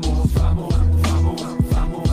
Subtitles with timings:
[0.00, 2.08] vamos, vamos, vamos, vamos,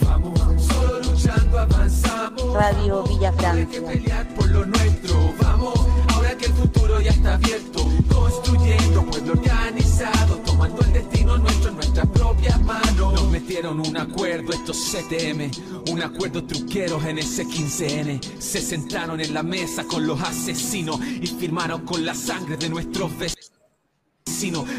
[0.00, 0.62] vamos, vamos.
[0.62, 2.54] Solo luchando avanzamos.
[2.54, 3.86] Radio Villa Hay que Francia.
[3.86, 5.74] pelear por lo nuestro, vamos.
[6.14, 11.76] Ahora que el futuro ya está abierto, construyendo pueblo organizado, tomando el destino nuestro en
[11.76, 13.14] nuestras propias manos.
[13.14, 15.50] Nos metieron un acuerdo estos CTM,
[15.90, 18.20] un acuerdo truqueros en ese 15N.
[18.38, 23.16] Se sentaron en la mesa con los asesinos y firmaron con la sangre de nuestros
[23.18, 23.61] vecinos.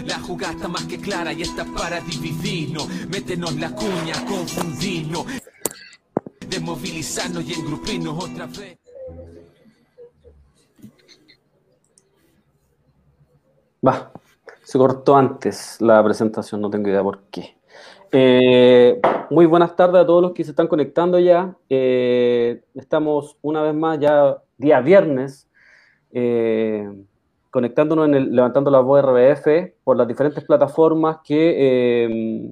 [0.06, 5.26] La jugada está más que clara y está para dividirnos, meternos la cuña, confundirnos,
[6.50, 8.78] desmovilizarnos y engrupirnos otra vez.
[13.86, 14.12] Va,
[14.64, 17.56] se cortó antes la presentación, no tengo idea por qué.
[18.12, 21.56] Eh, muy buenas tardes a todos los que se están conectando ya.
[21.70, 25.50] Eh, estamos una vez más ya día viernes
[26.12, 26.92] eh,
[27.54, 32.52] conectándonos en el Levantando la Voz RBF por las diferentes plataformas que, eh,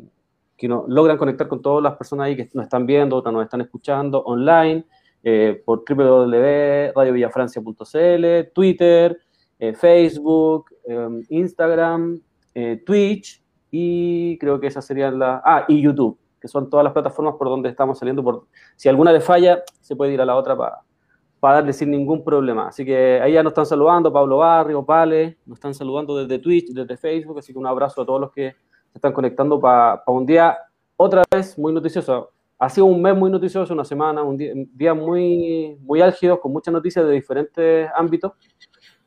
[0.56, 3.44] que nos logran conectar con todas las personas ahí que nos están viendo, otras nos
[3.44, 4.86] están escuchando online,
[5.24, 9.20] eh, por www.radiovillafrancia.cl, Twitter,
[9.58, 12.22] eh, Facebook, eh, Instagram,
[12.54, 15.42] eh, Twitch y creo que esas serían las...
[15.44, 18.24] Ah, y YouTube, que son todas las plataformas por donde estamos saliendo.
[18.24, 18.46] Por,
[18.76, 20.84] si alguna le falla, se puede ir a la otra para
[21.42, 22.68] darle sin ningún problema.
[22.68, 26.70] Así que ahí ya nos están saludando, Pablo Barrio, Pale, nos están saludando desde Twitch,
[26.72, 28.52] desde Facebook, así que un abrazo a todos los que
[28.92, 30.58] se están conectando para un día,
[30.96, 32.30] otra vez, muy noticioso.
[32.60, 36.40] Ha sido un mes muy noticioso, una semana, un día, un día muy, muy álgido,
[36.40, 38.34] con muchas noticias de diferentes ámbitos,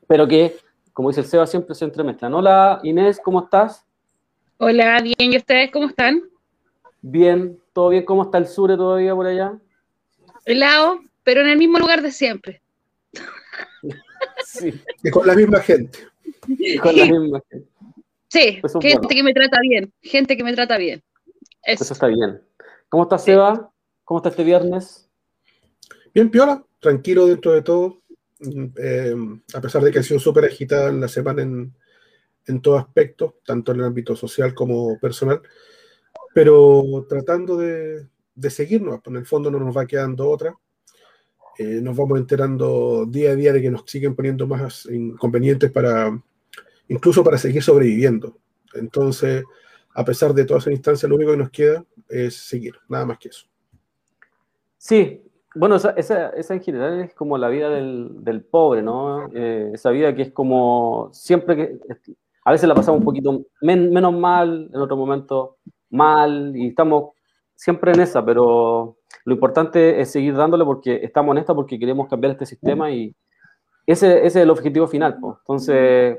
[0.05, 0.57] pero que,
[0.91, 2.33] como dice el Seba, siempre se entremezclan.
[2.33, 3.85] Hola Inés, ¿cómo estás?
[4.57, 6.21] Hola, bien, ¿y ustedes cómo están?
[7.01, 8.03] Bien, ¿todo bien?
[8.03, 9.57] ¿Cómo está el sur todavía por allá?
[10.43, 12.61] Helado, pero en el mismo lugar de siempre.
[14.45, 14.73] Sí,
[15.03, 15.99] Y con la misma gente.
[16.81, 17.67] con la misma gente.
[18.29, 19.09] Sí, Eso es gente bueno.
[19.09, 21.03] que me trata bien, gente que me trata bien.
[21.63, 21.83] Eso.
[21.83, 22.41] Eso está bien.
[22.89, 23.71] ¿Cómo está Seba?
[24.03, 25.09] ¿Cómo está este viernes?
[26.13, 28.01] Bien, piola, tranquilo dentro de todo.
[28.77, 29.15] Eh,
[29.53, 31.73] a pesar de que ha sido súper agitada la semana en,
[32.45, 35.41] en todo aspecto, tanto en el ámbito social como personal,
[36.33, 40.55] pero tratando de, de seguirnos, pues en el fondo no nos va quedando otra.
[41.57, 46.21] Eh, nos vamos enterando día a día de que nos siguen poniendo más inconvenientes para,
[46.87, 48.37] incluso para seguir sobreviviendo.
[48.73, 49.43] Entonces,
[49.93, 53.17] a pesar de todas esas instancias, lo único que nos queda es seguir, nada más
[53.17, 53.45] que eso.
[54.77, 55.21] Sí,
[55.55, 59.29] bueno, esa, esa, en general es como la vida del, del pobre, ¿no?
[59.33, 61.79] Eh, esa vida que es como siempre que
[62.43, 65.57] a veces la pasamos un poquito men- menos mal, en otro momento
[65.89, 67.13] mal, y estamos
[67.55, 72.07] siempre en esa, pero lo importante es seguir dándole porque estamos en esta, porque queremos
[72.07, 73.13] cambiar este sistema y
[73.87, 75.37] ese, es el objetivo final, pues.
[75.39, 76.17] Entonces,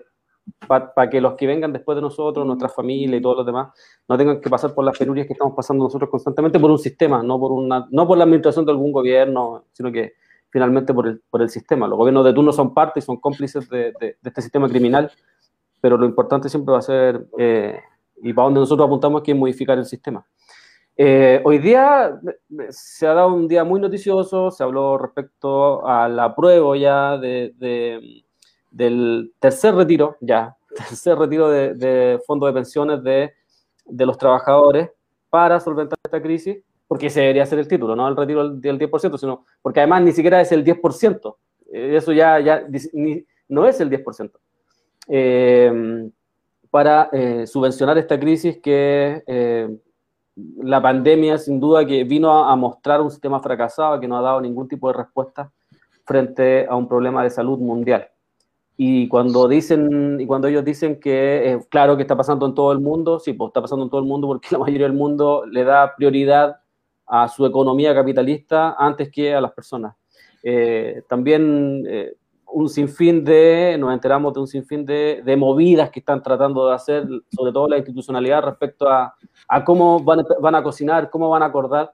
[0.67, 3.69] para que los que vengan después de nosotros, nuestra familia y todos los demás,
[4.09, 7.23] no tengan que pasar por las penurias que estamos pasando nosotros constantemente por un sistema,
[7.23, 10.15] no por, una, no por la administración de algún gobierno, sino que
[10.51, 11.87] finalmente por el, por el sistema.
[11.87, 13.93] Los gobiernos de turno son parte y son cómplices de
[14.23, 15.11] este sistema criminal,
[15.81, 17.79] pero lo importante siempre va a ser, eh,
[18.23, 20.27] y para donde nosotros apuntamos, que es modificar el sistema.
[20.99, 26.19] Eh, hoy día eh, se ha dado un día muy noticioso, se habló respecto al
[26.19, 28.25] apruebo ya de, de-
[28.71, 30.57] del tercer retiro, ya,
[30.89, 33.33] tercer retiro de, de fondos de pensiones de,
[33.85, 34.91] de los trabajadores
[35.29, 36.59] para solventar esta crisis,
[36.89, 40.03] porque ese debería ser el título, no el retiro del, del 10%, sino porque además
[40.03, 41.37] ni siquiera es el 10%,
[41.73, 44.39] eh, eso ya, ya ni- no es el 10%.
[45.09, 46.09] Eh,
[46.71, 49.69] para eh, subvencionar esta crisis que eh,
[50.37, 54.41] la pandemia sin duda que vino a, mostrar un sistema fracasado que no ha dado
[54.41, 55.51] ningún tipo de respuesta
[56.05, 58.09] frente a un problema de salud mundial.
[58.77, 62.73] Y cuando dicen, y cuando ellos dicen que, eh, claro que está pasando en todo
[62.73, 65.45] el mundo, sí, pues está pasando en todo el mundo porque la mayoría del mundo
[65.47, 66.61] le da prioridad
[67.07, 69.97] a su economía capitalista antes que a las personas.
[70.43, 72.15] Eh, también eh,
[72.49, 76.75] un sinfín de, nos enteramos de un sinfín de, de movidas que están tratando de
[76.75, 79.15] hacer, sobre todo la institucionalidad respecto a,
[79.49, 81.93] a cómo van, van a cocinar, cómo van a acordar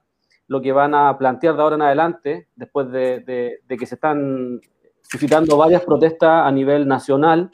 [0.49, 3.95] lo que van a plantear de ahora en adelante, después de, de- de que se
[3.95, 4.61] están
[5.01, 7.51] suscitando varias protestas a nivel nacional.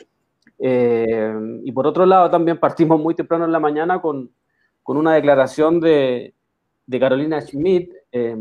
[0.58, 1.32] Eh,
[1.64, 4.30] y por otro lado, también partimos muy temprano en la mañana con,
[4.82, 6.34] con una declaración de,
[6.86, 8.36] de Carolina Schmidt, eh,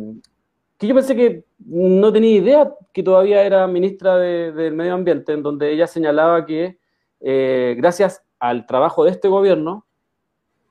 [0.77, 5.33] que yo pensé que no tenía idea que todavía era ministra de- del Medio Ambiente,
[5.33, 6.77] en donde ella señalaba que
[7.19, 9.85] eh, gracias al trabajo de este gobierno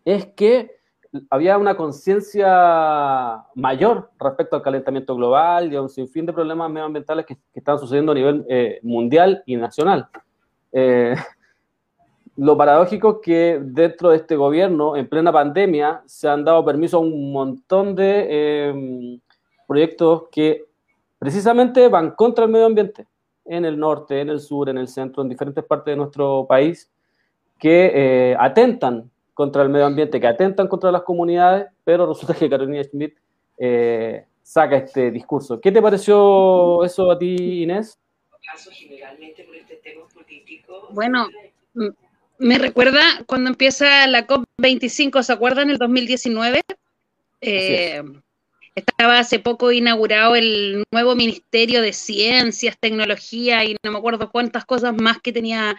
[0.04, 0.76] es que
[1.30, 7.26] había una conciencia mayor respecto al calentamiento global y a un sinfín de problemas medioambientales
[7.26, 10.08] que, que están sucediendo a nivel eh, mundial y nacional.
[10.72, 11.14] Eh,
[12.36, 16.98] lo paradójico es que dentro de este gobierno, en plena pandemia, se han dado permiso
[16.98, 19.20] a un montón de em,
[19.66, 20.64] proyectos que
[21.18, 23.06] precisamente van contra el medio ambiente,
[23.44, 26.90] en el norte, en el sur, en el centro, en diferentes partes de nuestro país,
[27.58, 32.50] que eh, atentan contra el medio ambiente, que atentan contra las comunidades, pero resulta que
[32.50, 33.16] Carolina Schmidt
[33.58, 35.60] eh, saca este discurso.
[35.60, 37.98] ¿Qué te pareció eso a ti, Inés?
[40.90, 41.28] Bueno,
[42.38, 45.70] me recuerda cuando empieza la COP25, ¿se acuerdan?
[45.70, 46.60] El 2019.
[47.40, 48.02] Eh,
[48.76, 54.66] estaba hace poco inaugurado el nuevo Ministerio de Ciencias, Tecnología y no me acuerdo cuántas
[54.66, 55.76] cosas más que tenía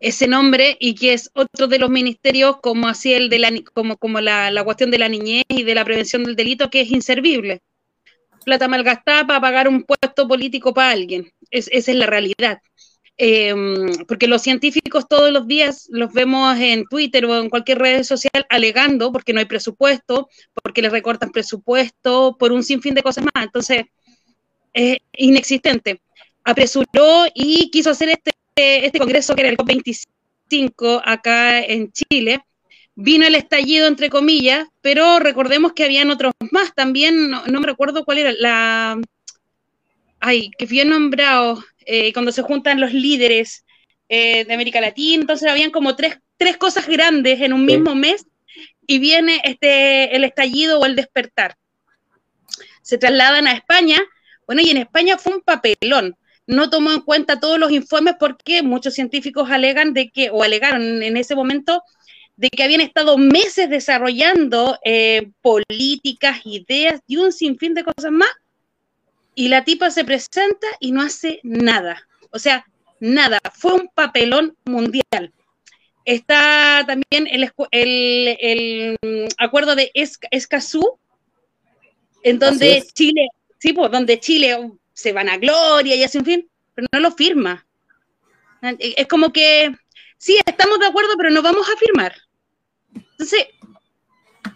[0.00, 3.96] ese nombre y que es otro de los ministerios como así el de la como,
[3.96, 7.60] como la, cuestión de la niñez y de la prevención del delito que es inservible.
[8.44, 11.32] Plata malgastada para pagar un puesto político para alguien.
[11.50, 12.60] esa es la realidad.
[13.20, 18.04] Em, porque los científicos todos los días los vemos en Twitter o en cualquier red
[18.04, 20.28] social alegando porque no hay presupuesto,
[20.62, 23.44] porque les recortan presupuesto, por un sinfín de cosas más.
[23.44, 23.86] Entonces,
[24.72, 26.00] es inexistente.
[26.44, 32.44] Apresuró y quiso hacer este, este congreso que era el COP25 acá en Chile.
[32.94, 37.66] Vino el estallido, entre comillas, pero recordemos que habían otros más también, no, no me
[37.66, 39.00] recuerdo cuál era, la...
[40.20, 43.64] Ay, que fui nombrado, eh, cuando se juntan los líderes
[44.10, 48.26] eh, de América Latina, entonces habían como tres, tres cosas grandes en un mismo mes
[48.86, 51.56] y viene este, el estallido o el despertar.
[52.82, 53.98] Se trasladan a España,
[54.46, 56.14] bueno, y en España fue un papelón.
[56.46, 61.02] No tomó en cuenta todos los informes porque muchos científicos alegan de que, o alegaron
[61.02, 61.82] en ese momento,
[62.36, 68.28] de que habían estado meses desarrollando eh, políticas, ideas y un sinfín de cosas más
[69.38, 72.08] y la tipa se presenta y no hace nada.
[72.32, 72.66] O sea,
[72.98, 73.38] nada.
[73.54, 75.32] Fue un papelón mundial.
[76.04, 78.98] Está también el,
[79.38, 80.98] acuerdo de Escazú,
[82.24, 83.28] en donde Chile,
[83.60, 87.12] sí, pues, donde Chile se van a gloria y hace un fin, pero no lo
[87.12, 87.64] firma.
[88.80, 89.72] Es como que,
[90.16, 92.12] sí, estamos de acuerdo, pero no vamos a firmar.
[92.92, 93.46] Entonces,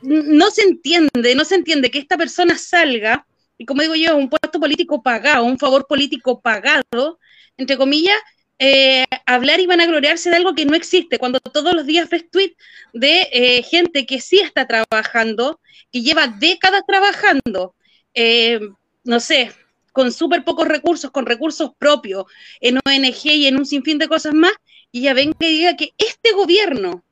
[0.03, 3.29] no se entiende, no se entiende que esta persona salga
[3.63, 7.21] y como digo yo, un puesto político pagado, un favor político pagado,
[7.57, 8.17] entre comillas,
[8.59, 12.11] eh, hablar y van a gloriarse de algo que no existe, cuando todos los días
[12.11, 12.57] ves tweets
[12.93, 15.61] de eh, gente que sí está trabajando,
[15.93, 17.77] que lleva décadas trabajando,
[18.15, 18.59] eh,
[19.05, 19.53] no sé,
[19.93, 22.25] con súper pocos recursos, con recursos propios,
[22.61, 24.55] en ONG y en un sinfín de cosas más,
[24.91, 27.05] y ya venga y diga que este gobierno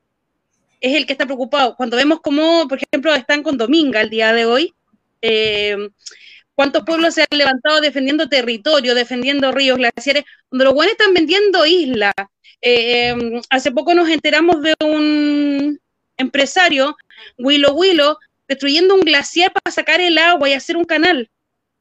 [0.81, 1.77] es el que está preocupado.
[1.77, 4.73] Cuando vemos cómo, por ejemplo, están con Dominga el día de hoy,
[6.55, 11.65] ¿Cuántos pueblos se han levantado defendiendo territorio, defendiendo ríos, glaciares, donde los buenos están vendiendo
[11.65, 12.13] islas?
[12.61, 15.79] Eh, em, hace poco nos enteramos de un
[16.17, 16.95] empresario,
[17.37, 18.17] Willow Willow,
[18.47, 21.29] destruyendo un glaciar para sacar el agua y hacer un canal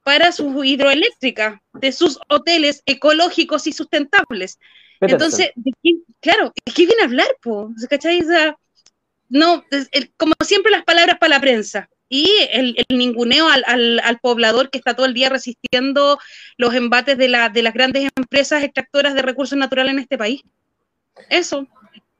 [0.02, 4.58] para sus hidroeléctricas, de sus hoteles ecológicos y sustentables.
[5.00, 5.50] Entonces,
[6.20, 7.70] claro, ¿qué viene a hablar, po?
[7.88, 8.22] ¿Cachai?
[9.28, 9.64] no,
[10.16, 14.94] como siempre las palabras para la prensa y el, ninguneo al, al, poblador que está
[14.94, 16.18] todo el día resistiendo
[16.58, 20.42] los embates de, la, de las grandes empresas extractoras de recursos naturales en este país.
[21.30, 21.66] Eso.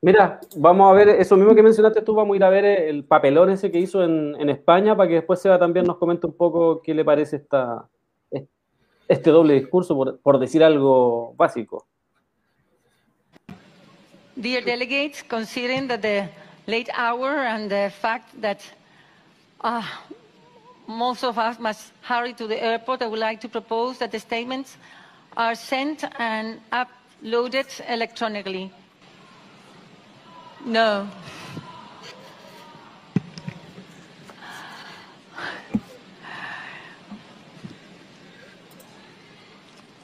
[0.00, 3.04] Mira, vamos a ver eso mismo que mencionaste tú, vamos a ir a ver el
[3.04, 6.36] papelón ese que hizo en, en España para que después Seba también nos comente un
[6.36, 7.84] poco qué le parece esta,
[9.08, 11.84] este doble discurso, por, por decir algo básico.
[14.36, 16.28] Dear delegates, considering that the
[16.66, 18.60] late hour and the fact that
[19.60, 19.82] Uh,
[20.86, 23.02] most of us must hurry to the airport.
[23.02, 24.76] I would like to propose that the statements
[25.36, 28.72] are sent and uploaded electronically.
[30.64, 31.08] No.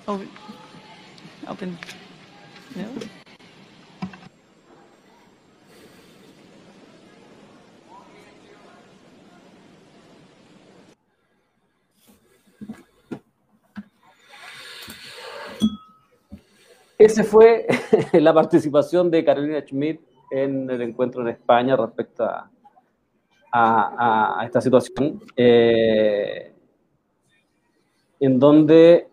[0.09, 0.31] Open.
[1.49, 1.79] Open.
[2.77, 2.85] No.
[16.99, 17.67] Esa fue
[18.15, 20.01] la participación de Carolina Schmidt
[20.31, 22.51] en el encuentro en España respecto a,
[24.45, 26.53] esta situación, eh,
[28.21, 29.09] en donde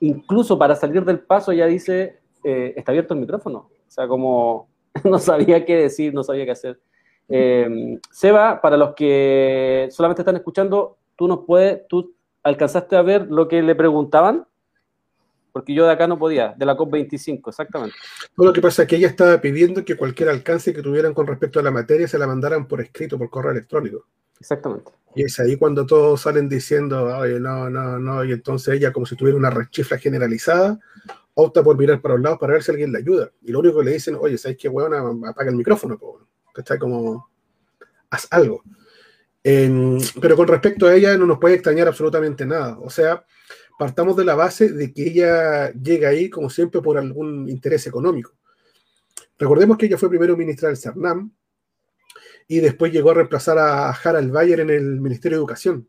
[0.00, 4.68] incluso para salir del paso ya dice, eh, está abierto el micrófono, o sea, como
[5.04, 6.80] no sabía qué decir, no sabía qué hacer.
[7.28, 13.26] Eh, Seba, para los que solamente están escuchando, tú nos puedes, tú alcanzaste a ver
[13.28, 14.46] lo que le preguntaban
[15.56, 17.96] porque yo de acá no podía, de la COP25, exactamente.
[18.36, 21.58] lo que pasa es que ella estaba pidiendo que cualquier alcance que tuvieran con respecto
[21.58, 24.04] a la materia se la mandaran por escrito, por correo electrónico.
[24.38, 24.90] Exactamente.
[25.14, 29.06] Y es ahí cuando todos salen diciendo, oye, no, no, no, y entonces ella, como
[29.06, 30.78] si tuviera una rechifla generalizada,
[31.32, 33.30] opta por mirar para un lado para ver si alguien le ayuda.
[33.40, 35.24] Y lo único que le dicen, oye, ¿sabes qué, weón?
[35.24, 35.98] Apaga el micrófono,
[36.54, 37.30] que está como,
[38.10, 38.62] haz algo.
[39.42, 42.78] pero con respecto a ella no nos puede extrañar absolutamente nada.
[42.78, 43.24] O sea,
[43.78, 48.32] partamos de la base de que ella llega ahí, como siempre, por algún interés económico.
[49.38, 51.30] Recordemos que ella fue primero ministra del CERNAM,
[52.48, 55.88] y después llegó a reemplazar a Harald Bayer en el Ministerio de Educación.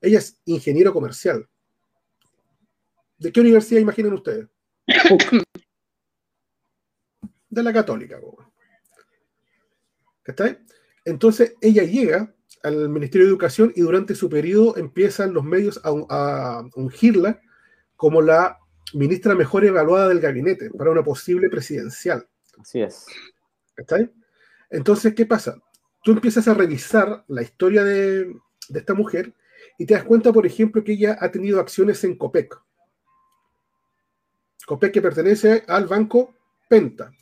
[0.00, 1.46] Ella es ingeniero comercial.
[3.18, 4.48] ¿De qué universidad imaginan ustedes?
[7.50, 8.18] De la católica.
[10.24, 10.58] ¿Está?
[11.04, 16.62] Entonces ella llega al Ministerio de Educación y durante su periodo empiezan los medios a,
[16.74, 17.40] ungirla
[17.96, 18.58] como la
[18.92, 22.26] ministra mejor evaluada del gabinete para una posible presidencial.
[22.58, 23.06] Así es.
[23.76, 23.98] ¿Está?
[24.70, 25.56] Entonces, ¿qué pasa?
[26.02, 28.34] tú empiezas a revisar la historia de,
[28.74, 29.34] esta mujer
[29.78, 32.60] y te das cuenta, por ejemplo, que ella ha tenido acciones en COPEC.
[34.66, 36.34] COPEC que pertenece al banco
[36.68, 37.12] Penta,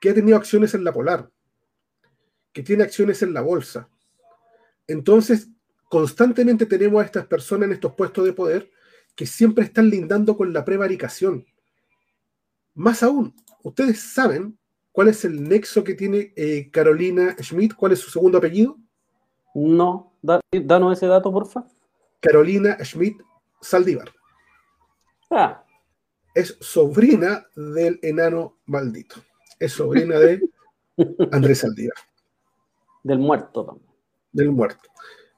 [0.00, 1.30] que ha tenido acciones en la Polar,
[2.52, 3.88] que tiene acciones en la bolsa.
[4.90, 5.48] Entonces,
[5.88, 8.70] constantemente tenemos a estas personas en estos puestos de poder
[9.16, 11.44] que siempre están lindando con la prevaricación.
[12.74, 14.58] Más aún, ustedes saben
[14.92, 17.74] ¿Cuál es el nexo que tiene eh, Carolina Schmidt?
[17.74, 18.76] ¿Cuál es su segundo apellido?
[19.54, 21.64] No, danos ese dato, porfa.
[22.20, 23.20] Carolina Schmidt
[23.60, 24.10] Saldívar.
[25.30, 25.64] Ah.
[26.34, 29.16] Es sobrina del enano maldito.
[29.58, 30.40] Es sobrina de
[31.32, 31.96] Andrés Saldívar.
[33.02, 33.89] Del muerto también.
[34.32, 34.88] Del muerto.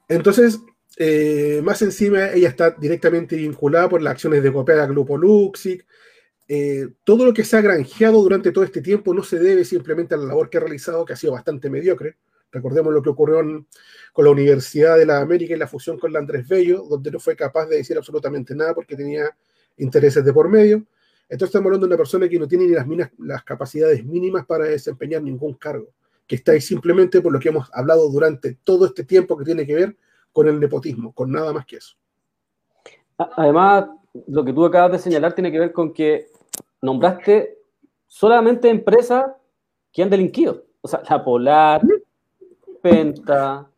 [0.08, 0.60] Entonces,
[0.98, 5.86] eh, más encima, ella está directamente vinculada por las acciones de Copea Grupo Luxic,
[6.48, 10.14] eh, todo lo que se ha granjeado durante todo este tiempo no se debe simplemente
[10.14, 12.16] a la labor que ha realizado, que ha sido bastante mediocre.
[12.50, 13.38] Recordemos lo que ocurrió
[14.12, 17.18] con la Universidad de la América y la fusión con la Andrés Bello, donde no
[17.20, 19.34] fue capaz de decir absolutamente nada porque tenía
[19.78, 20.84] intereses de por medio.
[21.26, 22.86] Entonces estamos hablando de una persona que no tiene ni las,
[23.18, 25.94] las capacidades mínimas para desempeñar ningún cargo,
[26.32, 29.66] que está ahí simplemente por lo que hemos hablado durante todo este tiempo que tiene
[29.66, 29.96] que ver
[30.32, 31.94] con el nepotismo, con nada más que eso.
[33.18, 33.90] Además,
[34.28, 36.28] lo que tú acabas de señalar tiene que ver con que
[36.80, 37.58] nombraste
[38.06, 39.26] solamente empresas
[39.92, 40.64] que han delinquido.
[40.80, 41.82] O sea, la Polar,
[42.80, 43.68] Penta.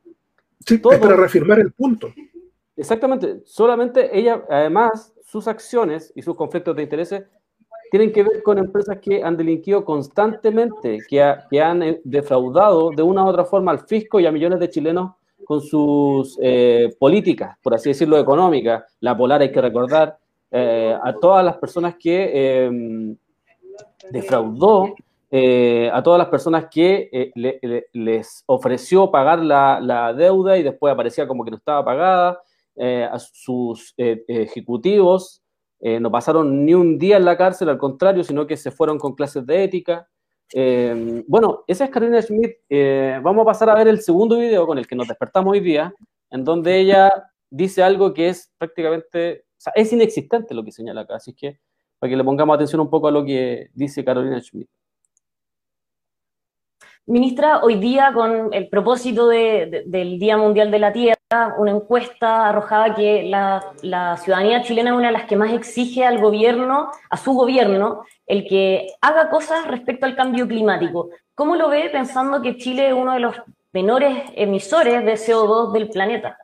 [0.64, 1.00] Sí, todo.
[1.00, 2.14] para reafirmar el punto.
[2.76, 3.42] Exactamente.
[3.46, 7.24] Solamente ella, además, sus acciones y sus conflictos de intereses
[7.94, 11.22] tienen que ver con empresas que han delinquido constantemente, que,
[11.62, 15.12] han eh, defraudado de una u otra forma al fisco y a millones de chilenos
[15.44, 18.82] con sus eh, políticas, por así decirlo, económicas.
[18.98, 20.18] La Polar, hay que recordar,
[20.50, 23.16] eh, a todas las personas que em,
[24.10, 24.96] defraudó,
[25.30, 27.30] eh, a todas las personas que
[27.92, 32.40] les ofreció pagar la, deuda y después aparecía como que no estaba pagada,
[32.76, 35.43] a sus ejecutivos
[36.00, 39.14] no pasaron ni un día en la cárcel, al contrario, sino que se fueron con
[39.14, 40.08] clases de ética.
[40.52, 42.56] Em, bueno, esa es Carolina Schmidt.
[43.22, 45.92] vamos a pasar a ver el segundo video con el que nos despertamos hoy día,
[46.30, 47.10] en donde ella
[47.50, 51.60] dice algo que es prácticamente es inexistente lo que señala acá, así que
[51.98, 54.68] para que le pongamos atención un poco a lo que dice Carolina Schmidt.
[57.06, 61.13] Ministra, hoy día con el propósito del Día Mundial de la Tierra,
[61.58, 66.20] una encuesta arrojaba que la, ciudadanía chilena es una de las que más exige al
[66.20, 71.10] gobierno, a su gobierno, el que haga cosas respecto al cambio climático.
[71.34, 73.36] ¿Cómo lo ve pensando que Chile es uno de los
[73.72, 76.38] menores emisores de CO2 del planeta?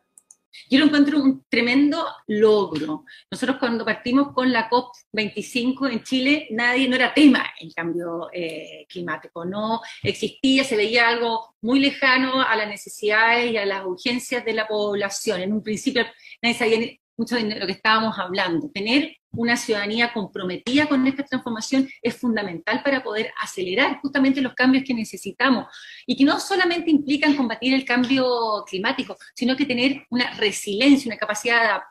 [0.69, 3.05] Yo lo encuentro un tremendo logro.
[3.31, 8.87] Nosotros cuando partimos con la COP25 en Chile, nadie, no era tema el cambio eh,
[8.89, 14.45] climático, no existía, se veía algo muy lejano a las necesidades y a las urgencias
[14.45, 15.41] de la población.
[15.41, 16.05] En un principio
[16.43, 18.71] nadie sabía mucho de lo que estábamos hablando.
[18.73, 24.85] Tener una ciudadanía comprometida con esta transformación es fundamental para poder acelerar justamente los cambios
[24.85, 25.67] que necesitamos
[26.07, 31.19] y que no solamente implican combatir el cambio climático, sino que tener una resiliencia, una
[31.19, 31.83] capacidad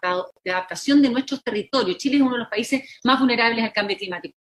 [0.44, 1.98] de, adaptación de nuestros territorios.
[1.98, 4.36] Chile es uno de los países más vulnerables al cambio climático.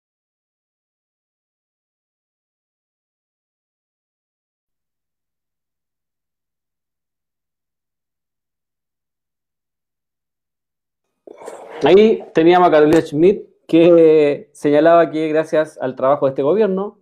[11.83, 16.99] Ahí teníamos a Carolina Schmidt que señalaba que gracias al trabajo de este gobierno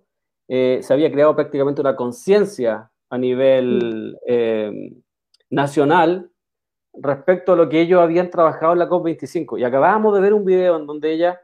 [0.50, 4.92] eh, se había creado prácticamente una conciencia a nivel eh,
[5.50, 6.30] nacional
[6.94, 9.60] respecto a lo que ellos habían trabajado en la COP25.
[9.60, 11.40] Y acabábamos de ver un video en donde ella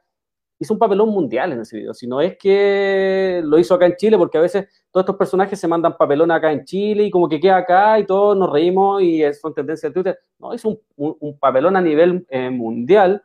[0.62, 3.96] hizo un papelón mundial en ese video, si no es que lo hizo acá en
[3.96, 7.28] Chile, porque a veces todos estos personajes se mandan papelón acá en Chile y como
[7.28, 10.20] que queda acá y todos nos reímos y son tendencias de Twitter.
[10.38, 13.24] No, hizo un, papelón a nivel eh, mundial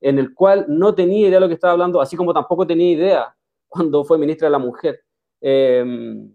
[0.00, 2.90] en el cual no tenía idea de lo que estaba hablando, así como tampoco tenía
[2.90, 3.36] idea
[3.68, 5.04] cuando fue ministra de la Mujer.
[5.40, 6.34] Em,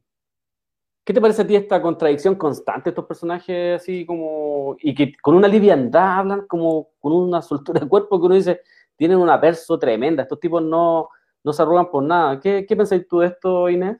[1.03, 5.35] ¿Qué te parece a ti esta contradicción constante estos personajes así como, y que con
[5.35, 8.61] una liviandad hablan como con una soltura de cuerpo que uno dice,
[8.97, 11.09] tienen una perso tremenda, estos tipos no,
[11.43, 12.39] no se arrugan por nada.
[12.39, 13.97] ¿Qué, qué pensáis tú de esto, Inés?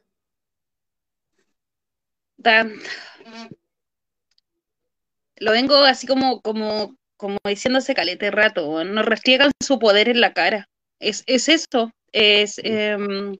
[5.38, 10.34] Lo vengo así como, como, como diciéndose calete rato, nos restriegan su poder en la
[10.34, 10.68] cara.
[11.00, 13.36] Es, es eso, es, em,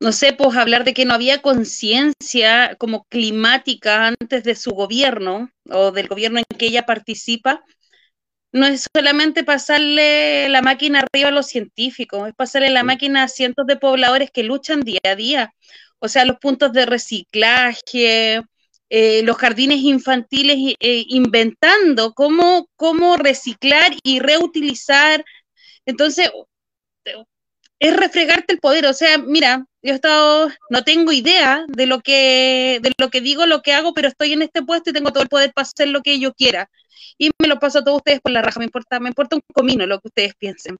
[0.00, 5.50] no sé, pues hablar de que no había conciencia como climática antes de su gobierno
[5.68, 7.64] o del gobierno en que ella participa,
[8.52, 13.28] no es solamente pasarle la máquina arriba a los científicos, es pasarle la máquina a
[13.28, 15.54] cientos de pobladores que luchan día a día.
[15.98, 18.42] O sea, los puntos de reciclaje,
[18.90, 25.24] eh, los jardines infantiles eh, inventando cómo, cómo reciclar y reutilizar.
[25.84, 26.30] Entonces,
[27.78, 28.86] es refregarte el poder.
[28.86, 33.20] O sea, mira, yo he estado, no tengo idea de lo que, de lo que
[33.20, 35.66] digo, lo que hago, pero estoy en este puesto y tengo todo el poder para
[35.66, 36.68] hacer lo que yo quiera
[37.18, 39.42] y me lo paso a todos ustedes por la raja, me importa, me importa un
[39.52, 40.76] comino lo que ustedes piensen.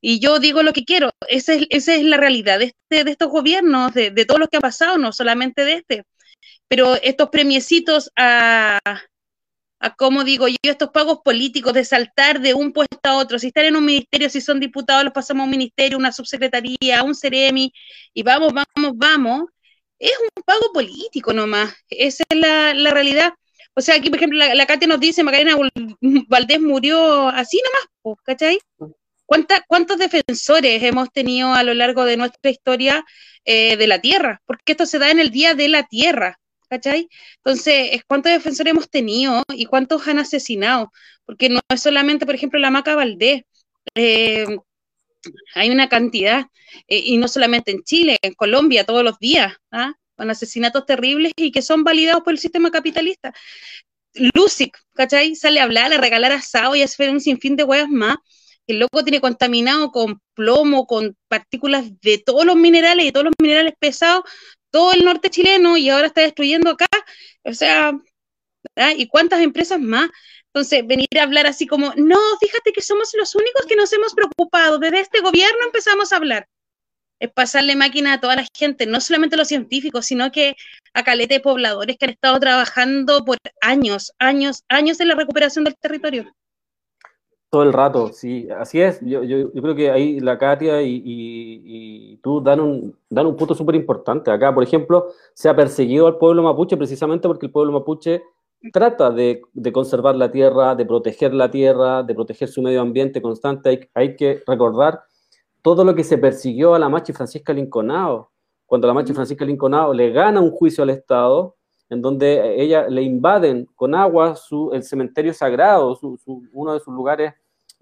[0.00, 3.30] Y yo digo lo que quiero, esa es, es la realidad de, este, de estos
[3.30, 6.02] gobiernos, de, de todo lo que ha pasado, no solamente de este.
[6.68, 8.78] Pero estos premiecitos a,
[9.84, 13.48] a como digo yo, estos pagos políticos de saltar de un puesto a otro, si
[13.48, 17.14] están en un ministerio, si son diputados, los pasamos a un ministerio, una subsecretaría, un
[17.14, 17.72] CEREMI,
[18.14, 19.42] y vamos, vamos, vamos,
[19.98, 23.34] es un pago político nomás, esa es la, la realidad.
[23.74, 25.56] O sea, aquí, por ejemplo, la, la nos dice, Macarena
[26.28, 28.58] Valdés murió así nomás, ¿cachai?
[29.26, 33.04] ¿Cuántos defensores hemos tenido a lo largo de nuestra historia
[33.44, 34.40] eh, de la Tierra?
[34.46, 36.38] Porque esto se da en el Día de la Tierra,
[36.74, 37.08] ¿cachai?
[37.36, 40.92] Entonces, ¿cuántos defensores hemos tenido y cuántos han asesinado?
[41.24, 43.44] Porque no es solamente, por ejemplo, la Maca Valdés.
[43.94, 44.46] Eh,
[45.54, 46.46] hay una cantidad,
[46.88, 49.54] eh, y no solamente en Chile, en Colombia, todos los días.
[49.70, 49.94] ¿ah?
[50.16, 53.34] con asesinatos terribles y que son validados por el sistema capitalista.
[54.14, 55.34] Lucic, ¿cachai?
[55.34, 58.16] Sale a hablar, a regalar asado y a hacer un sinfín de huevas más.
[58.66, 63.34] El loco tiene contaminado con plomo, con partículas de todos los minerales y todos los
[63.40, 64.22] minerales pesados,
[64.74, 66.88] todo el norte chileno y ahora está destruyendo acá.
[67.44, 67.92] O sea,
[68.96, 70.10] ¿y cuántas empresas más?
[70.48, 74.14] Entonces, venir a hablar así como, no, fíjate que somos los únicos que nos hemos
[74.14, 76.48] preocupado, desde este gobierno empezamos a hablar
[77.20, 80.56] es pasarle máquina a toda la gente, no solamente a los científicos, sino que
[80.92, 85.64] a calete de pobladores que han estado trabajando por años, años, años en la recuperación
[85.64, 86.34] del territorio.
[87.54, 89.00] Todo el rato, sí, así es.
[89.00, 93.76] Yo, yo, creo que ahí la Katia y, tú dan un, dan un punto súper
[93.76, 94.32] importante.
[94.32, 98.24] Acá, por ejemplo, se ha perseguido al pueblo mapuche precisamente porque el pueblo mapuche
[98.72, 103.22] trata de, de, conservar la tierra, de proteger la tierra, de proteger su medio ambiente
[103.22, 103.68] constante.
[103.68, 105.04] Hay, hay que recordar
[105.62, 108.32] todo lo que se persiguió a la Machi Francisca Linconao,
[108.66, 111.54] cuando la Machi Francisca Linconao le gana un juicio al Estado,
[111.88, 115.96] en donde ella le invaden con agua su, el cementerio sagrado,
[116.52, 117.32] uno de sus lugares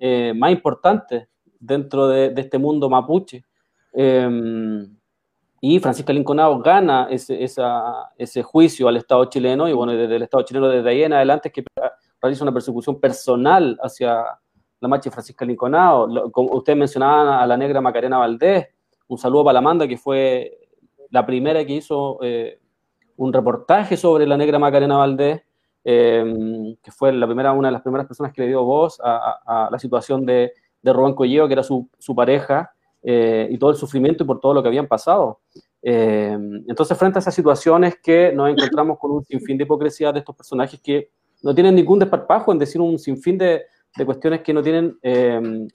[0.05, 1.29] eh, más importantes
[1.61, 3.45] dentro de, este mundo mapuche.
[3.93, 4.97] Em,
[5.61, 10.43] y Francisca Linconao gana ese, ese juicio al Estado chileno, y bueno, desde el Estado
[10.43, 11.65] chileno desde ahí en adelante es que
[12.21, 14.25] realiza una persecución personal hacia,
[14.81, 18.67] la Machi Francisca Linconao, como ustedes mencionaban a la negra Macarena Valdés,
[19.07, 20.59] un saludo para la Amanda, que fue
[21.11, 22.59] la primera que hizo eh,
[23.19, 25.43] un reportaje sobre la negra Macarena Valdés,
[25.85, 29.69] eh, que fue la primera, una de las primeras personas que le dio voz a,
[29.71, 34.25] la situación de, de Rubén Colleo, que era su, pareja, eh, y todo el sufrimiento
[34.25, 35.41] y por todo lo que habían pasado.
[35.83, 40.37] entonces, frente a esas situaciones que nos encontramos con un sinfín de hipocresía de estos
[40.37, 41.11] personajes que
[41.43, 43.63] no tienen ningún desparpajo en decir un sinfín de,
[43.97, 45.69] de cuestiones que no tienen eh,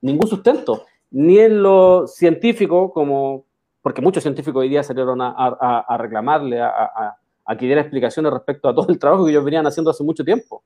[0.00, 3.46] ningún sustento, ni en lo científico, como,
[3.82, 7.16] porque muchos científicos hoy día salieron a, a, reclamarle, a,
[7.46, 10.24] a, que diera explicaciones respecto a todo el trabajo que ellos venían haciendo hace mucho
[10.24, 10.64] tiempo.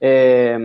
[0.00, 0.58] Eh,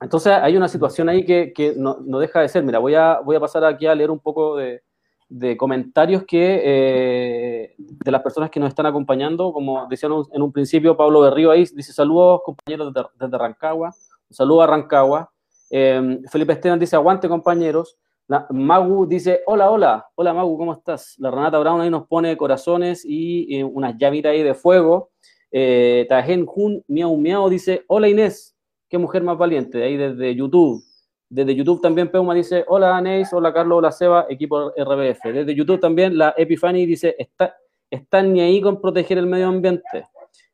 [0.00, 2.62] entonces hay una situación ahí que, no, no, deja de ser.
[2.64, 4.82] Mira, voy a, voy a pasar aquí a leer un poco de,
[5.28, 10.52] de comentarios que eh, de las personas que nos están acompañando, como decían en un
[10.52, 15.30] principio, Pablo Berrío ahí dice saludos compañeros desde, desde Rancagua, a Rancagua.
[15.70, 17.96] Em, Felipe Esteban dice, aguante compañeros.
[18.28, 21.14] Magu dice, hola, hola, hola Magu, ¿cómo estás?
[21.18, 25.10] La Renata Brown ahí nos pone corazones y unas llamitas ahí de fuego.
[25.52, 28.56] Eh, Tajen Jun Miau Miau dice, hola Inés,
[28.88, 30.82] qué mujer más valiente, ahí desde YouTube.
[31.28, 35.22] Desde YouTube también Peuma dice, hola Neis, hola Carlos, hola Seba, equipo RBF.
[35.32, 37.56] Desde YouTube también la Epifani dice, está,
[37.90, 40.06] están ni ahí con proteger el medio ambiente.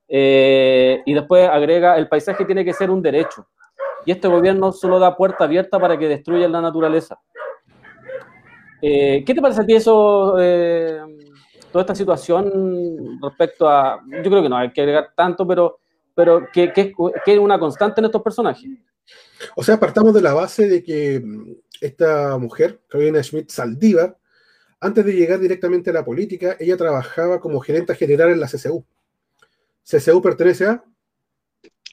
[0.08, 3.46] Eh, y después agrega, el paisaje tiene que ser un derecho.
[4.04, 7.20] Y este gobierno solo da puerta abierta para que destruyan la naturaleza.
[8.82, 11.00] Eh, ¿Qué te parece a ti eso, eh,
[11.70, 15.80] toda esta situación respecto a, yo creo que no hay que agregar tanto, pero,
[16.14, 16.92] pero que, que,
[17.24, 18.68] que es una constante en estos personajes?
[19.56, 21.22] O sea, partamos de la base de que
[21.80, 24.16] esta mujer, Carolina Schmidt Saldívar,
[24.80, 28.84] antes de llegar directamente a la política, ella trabajaba como gerente general en la CCU.
[29.84, 30.84] CCU pertenece a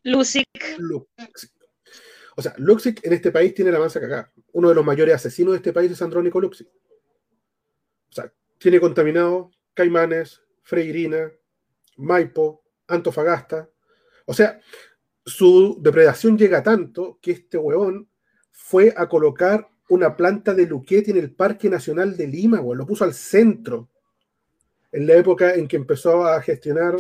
[0.03, 0.47] Lucic.
[0.77, 1.56] Luxic.
[2.39, 4.31] O sea, Luxic en este país tiene la mansa cagada.
[4.53, 6.67] Uno de los mayores asesinos de este país es Andrónico Luxic.
[6.67, 11.31] O sea, tiene contaminado Caimanes, Freirina,
[11.95, 13.67] Maipo, Antofagasta.
[14.27, 14.61] O sea,
[15.25, 18.07] su depredación llega tanto que este huevón
[18.51, 22.77] fue a colocar una planta de Luquetti en el Parque Nacional de Lima, weón.
[22.77, 23.89] Lo puso al centro.
[24.91, 26.97] En la época en que empezó a gestionar,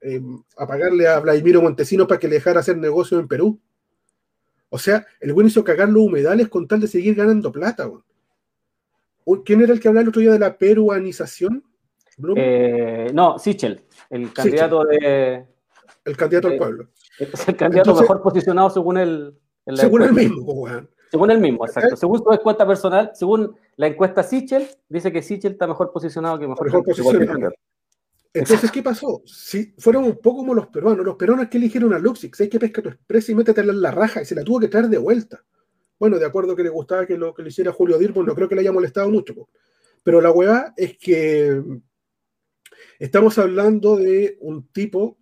[0.00, 0.22] eh,
[0.56, 3.60] a pagarle a Vladimiro Montesinos para que le dejara hacer negocio en Perú.
[4.68, 8.04] O sea, el güey hizo cagar los humedales con tal de seguir ganando plata, weón.
[9.44, 11.64] ¿Quién era el que hablaba el otro día de la peruanización?
[12.36, 15.00] Eh, no, Sichel, el candidato Sichel.
[15.02, 15.46] de.
[16.04, 16.88] El candidato Eh, al pueblo.
[17.18, 19.36] Es el candidato Entonces- mejor posicionado según el.
[19.74, 20.88] Según el mismo, weón.
[21.10, 21.96] Según el mismo, exacto.
[21.96, 26.46] Según su encuesta personal, según la encuesta Sichel, dice que Sichel está mejor posicionado que
[26.48, 27.52] mejor, Mejor posicionado.
[28.38, 29.22] Entonces, ¿qué pasó?
[29.24, 32.58] Si fueron un poco como los peruanos, los peruanos que eligieron a Luxix, hay que
[32.58, 34.98] pesca tu expresa y métetela en la raja, y se la tuvo que traer de
[34.98, 35.42] vuelta.
[35.98, 38.48] Bueno, de acuerdo que le gustaba que lo que le hiciera Julio Dirbo, no creo
[38.48, 39.34] que le haya molestado mucho.
[39.34, 39.48] po.
[40.02, 41.62] Pero la weá es que
[42.98, 45.18] estamos hablando de un tipo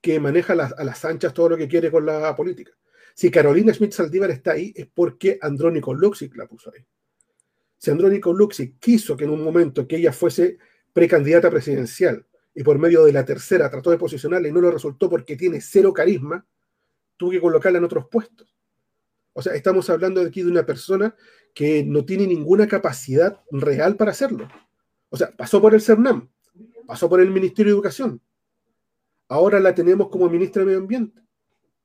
[0.00, 2.72] que maneja las- a las anchas todo lo que quiere con la política.
[3.14, 6.84] Si Carolina Schmidt Saldívar está ahí, es porque Andrónico Luxic la puso ahí.
[7.76, 10.58] Si Andrónico Luxic quiso que en un momento que ella fuese
[10.94, 15.10] precandidata presidencial y por medio de la tercera trató de posicionarla y no lo resultó
[15.10, 16.46] porque tiene cero carisma,
[17.18, 18.54] tuvo que colocarla en otros puestos.
[19.34, 21.14] O sea, estamos hablando aquí de una persona
[21.52, 24.48] que no tiene ninguna capacidad real para hacerlo.
[25.10, 26.30] O sea, pasó por el CERNAM,
[26.86, 28.20] pasó por el Ministerio de Educación,
[29.28, 31.20] ahora la tenemos como ministra de Medio Ambiente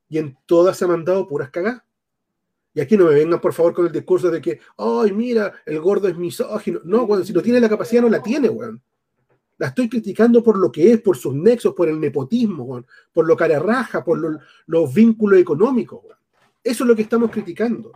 [0.08, 1.82] y en todas se ha mandado puras cagadas.
[2.72, 5.80] Y aquí no me vengan, por favor, con el discurso de que, ay, mira, el
[5.80, 6.80] gordo es misógino.
[6.84, 8.80] No, weón, si no tiene la capacidad, no la tiene, weón.
[9.60, 13.36] La estoy criticando por lo que es, por sus nexos, por el nepotismo, por lo
[13.36, 16.00] cara raja, por lo- los vínculos económicos.
[16.64, 17.92] Eso es lo que estamos criticando.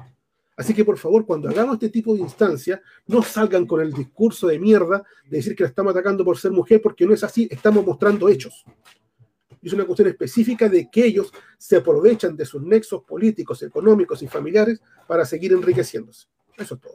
[0.59, 4.47] Así que, por favor, cuando hagamos este tipo de instancias, no salgan con el discurso
[4.47, 7.49] de mierda de decir que la estamos atacando por ser mujer, porque no es así,
[7.51, 8.63] estamos mostrando hechos.
[9.63, 14.29] Es una cuestión específica de que ellos se aprovechan de sus nexos políticos, económicos y
[14.29, 16.27] familiares para seguir enriqueciéndose.
[16.59, 16.95] Eso es todo.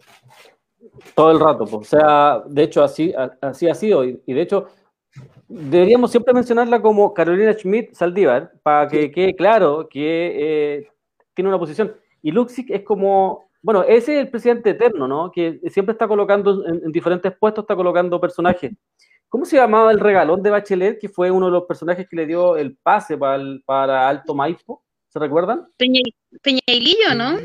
[1.15, 1.73] Todo el rato, pues.
[1.93, 4.03] o sea, de hecho así, así ha sido.
[4.05, 4.67] Y, y de hecho,
[5.47, 10.87] deberíamos siempre mencionarla como Carolina Schmidt Saldívar, para que quede claro que eh,
[11.33, 11.95] tiene una posición.
[12.21, 15.31] Y Luxic es como, bueno, ese es el presidente eterno, ¿no?
[15.31, 18.71] Que siempre está colocando en, en diferentes puestos, está colocando personajes.
[19.27, 22.25] ¿Cómo se llamaba el regalón de Bachelet, que fue uno de los personajes que le
[22.25, 24.83] dio el pase para, el- para Alto Maipo?
[25.07, 25.67] ¿Se recuerdan?
[25.77, 26.01] Peña,
[26.41, 27.37] Peñailillo, ¿no?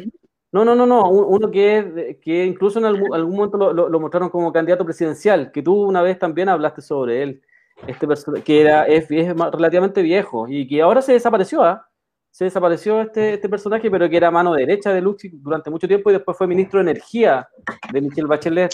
[0.55, 3.73] No, no, no, no, un- uno que, es- que incluso en algún, algún momento lo,
[3.73, 7.43] lo- lo mostraron como candidato presidencial, que tú una vez también hablaste sobre él,
[7.89, 8.07] este
[8.45, 11.89] que era, es, relativamente viejo y que ahora se desapareció, ¿ah?
[12.31, 16.11] Se desapareció este, este personaje, pero que era mano derecha de Luxi durante mucho tiempo
[16.11, 17.49] y después fue ministro de Energía
[17.93, 18.71] de Michelle Bachelet.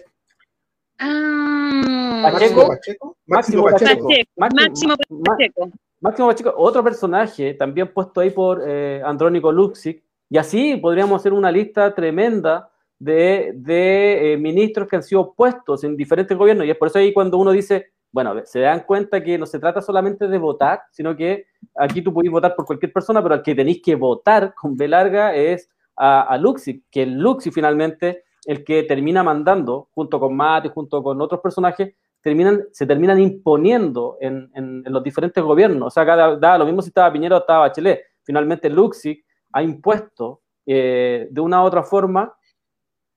[0.99, 2.69] Ah, Pacheco.
[2.69, 3.17] Máximo Pacheco.
[3.27, 4.09] Máximo Pacheco.
[4.37, 5.71] Máximo- Pacheco.
[6.01, 11.33] Máximo Pacheco, otro personaje también puesto ahí por eh, Andrónico Luxic, y así podríamos hacer
[11.35, 16.71] una lista tremenda de, de, eh, ministros que han sido puestos en diferentes gobiernos, y
[16.71, 19.81] es por eso ahí cuando uno dice, bueno, se dan cuenta que no se trata
[19.81, 23.55] solamente de votar, sino que aquí tú podés votar por cualquier persona, pero al que
[23.55, 28.65] tenéis que votar con B larga es a, a Luxic, que el Luxic finalmente el
[28.65, 34.51] que termina mandando, junto con Mate, junto con otros personajes, terminan, se terminan imponiendo en,
[34.55, 35.87] en- los diferentes gobiernos.
[35.89, 38.01] O sea, cada, da lo mismo si estaba Piñero o estaba Bachelet.
[38.25, 42.35] Finalmente, Luxic ha impuesto eh, de una u otra forma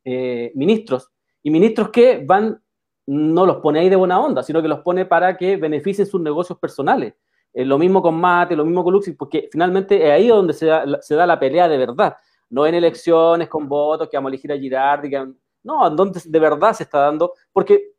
[0.04, 1.10] eh, ministros.
[1.42, 2.62] Y ministros que van,
[3.06, 6.22] no los pone ahí de buena onda, sino que los pone para que beneficien sus
[6.22, 7.14] negocios personales.
[7.54, 10.66] Eh, lo mismo con Mate, lo mismo con Luxic, porque finalmente es ahí donde se
[10.66, 12.16] da, se da la pelea de verdad.
[12.50, 16.40] No en elecciones con votos, que vamos a elegir a Girardi, que, no, donde de
[16.40, 17.92] verdad se está dando, porque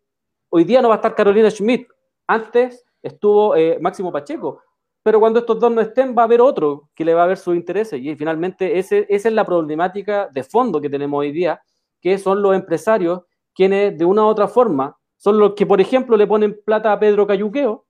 [0.50, 1.88] hoy día no va a estar Carolina Schmidt.
[2.26, 4.62] Antes estuvo eh, Máximo Pacheco.
[5.04, 7.36] Pero cuando estos dos no estén va a haber otro que le va a ver
[7.36, 8.00] sus intereses.
[8.00, 11.60] Y finalmente ese, esa es la problemática de fondo que tenemos hoy día,
[12.00, 13.20] que son los empresarios
[13.54, 16.98] quienes de una u otra forma son los que, por ejemplo, le ponen plata a
[16.98, 17.86] Pedro Cayuqueo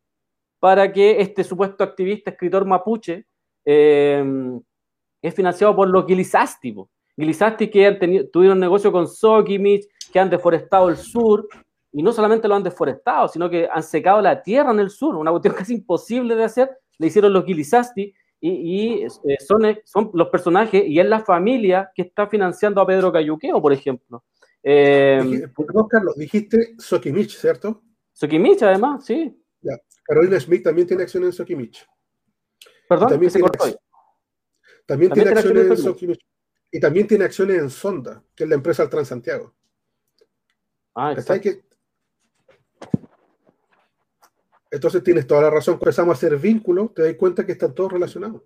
[0.59, 3.27] para que este supuesto activista, escritor mapuche,
[3.65, 4.59] eh,
[5.23, 6.75] es financiado por los Gilizasti.
[7.17, 11.47] Gilizasti que han tenido, tuvieron negocio con Sokimich, que han deforestado el sur,
[11.93, 15.15] y no solamente lo han deforestado, sino que han secado la tierra en el sur,
[15.15, 18.15] una cuestión casi imposible de hacer, le hicieron los Gilizasti,
[18.47, 22.87] y, eh, son, eh, son los personajes, y es la familia que está financiando a
[22.87, 24.23] Pedro Cayuqueo, por ejemplo.
[24.63, 25.47] Eh,
[25.89, 27.83] Carlos, dijiste Sokimich, ¿cierto?
[28.13, 29.35] Sokimich, además, sí.
[29.63, 29.79] Ya.
[30.03, 31.87] Carolina Smith también tiene acciones en Sokimich.
[32.87, 33.79] Perdón, también, tiene, también,
[34.87, 36.27] también, tiene, acciones en Sokimich.
[36.71, 39.55] Y también tiene acciones en Sonda, que es la empresa del Transantiago.
[40.95, 41.43] Ah, exacto.
[41.43, 41.64] Que,
[44.75, 45.75] entonces tienes toda la razón.
[45.75, 48.43] Empezamos a hacer vínculos, te das cuenta que están todos relacionados.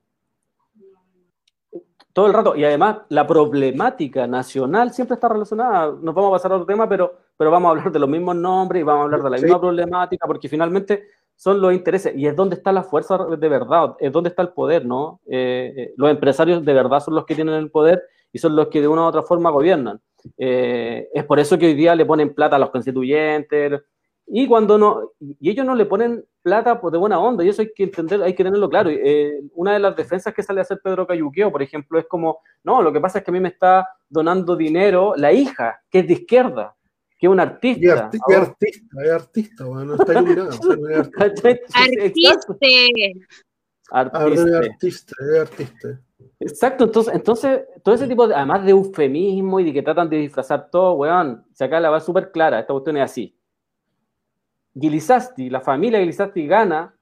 [2.13, 2.57] Todo el rato.
[2.57, 5.93] Y además, la problemática nacional siempre está relacionada.
[6.03, 8.37] Nos vamos a pasar a otro tema, pero, pero vamos a hablar de los mismos
[8.37, 11.05] nombres y vamos a hablar de la misma problemática, porque finalmente
[11.37, 12.15] son los intereses.
[12.17, 15.21] Y es donde está la fuerza de verdad, es donde está el poder, ¿no?
[15.27, 18.69] Eh, eh, los empresarios de verdad son los que tienen el poder y son los
[18.69, 20.01] que de una u otra forma gobiernan.
[20.37, 23.81] Eh, es por eso que hoy día le ponen plata a los constituyentes,
[24.31, 27.63] y cuando no, y ellos no le ponen plata pues, de buena onda, y eso
[27.63, 28.91] hay que entender, hay que tenerlo claro.
[28.91, 32.41] Eh, una de las defensas que sale a hacer Pedro Cayuqueo, por ejemplo, es como,
[32.63, 36.01] no, lo que pasa es que a mí me está donando dinero la hija, que
[36.01, 36.77] es de izquierda,
[37.19, 37.85] que es un artista.
[37.85, 40.51] Y arti es artista, es artista, bueno, está iluminado.
[41.19, 41.79] artista.
[43.91, 44.59] Artista.
[44.61, 46.01] artista, es artista.
[46.41, 50.19] Exacto, entonces, entonces, todo ese tipo, de, además de eufemismo y de que tratan de
[50.19, 53.38] disfrazar todo, weón, se acá la va súper clara, esta cuestión es así.
[54.79, 56.95] Gilizasti, la familia Gilizasti gana,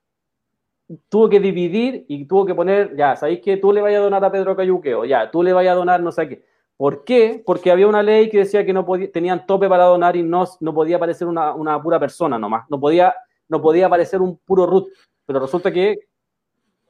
[1.08, 4.24] tuvo que dividir y tuvo que poner, ya, ¿sabéis que tú le vayas a donar
[4.24, 5.04] a Pedro Cayuqueo?
[5.04, 6.44] Ya, tú le vayas a donar no sé qué.
[6.76, 7.42] ¿Por qué?
[7.44, 10.44] Porque había una ley que decía que no podía, tenían tope para donar y no,
[10.60, 13.14] no podía aparecer una, una, pura persona nomás, no podía,
[13.48, 14.88] no podía aparecer un puro root.
[15.24, 15.98] Pero resulta que,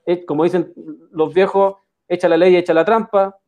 [0.07, 0.73] eh, como dicen
[1.13, 1.77] los viejos,
[2.09, 3.39] echa la ley, echa la trampa,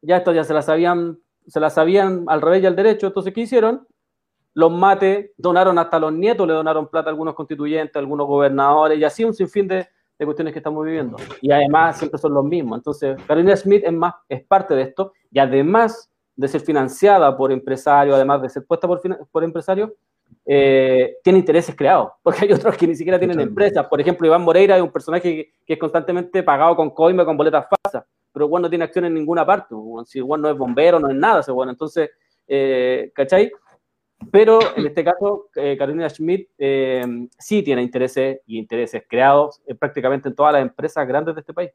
[0.00, 3.34] ya esto ya se la sabían, se la sabían al revés y al derecho, entonces
[3.34, 3.86] ¿qué hicieron?
[4.54, 8.98] Los mates, donaron hasta los nietos, le donaron plata a algunos constituyentes, a algunos gobernadores,
[8.98, 9.86] y así un sinfín de,
[10.18, 11.16] de cuestiones que estamos viviendo.
[11.40, 12.78] Y además siempre son los mismos.
[12.78, 17.52] Entonces, Carolina Smith es, más, es parte de esto, y además de ser financiada por
[17.52, 19.90] empresarios, además de ser puesta por, por empresarios,
[20.46, 23.86] eh, tiene intereses creados, porque hay otros que ni siquiera tienen empresas.
[23.86, 27.66] Por ejemplo, Iván Moreira es un personaje que, es constantemente pagado con coima, con boletas
[27.68, 29.74] falsas, pero Juan no tiene acción en ninguna parte.
[30.06, 31.72] Si Juan no es bombero, no es nada, bueno.
[31.72, 32.10] Entonces,
[32.46, 33.50] eh, ¿cachai?
[34.30, 37.04] Pero en este caso, eh, Carolina Schmidt eh,
[37.38, 41.54] sí tiene intereses y intereses creados eh, prácticamente en todas las empresas grandes de este
[41.54, 41.70] país.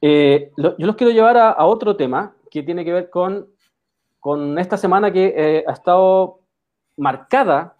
[0.00, 3.48] yo los quiero llevar a, otro tema que tiene que ver con,
[4.20, 6.40] con esta semana que ha estado
[6.96, 7.76] marcada,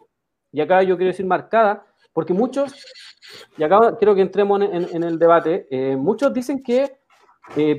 [0.51, 2.73] y acá yo quiero decir marcada, porque muchos,
[3.59, 5.67] y acá quiero que entremos en, en el debate,
[5.99, 6.99] muchos dicen que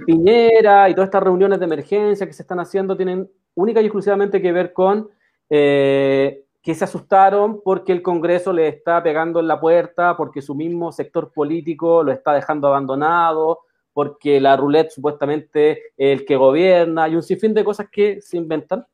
[0.05, 4.41] Piñera y todas estas reuniones de emergencia que se están haciendo tienen única y exclusivamente
[4.41, 5.09] que ver con
[5.49, 10.55] eh, que se asustaron porque el Congreso le está pegando en la puerta, porque su
[10.55, 13.59] mismo sector político lo está dejando abandonado,
[13.93, 18.37] porque la roulette supuestamente es el que gobierna, y un sinfín de cosas que se
[18.37, 18.85] inventan.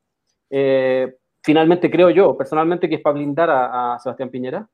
[0.50, 4.68] Eh, finalmente creo yo, personalmente, que es para blindar a, Sebastián Piñera.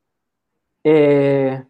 [0.82, 1.62] Eh,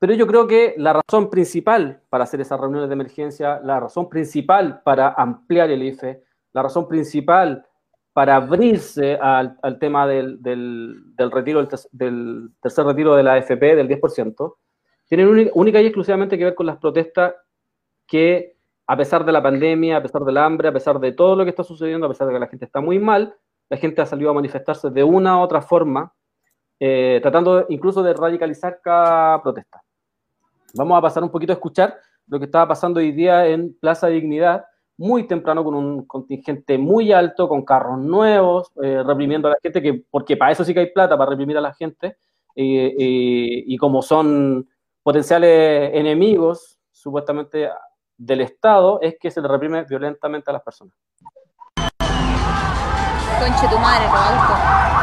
[0.00, 4.08] pero yo creo que la razón principal para hacer esas reuniones de emergencia, la razón
[4.08, 7.66] principal para ampliar el IFE, la razón principal
[8.12, 10.38] para abrirse al, tema del,
[11.16, 14.54] retiro del, tercer retiro de la AFP del 10%,
[15.08, 17.34] tienen única y exclusivamente que ver con las protestas
[18.06, 21.44] que, a pesar de la pandemia, a pesar del hambre, a pesar de todo lo
[21.44, 23.34] que está sucediendo, a pesar de que la gente está muy mal,
[23.70, 26.12] la gente ha salido a manifestarse de una u otra forma,
[26.78, 29.82] eh, tratando incluso de radicalizar cada protesta.
[30.74, 34.08] Vamos a pasar un poquito a escuchar lo que estaba pasando hoy día en Plaza
[34.08, 34.64] Dignidad,
[34.98, 39.82] muy temprano con un contingente muy alto, con carros nuevos, eh, reprimiendo a la gente,
[39.82, 42.16] que, porque para eso sí que hay plata, para reprimir a la gente,
[42.54, 44.68] y como son
[45.02, 47.70] potenciales enemigos, supuestamente,
[48.16, 50.94] del Estado, es que se le reprime violentamente a las personas.
[53.40, 55.01] Conche tu madre,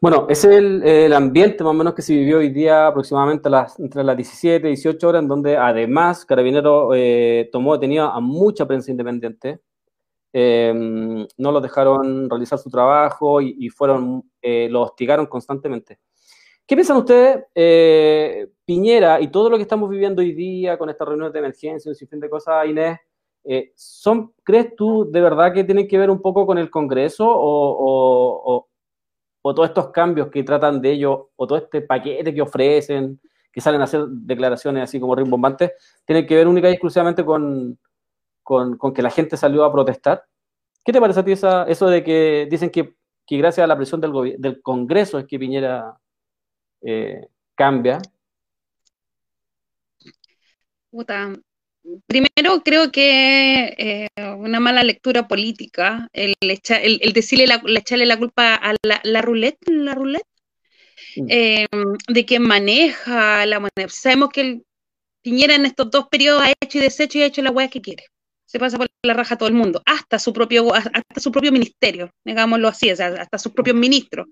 [0.00, 4.04] Bueno, ese es el, ambiente más o menos que se vivió hoy día aproximadamente entre
[4.04, 8.92] las 17 y 18 horas, en donde además Carabinero eh, tomó detenido a mucha prensa
[8.92, 9.60] independiente,
[10.32, 10.72] eh,
[11.36, 15.98] no los dejaron realizar su trabajo y, y fueron, eh, lo hostigaron constantemente.
[16.68, 21.08] ¿Qué piensan ustedes, eh, Piñera, y todo lo que estamos viviendo hoy día con estas
[21.08, 22.98] reuniones de emergencia, un sinfín de cosas, Inés?
[23.42, 27.24] Eh, son, ¿Crees tú de verdad que tienen que ver un poco con el Congreso
[27.26, 28.68] o,
[29.42, 33.20] o todos estos cambios que tratan de ellos, o todo este paquete que ofrecen,
[33.52, 35.72] que salen a hacer declaraciones así como rimbombantes,
[36.04, 37.78] tienen que ver única y exclusivamente con,
[38.42, 40.24] con, que la gente salió a protestar?
[40.84, 42.94] ¿Qué te parece a ti esa, eso de que dicen que,
[43.26, 45.98] que gracias a la presión del, del Congreso es que Piñera
[46.80, 47.98] eh, cambia?
[52.06, 58.06] Primero, creo que eh, una mala lectura política, el, echa, el, el decirle la, echarle
[58.06, 60.24] la culpa a la, la roulette, la roulette
[61.16, 61.26] Mm.
[61.30, 61.66] eh,
[62.08, 63.88] de quien maneja la moneda.
[63.88, 64.62] Sabemos que el
[65.22, 67.80] Piñera en estos dos periodos ha hecho y deshecho y ha hecho la hueá que
[67.80, 68.04] quiere.
[68.46, 71.52] Se pasa por la raja a todo el mundo, hasta su propio, hasta su propio
[71.52, 74.26] ministerio, digámoslo así, o sea, hasta sus propios ministros.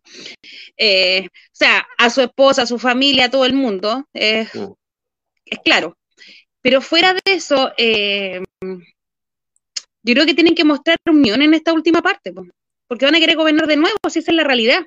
[0.77, 4.05] Eh, o sea, a su esposa, a su familia, a todo el mundo.
[4.14, 4.73] Eh, Mm.
[5.47, 5.97] es claro.
[6.66, 8.42] Pero fuera de eso, eh,
[10.02, 12.44] yo creo que tienen que mostrar unión en esta última parte, po,
[12.88, 14.85] porque van a querer gobernar de nuevo, si esa es la realidad.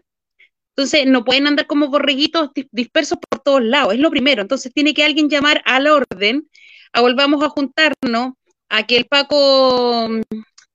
[0.75, 4.41] Entonces, no pueden andar como borreguitos dis- dispersos por todos lados, es lo primero.
[4.41, 6.49] Entonces, tiene que alguien llamar al orden,
[6.91, 8.33] a volvamos a juntarnos,
[8.67, 10.09] a que el Paco,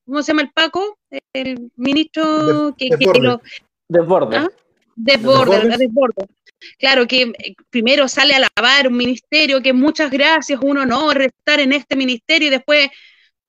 [0.07, 0.97] ¿cómo se llama el Paco?
[1.35, 3.23] El ministro Des- que, que Desbordes.
[3.23, 3.43] lo,
[3.89, 4.37] Desborde.
[4.39, 4.49] ¿Ah?
[4.97, 6.27] Desborde.
[6.79, 11.61] Claro, que eh, primero sale a lavar un ministerio, que muchas gracias, un honor estar
[11.61, 12.89] en este ministerio, y después,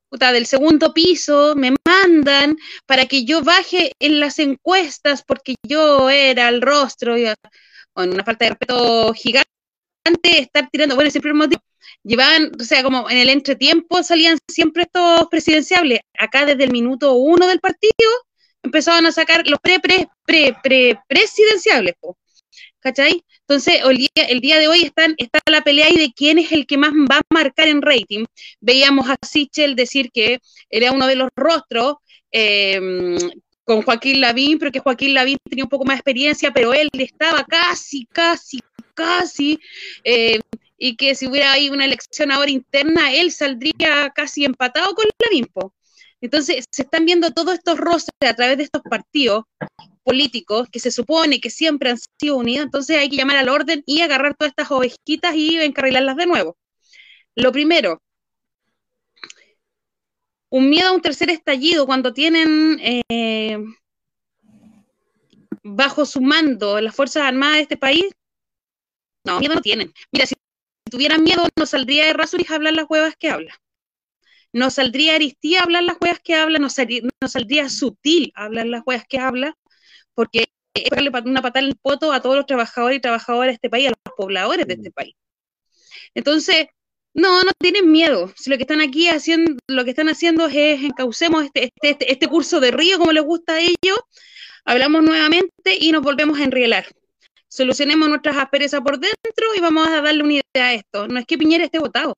[0.09, 6.09] puta, del segundo piso me mandan para que yo baje en las encuestas porque yo
[6.09, 7.25] era el rostro, y,
[7.93, 9.49] con una falta de respeto gigante,
[10.23, 11.31] estar tirando, bueno, siempre
[12.03, 17.13] llevaban, o sea, como en el entretiempo salían siempre estos presidenciables, acá desde el minuto
[17.13, 17.93] uno del partido,
[18.63, 20.07] empezaban a sacar los pre, pre.
[22.85, 23.25] ¿Cachai?
[23.41, 26.67] Entonces, el día, el día de hoy está la pelea ahí de quién es el
[26.67, 28.25] que más va a marcar en rating.
[28.61, 31.95] Veíamos a Sichel decir que era uno de los rostros
[32.31, 33.17] eh,
[33.63, 36.89] con Joaquín Lavín, pero que Joaquín Lavín tenía un poco más de experiencia, pero él
[36.93, 38.59] estaba casi, casi,
[38.93, 39.59] casi,
[40.03, 40.39] eh,
[40.77, 45.47] y que si hubiera ahí una elección ahora interna, él saldría casi empatado con Lavín.
[46.21, 49.45] Entonces, se están viendo todos estos roces a través de estos partidos
[50.05, 53.83] políticos que se supone que siempre han sido unidos, entonces hay que llamar al orden
[53.85, 56.57] y agarrar todas estas ovejitas y encarrilarlas de nuevo.
[57.35, 58.01] Lo primero,
[60.49, 63.57] un miedo a un tercer estallido cuando tienen eh,
[65.63, 68.05] bajo su mando las Fuerzas Armadas de este país.
[69.25, 69.91] No, miedo no tienen.
[70.11, 70.35] Mira, si
[70.89, 73.59] tuvieran miedo, no saldría de Rasuris a hablar las huevas que habla.
[74.53, 76.67] No saldría Aristía a hablar las huevas que habla, no,
[77.21, 79.57] no saldría Sutil a hablar las huevas que habla,
[80.15, 83.53] porque es darle una patada en el poto a todos los trabajadores y trabajadoras de
[83.53, 85.15] este país, a los pobladores de este país.
[86.13, 86.67] Entonces,
[87.13, 88.33] no, no tienen miedo.
[88.35, 92.11] Si lo que están aquí haciendo, lo que están haciendo es encaucemos este, este, este,
[92.11, 93.99] este curso de río como les gusta a ellos,
[94.65, 96.85] hablamos nuevamente y nos volvemos a enrielar.
[97.47, 101.07] Solucionemos nuestras asperezas por dentro y vamos a darle una idea a esto.
[101.07, 102.15] No es que Piñera esté votado.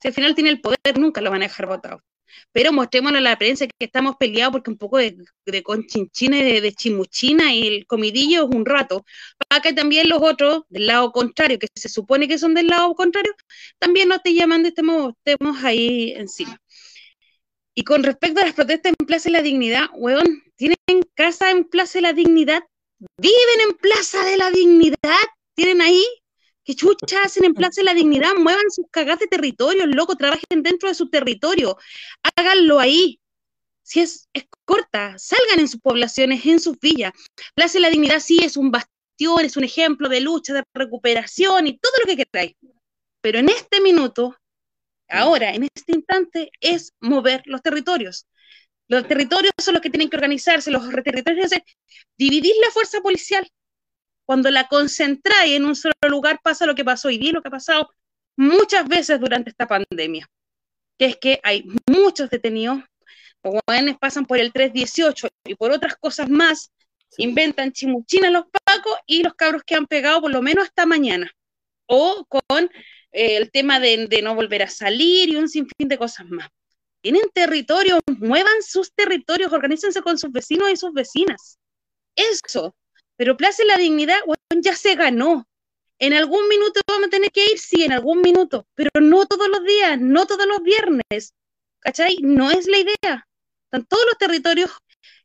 [0.00, 2.02] Si al final tiene el poder, nunca lo van a dejar votado.
[2.52, 5.16] Pero mostrémosle a la prensa que estamos peleados porque un poco de,
[5.46, 9.04] de conchinchina y de, de, chimuchina y el comidillo es un rato.
[9.48, 12.94] Para que también los otros del lado contrario, que se supone que son del lado
[12.94, 13.32] contrario,
[13.78, 16.58] también nos estén llamando y estemos, estemos ahí encima.
[17.74, 20.76] Y con respecto a las protestas en Plaza de la Dignidad, weón, tienen
[21.14, 22.62] casa en Plaza de la Dignidad,
[23.18, 25.24] viven en Plaza de la Dignidad,
[25.56, 26.04] tienen ahí
[26.64, 30.62] que chucha hacen en Plaza de la Dignidad, muevan sus cagas de territorio, loco, trabajen
[30.62, 31.76] dentro de su territorio,
[32.36, 33.20] háganlo ahí.
[33.82, 34.28] Si es,
[34.64, 37.12] corta, salgan en sus poblaciones, en sus villas.
[37.54, 41.66] Plaza de la Dignidad sí es un bastión, es un ejemplo de lucha, de recuperación
[41.66, 42.54] y todo lo que queráis.
[43.20, 44.36] Pero en este minuto,
[45.08, 48.26] ahora, en este instante, es mover los territorios.
[48.88, 51.60] Los territorios son los que tienen que organizarse, los territorios es
[52.18, 53.46] dividir la fuerza policial,
[54.26, 57.48] cuando la concentráis en un solo lugar, pasa lo que pasó hoy día, lo que
[57.48, 57.90] ha pasado
[58.36, 60.28] muchas veces durante esta pandemia,
[60.98, 62.78] que es que hay muchos detenidos,
[63.42, 66.72] los jóvenes pasan por el 318 y por otras cosas más,
[67.18, 71.30] inventan chimuchinas los pacos y los cabros que han pegado por lo menos hasta mañana,
[71.86, 72.70] o con
[73.12, 76.48] eh, el tema de, de no volver a salir y un sinfín de cosas más.
[77.02, 81.58] Tienen territorio, muevan sus territorios, organícense con sus vecinos y sus vecinas.
[82.16, 82.74] Eso,
[83.16, 84.18] Pero Plaza de la Dignidad,
[84.60, 85.46] ya se ganó.
[85.98, 89.48] En algún minuto vamos a tener que ir, sí, en algún minuto, pero no todos
[89.48, 91.34] los días, no todos los viernes.
[91.80, 92.18] ¿Cachai?
[92.22, 93.28] No es la idea.
[93.66, 94.70] Están todos los territorios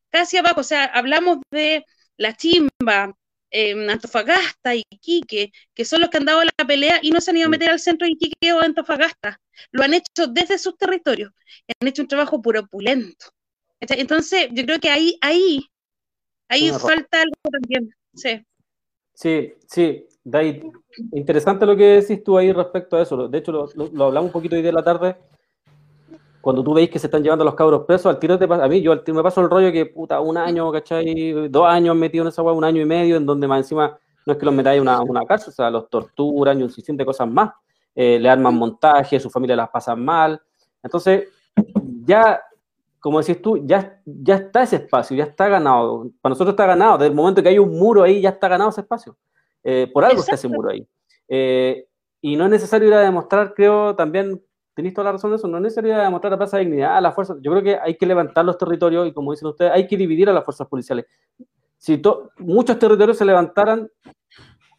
[0.09, 0.61] casi abajo.
[0.61, 1.85] O sea, hablamos de
[2.17, 3.15] La Chimba,
[3.51, 7.37] eh, Antofagasta, Iquique, que son los que han dado la pelea y no se han
[7.37, 9.39] ido a meter al centro de Iquique o Antofagasta.
[9.71, 11.31] Lo han hecho desde sus territorios.
[11.81, 13.27] Han hecho un trabajo puro opulento.
[13.79, 15.65] Entonces, yo creo que ahí, ahí,
[16.49, 17.89] ahí Una falta algo también.
[18.13, 18.45] Sí.
[19.13, 20.61] Sí, sí, Dai,
[21.13, 23.27] interesante lo que decís tú ahí respecto a eso.
[23.27, 25.15] De hecho, lo, lo- lo hablamos un poquito hoy de la tarde.
[26.41, 28.63] Cuando tú veis que se están llevando a los cabros presos, al tiro te pasa,
[28.63, 31.49] a mí, yo al tiro me paso el rollo que, puta, un año, ¿cachai?
[31.49, 34.33] Dos años metido en esa hueá, un año y medio, en donde más encima no
[34.33, 36.95] es que los metáis a una, una cárcel, o sea, los torturan y un sinfín
[36.95, 37.51] de cosas más.
[37.93, 40.41] Eh, le arman montaje, su familia las pasan mal.
[40.81, 41.27] Entonces,
[42.05, 42.41] ya,
[42.99, 46.09] como decís tú, ya, ya está ese espacio, ya está ganado.
[46.21, 46.97] Para nosotros está ganado.
[46.97, 49.17] Desde el momento que hay un muro ahí, ya está ganado ese espacio.
[49.63, 50.55] Eh, por algo está ese Exacto.
[50.55, 50.87] muro ahí.
[51.27, 51.85] Eh,
[52.21, 54.41] y no es necesario ir a demostrar, creo, también,
[54.73, 56.63] tenéis toda la razón de eso, no es necesario ir a demostrar la plaza de
[56.65, 57.35] dignidad a la fuerza.
[57.41, 60.29] Yo creo que hay que levantar los territorios y, como dicen ustedes, hay que dividir
[60.29, 61.05] a las fuerzas policiales.
[61.77, 63.89] Si to- muchos territorios se levantaran,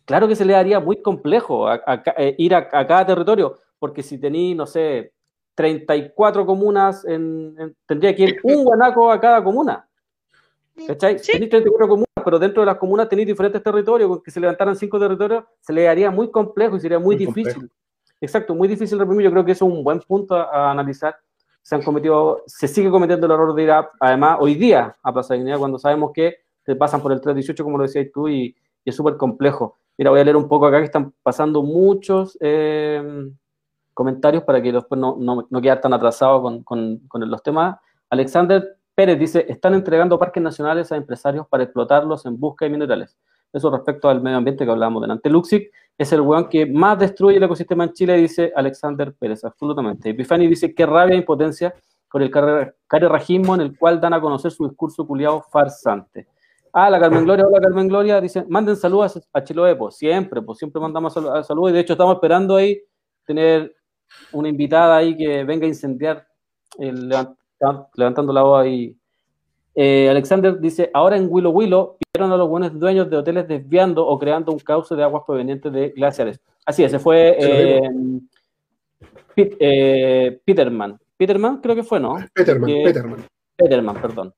[0.05, 3.57] claro que se le haría muy complejo a- a eh, ir a, a cada territorio,
[3.79, 5.12] porque si tenéis, no sé,
[5.55, 9.86] 34 comunas, en, en- tendría que ir un guanaco a cada comuna.
[10.86, 11.18] ¿Cachai?
[11.18, 11.32] Sí.
[11.32, 14.74] Tenéis 34 comunas, pero dentro de las comunas tenéis diferentes territorios, con que se levantaran
[14.76, 17.53] cinco territorios, se le haría muy complejo y sería muy, Muy difícil.
[17.55, 17.74] complejo.
[18.22, 19.24] Exacto, muy difícil reprimir.
[19.24, 21.16] Yo creo que eso es un buen punto a, a analizar.
[21.62, 25.12] Se han cometido, se sigue cometiendo el error de ir a- además hoy día a
[25.12, 28.55] Plaza Dignidad cuando sabemos que te pasan por el 318, como lo decías tú, y,
[28.84, 29.76] y es súper complejo.
[29.98, 33.30] Mira, voy a leer un poco acá que están pasando muchos eh,
[34.01, 37.76] comentarios para que después no, no, no quedar tan atrasado con, con, con los temas.
[38.09, 43.18] Alexander Pérez dice, están entregando parques nacionales a empresarios para explotarlos en busca de minerales.
[43.53, 45.28] Eso respecto al medio ambiente que hablábamos delante.
[45.28, 50.09] Luxic es el weón que más destruye el ecosistema en Chile, dice Alexander Pérez, absolutamente.
[50.09, 51.74] Epifani dice, qué rabia e impotencia
[52.09, 52.30] con el
[52.88, 56.26] carerrajismo en el cual dan a conocer su discurso culiado farsante.
[56.72, 60.57] Ah, la Carmen Gloria, hola Carmen Gloria, dice, manden saludos a, Chiloé, pues siempre, pues
[60.57, 62.80] siempre mandamos saludos y de hecho estamos esperando ahí
[63.26, 63.74] tener
[64.32, 66.26] una invitada ahí que venga a incendiar
[66.78, 67.36] el levant-
[67.94, 68.96] levantando la voz ahí.
[69.74, 74.06] Eh, Alexander dice, ahora en Willow Willow vieron a los buenos dueños de hoteles desviando
[74.06, 76.40] o creando un cauce de aguas provenientes de glaciares.
[76.66, 77.90] Así es, ese fue lo eh,
[79.34, 80.98] Pit- eh, Peterman.
[81.16, 82.16] Peterman creo que fue, ¿no?
[82.34, 83.24] Peterman, Que- Peterman.
[83.56, 84.34] Peterman, perdón.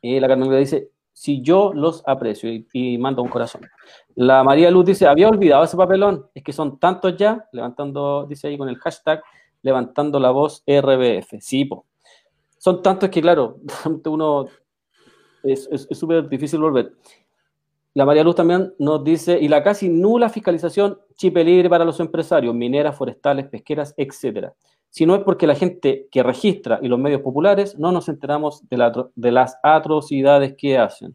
[0.00, 3.62] Y la Carmen dice, si yo los aprecio y, manda un corazón.
[4.16, 8.48] La María Luz dice, había olvidado ese papelón, es que son tantos ya, levantando, dice
[8.48, 9.22] ahí con el hashtag,
[9.62, 11.40] levantando la voz RBF.
[11.40, 11.86] Sí, po.
[12.58, 13.56] Son tantos que, claro,
[14.04, 14.44] uno
[15.42, 16.92] es súper difícil volver.
[17.94, 21.98] La María Luz también nos dice, y la casi nula fiscalización chip libre para los
[21.98, 24.52] empresarios, mineras, forestales, pesqueras, etcétera.
[24.96, 28.66] Si no es porque la gente que registra y los medios populares no nos enteramos
[28.70, 31.14] de, la las atrocidades que hacen.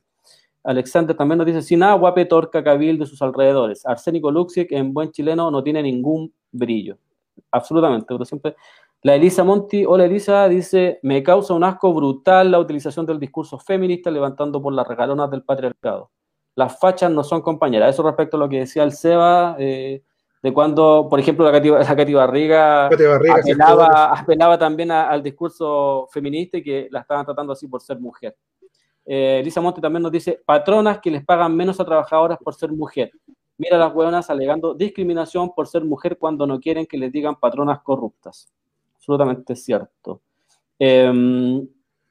[0.64, 3.84] Alexander también nos dice, sin agua, Petorca, Cabil de sus alrededores.
[3.84, 7.00] Arsénico Luxic en buen chileno no tiene ningún brillo.
[7.50, 8.56] Absolutamente, pero siempre...
[9.02, 13.58] La Elisa Monti, hola Elisa, dice, me causa un asco brutal la utilización del discurso
[13.58, 16.12] feminista levantando por las regalonas del patriarcado.
[16.56, 17.96] Las fachas no son compañeras.
[17.96, 20.04] Eso respecto a lo que decía el Seba, eh,
[20.42, 22.90] de cuando, por ejemplo, la Cati, la Cati Barriga
[23.42, 28.00] apelaba, apelaba también a- al discurso feminista y que la estaban tratando así por ser
[28.00, 28.36] mujer.
[29.06, 32.72] Eh, Elisa Monte también nos dice, patronas que les pagan menos a trabajadoras por ser
[32.72, 33.12] mujer.
[33.58, 37.36] Mira a las hueonas alegando discriminación por ser mujer cuando no quieren que les digan
[37.36, 38.52] patronas corruptas.
[38.96, 40.22] Absolutamente cierto.
[40.80, 41.62] Eh,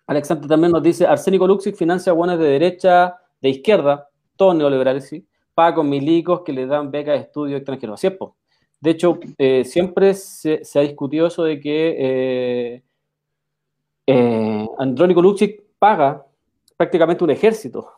[0.07, 5.27] Alexander también nos dice, Arsénico Luxic financia hueones de derecha, de izquierda, todos neoliberales, sí,
[5.55, 8.03] paga con milicos que le dan becas de estudio extranjeros.
[8.05, 8.17] Así.
[8.81, 12.83] De hecho, eh, siempre se, ha discutido eso de que eh,
[14.07, 16.25] eh, Andrónico Luxic paga
[16.77, 17.93] prácticamente un ejército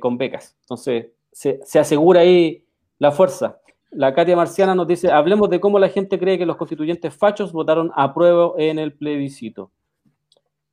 [0.00, 0.54] con becas.
[0.60, 2.62] Entonces, se, se asegura ahí
[2.98, 3.58] la fuerza.
[3.90, 7.52] La Katia Marciana nos dice, hablemos de cómo la gente cree que los constituyentes fachos
[7.52, 9.70] votaron a prueba en el plebiscito.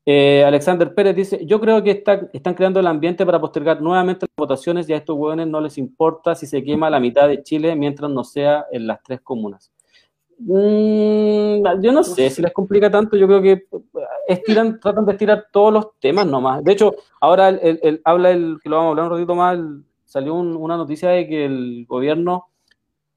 [0.06, 4.26] Eh, Alexander Pérez dice, yo creo que está- están creando el ambiente para postergar nuevamente
[4.26, 7.44] las votaciones y a estos hueones no les importa si se quema la mitad de
[7.44, 9.72] Chile mientras no sea en las tres comunas.
[10.40, 13.66] Mm, yo no sé si les complica tanto, yo creo que
[14.28, 16.64] estiran, tratan de estirar todos los temas nomás.
[16.64, 19.60] De hecho, ahora el, habla el, que lo vamos a hablar un ratito más,
[20.06, 22.48] salió un- una noticia de que el gobierno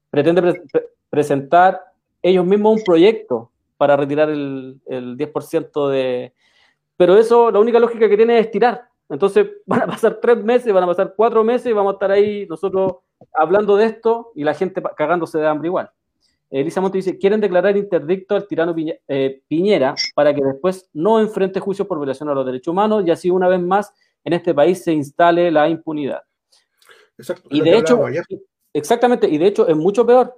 [0.09, 1.81] pretende pre- pre- presentar
[2.21, 4.79] ellos mismos un proyecto para retirar el
[5.17, 6.33] 10% de...
[6.97, 8.87] Pero eso, la única lógica que tiene es estirar.
[9.09, 12.11] Entonces van a pasar tres meses, van a pasar cuatro meses y vamos a estar
[12.11, 12.93] ahí nosotros
[13.33, 15.89] hablando de esto y la gente cagándose de hambre igual.
[16.49, 21.59] Elisa Monte dice, quieren declarar interdicto al tirano eh, Piñera para que después no enfrente
[21.59, 23.91] juicio por violación a los derechos humanos y así una vez más
[24.23, 26.21] en este país se instale la impunidad.
[27.17, 28.23] Exacto, y de hecho, ayer.
[28.71, 30.35] exactamente, y de hecho es mucho peor,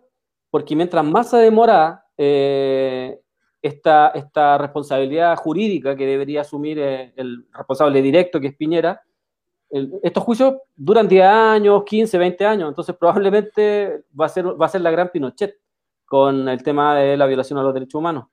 [0.49, 3.19] porque mientras más se demora eh,
[3.67, 9.01] esta, esta responsabilidad jurídica que debería asumir eh, el responsable directo, que es Piñera,
[9.69, 14.65] el- estos juicios duran 10 años, 15, 20 años, entonces probablemente va a ser, va
[14.67, 15.55] a ser la gran Pinochet
[16.05, 18.25] con el tema de la violación a los derechos humanos.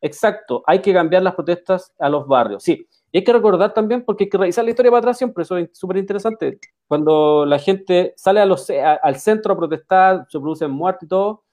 [0.00, 2.86] Exacto, hay que cambiar las protestas a los barrios, sí.
[3.12, 5.56] Y hay que recordar también, porque hay que revisar la historia para atrás siempre, eso
[5.58, 6.58] es súper interesante.
[6.88, 11.08] Cuando la gente sale a los, a- al centro a protestar, se producen muertes y
[11.08, 11.44] todo,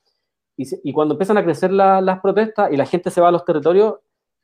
[0.57, 3.31] y, se- cuando empiezan a crecer la- las protestas y la gente se va a
[3.31, 3.95] los territorios,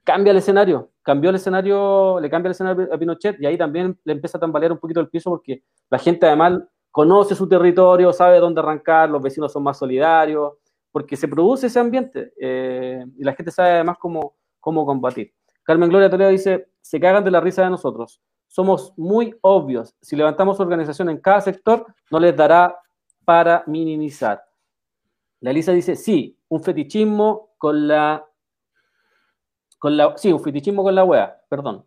[0.05, 3.97] cambia el escenario, cambió el escenario, le cambia el escenario a Pinochet y ahí también
[4.03, 6.59] le empieza a tambalear un poquito el piso porque la gente además
[6.91, 10.53] conoce su territorio, sabe dónde arrancar, los vecinos son más solidarios,
[10.91, 15.33] porque se produce ese ambiente eh, y la gente sabe además cómo, cómo combatir.
[15.63, 18.21] Carmen Gloria Toledo dice, se cagan de la risa de nosotros.
[18.47, 19.95] Somos muy obvios.
[20.01, 22.77] Si levantamos organización en cada sector, no les dará
[23.25, 24.43] para minimizar.
[25.43, 28.25] La Elisa dice, sí, un fetichismo con la...
[29.77, 31.85] Con la sí, un fetichismo con la wea, perdón.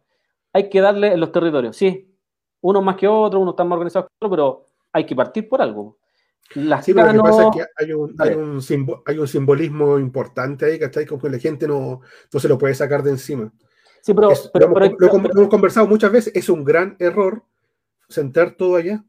[0.52, 2.14] Hay que darle en los territorios, sí.
[2.60, 5.62] Unos más que otros, unos están más organizados que otros, pero hay que partir por
[5.62, 5.96] algo.
[6.54, 9.26] Las Sí, pero lo que pasa es que hay un, hay un, simbo- hay un
[9.26, 11.06] simbolismo importante ahí, ¿cachai?
[11.06, 12.02] Como que la gente no,
[12.32, 13.50] no se lo puede sacar de encima.
[14.02, 16.36] Sí, pero, Es- pero- lo, hemos, pero- lo hemos- pero- lo hemos conversado muchas veces,
[16.36, 17.42] es un gran error
[18.08, 19.02] centrar todo allá.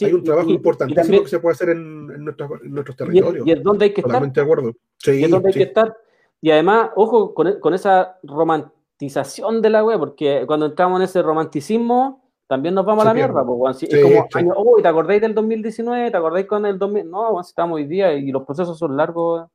[0.00, 2.50] Sí, hay un trabajo y- y importantísimo también- que se puede hacer en, en nuestros,
[2.62, 3.46] en nuestros y es- territorios.
[3.46, 4.10] y es donde hay que estar.
[4.12, 4.72] Totalmente de acuerdo.
[4.98, 5.58] Sí, y es donde hay sí.
[5.60, 5.96] que estar.
[6.40, 11.22] Y además, ojo con, con esa romantización de la web, porque cuando entramos en ese
[11.22, 13.32] romanticismo, también nos vamos a la pierde.
[13.32, 13.46] mierda.
[13.46, 13.76] pues.
[13.78, 16.10] Si- Sí, es como, año, uy, ¿te acordáis del 2019?
[16.10, 17.08] ¿Te acordáis con el 2000?
[17.10, 19.48] No, si estamos hoy día y los procesos son largos.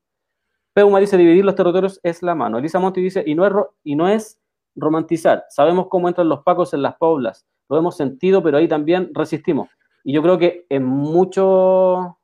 [0.73, 2.57] Peuma dice, dividir los territorios es la mano.
[2.57, 4.39] Elisa Monti dice, y no es, y no es
[4.75, 5.45] romantizar.
[5.49, 7.45] Sabemos cómo entran los pacos en las poblas.
[7.69, 9.69] Lo hemos sentido, pero ahí también resistimos.
[10.05, 12.19] Y yo creo que en mucho...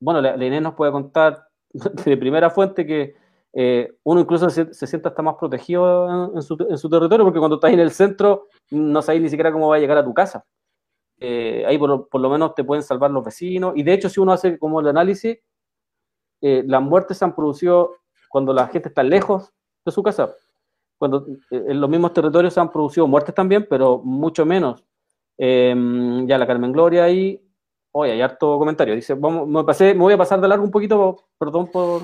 [0.00, 3.14] Bueno, la, Inés nos puede contar de primera fuente que
[3.52, 7.72] eh, uno incluso se, se sienta hasta más protegido en, su, territorio, porque cuando estás
[7.72, 10.44] en el centro no sabes ni siquiera cómo va a llegar a tu casa.
[11.20, 13.74] Eh, ahí por, lo- menos te pueden salvar los vecinos.
[13.76, 15.38] Y de hecho, si uno hace como el análisis,
[16.40, 17.96] eh, las muertes se han producido
[18.30, 19.52] cuando la gente está lejos
[19.84, 20.34] de su casa.
[20.98, 24.82] Cuando en los mismos territorios se han producido muertes también, pero mucho menos.
[25.38, 25.74] Eh,
[26.26, 27.40] ya la Carmen Gloria ahí,
[27.92, 28.94] oye, hay harto comentario.
[28.94, 32.02] Dice, me, voy a pasar de largo un poquito, perdón por...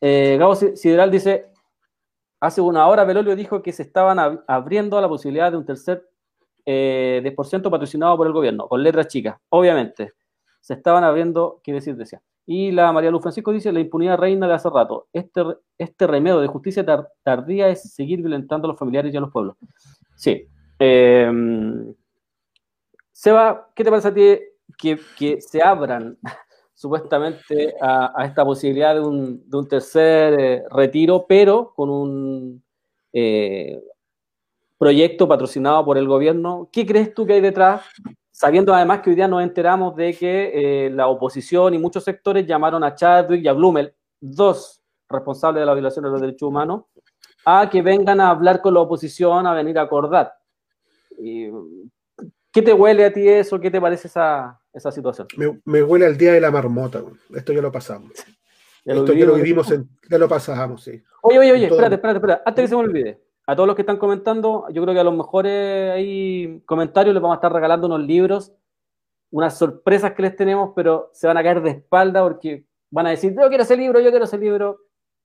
[0.00, 1.46] Eh, Gabo Si- Sideral dice,
[2.40, 6.08] hace una hora Belolio dijo que se estaban ab- abriendo la posibilidad de un tercer
[6.64, 10.12] eh, 10% patrocinado por el gobierno, con letras chicas, obviamente.
[10.60, 12.20] Se estaban abriendo, quiere decir, decía.
[12.44, 15.08] Y la María Luz Francisco dice, la impunidad reina de hace rato.
[15.12, 15.42] Este,
[15.78, 19.30] este remedio de justicia tar- tardía es seguir violentando a los familiares y a los
[19.32, 19.56] pueblos.
[20.16, 20.46] Sí.
[20.78, 21.30] Eh,
[23.18, 24.38] Seba, ¿qué te parece a ti
[24.76, 26.18] que, se abran
[26.74, 32.62] supuestamente a, esta posibilidad de un, tercer eh, retiro, pero con un
[33.14, 33.82] eh,
[34.76, 36.68] proyecto patrocinado por el gobierno?
[36.70, 37.86] ¿Qué crees tú que hay detrás?
[38.30, 40.50] Sabiendo además que hoy día nos enteramos de que
[40.86, 45.66] eh, la oposición y muchos sectores llamaron a Chadwick y a Blumel, dos responsables de
[45.66, 46.82] la violación de los derechos humanos,
[47.46, 50.34] a que vengan a hablar con la oposición, a venir a acordar.
[52.56, 53.60] ¿Qué te huele a ti eso?
[53.60, 55.28] ¿Qué te parece esa, esa situación?
[55.36, 57.02] Me, me huele al día de la marmota.
[57.34, 58.12] Esto ya lo pasamos.
[58.82, 59.70] Ya lo Esto ya lo vivimos.
[59.72, 61.02] en- ya lo pasamos, sí.
[61.22, 62.42] Oye, oye, oye, espérate, espérate, espérate.
[62.46, 65.04] Antes que se me olvide, a todos los que están comentando, yo creo que a
[65.04, 68.52] los mejores ahí comentarios les vamos a estar regalando unos libros,
[69.30, 73.10] unas sorpresas que les tenemos, pero se van a caer de espalda porque van a
[73.10, 74.78] decir, yo quiero ese libro, yo quiero ese libro,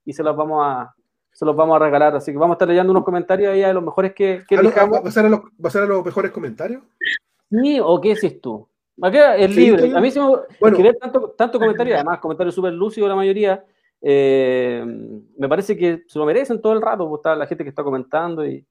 [0.04, 0.94] y se los vamos a,
[1.32, 2.14] se los vamos a regalar.
[2.16, 4.56] Así que vamos a estar leyendo unos comentarios ahí a los mejores que, que.
[4.56, 6.82] ¿Va a ser a los, va a ser a los mejores comentarios?
[7.50, 8.68] ¿Sí o qué decís tú?
[9.00, 9.96] Acá es Sí, libre.
[9.96, 10.46] A mí sí me Bueno.
[10.76, 13.64] escribir tanto, tanto comentario, además comentarios súper lúcidos la mayoría,
[14.00, 14.84] eh,
[15.36, 17.82] me parece que se lo merecen todo el rato, pues, está la gente que está
[17.82, 18.64] comentando y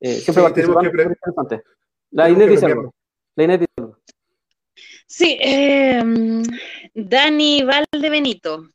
[0.00, 1.62] eh, siempre Sí, participando, que interesante.
[2.12, 2.94] La Inés dice algo.
[3.34, 3.96] La Inés dice algo.
[5.06, 6.02] Sí, eh,
[6.94, 8.68] Dani Valdebenito.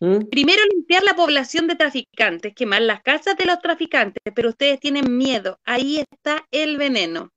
[0.00, 0.28] ¿Mm?
[0.30, 5.16] Primero limpiar la población de traficantes, quemar las casas de los traficantes, pero ustedes tienen
[5.16, 5.58] miedo.
[5.64, 7.30] Ahí está el veneno.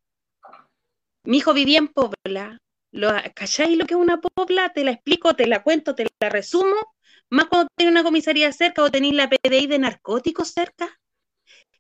[1.23, 2.57] Mi hijo vivía en Pobla.
[2.91, 4.73] Lo, ¿Cacháis lo que es una Pobla?
[4.73, 6.75] Te la explico, te la cuento, te la resumo.
[7.29, 10.99] Más cuando tiene una comisaría cerca o tenéis la PDI de narcóticos cerca.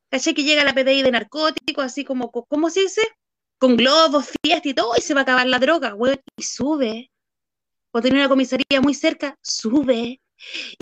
[0.09, 3.01] ¿Cachai que llega la PDI de narcóticos, así como, ¿cómo se dice?
[3.59, 7.11] con globos, fiesta y todo, y se va a acabar la droga, weón, y sube.
[7.91, 10.21] O tener una comisaría muy cerca, sube.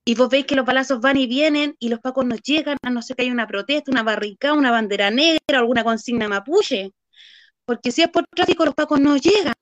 [0.06, 2.90] Y vos veis que los balazos van y vienen y los pacos nos llegan, a
[2.90, 6.92] no ser que haya una protesta, una barricada, una bandera negra, alguna consigna mapuche.
[7.66, 9.54] Porque si es por tráfico, los pacos no llegan.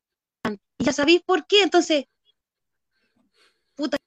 [0.77, 1.63] Y ya sabéis por qué.
[1.63, 2.05] Entonces,
[3.75, 3.97] puta,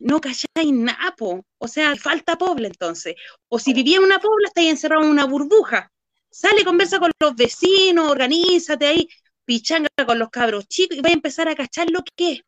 [0.00, 1.14] no calláis nada.
[1.58, 3.14] O sea, falta pobla entonces.
[3.48, 5.90] O si vivía en una pobla, estáis encerrado en una burbuja.
[6.30, 9.08] Sale, conversa con los vecinos, organízate ahí,
[9.44, 12.40] pichanga con los cabros chicos y vais a empezar a cachar lo que es.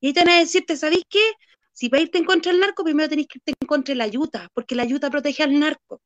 [0.00, 1.20] Y te van a decirte, ¿sabéis qué?
[1.78, 4.04] Si para irte en contra del narco, primero tenéis que irte en contra de la
[4.04, 6.00] ayuda, porque la ayuda protege al narco.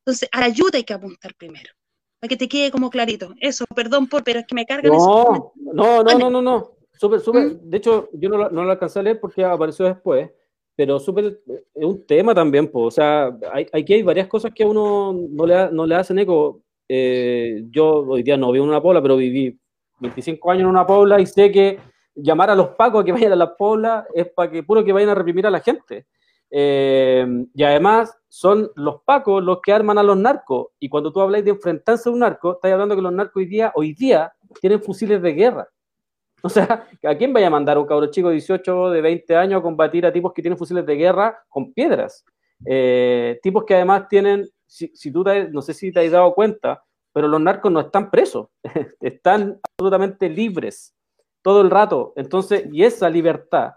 [0.00, 1.70] Entonces, a la ayuda hay que apuntar primero,
[2.18, 3.32] para que te quede como clarito.
[3.40, 6.72] Eso, perdón por, pero es que me cargan no, No, no, no, no, no.
[6.90, 7.44] Súper, súper.
[7.44, 7.70] ¿Mm?
[7.70, 10.28] De hecho, yo no, no lo alcancé a leer porque apareció después,
[10.74, 12.86] pero súper, es un tema también, pues.
[12.86, 16.18] O sea, hay, aquí hay varias cosas que a uno no le, no le hacen
[16.18, 16.60] eco.
[16.88, 19.56] Eh, yo hoy día no vivo en una pobla, pero viví
[20.00, 21.78] 25 años en una pobla y sé que
[22.22, 24.92] llamar a los pacos a que vayan a las poblas es para que puro que
[24.92, 26.06] vayan a reprimir a la gente.
[26.50, 30.68] Eh, y además son los pacos los que arman a los narcos.
[30.78, 33.46] Y cuando tú habláis de enfrentarse a un narco, estás hablando que los narcos hoy
[33.46, 35.68] día, hoy día tienen fusiles de guerra.
[36.40, 39.58] O sea, ¿a quién vaya a mandar un cabro chico de 18, de 20 años
[39.58, 42.24] a combatir a tipos que tienen fusiles de guerra con piedras?
[42.64, 47.26] Eh, tipos que además tienen, si, tú no sé si te has dado cuenta, pero
[47.26, 48.46] los narcos no están presos,
[49.00, 50.94] están absolutamente libres
[51.42, 52.12] todo el rato.
[52.16, 53.74] Entonces, y esa libertad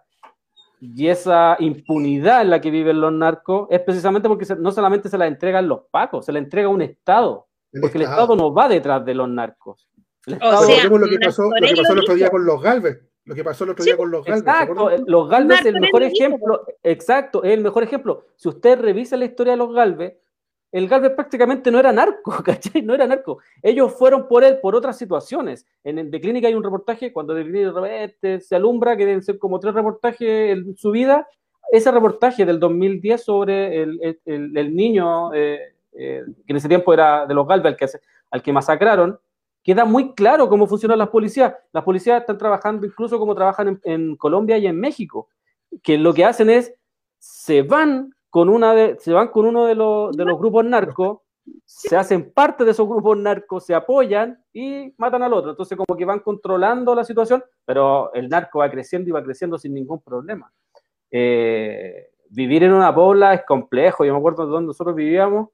[0.82, 5.18] y esa impunidad en la que viven los narcos es precisamente porque no solamente se
[5.18, 7.47] la entregan los pacos, se la entrega un Estado,
[7.80, 9.88] porque el Estado no va detrás de los narcos.
[10.26, 12.99] El Estado, lo que pasó, lo que pasó el otro día con los Galvez.
[13.26, 14.41] Lo que pasó el otro día con los Galvez.
[14.41, 16.66] Exacto, los Galvez es el mejor ejemplo.
[16.82, 18.26] Exacto, es el mejor ejemplo.
[18.36, 20.18] Si usted revisa la historia de los Galvez,
[20.72, 22.82] el Galvez prácticamente no era narco, ¿cachai?
[22.82, 23.39] No era narco.
[23.61, 25.65] Ellos fueron por él por otras situaciones.
[25.84, 29.38] En el de Clínica hay un reportaje, cuando de Clínica se alumbra, que deben ser
[29.38, 31.28] como tres reportajes en su vida.
[31.72, 37.34] Ese reportaje del 2010 sobre el, niño, eh, eh, que en ese tiempo era de
[37.34, 37.78] los Galvez,
[38.30, 39.19] al que, masacraron,
[39.63, 41.53] queda muy claro cómo funcionan las policías.
[41.72, 45.30] Las policías están trabajando incluso como trabajan en Colombia y en México,
[45.84, 46.74] que lo que hacen es,
[47.19, 51.20] se van con una de, se van con uno de los, de los grupos narcos,
[51.66, 55.52] se hacen parte de esos grupos narcos, se apoyan y matan al otro.
[55.52, 59.58] Entonces, como que van controlando la situación, pero el narco va creciendo y va creciendo
[59.58, 60.52] sin ningún problema.
[61.12, 64.06] Eh, vivir en una pobla es complejo.
[64.06, 65.50] Yo me acuerdo de donde nosotros vivíamos,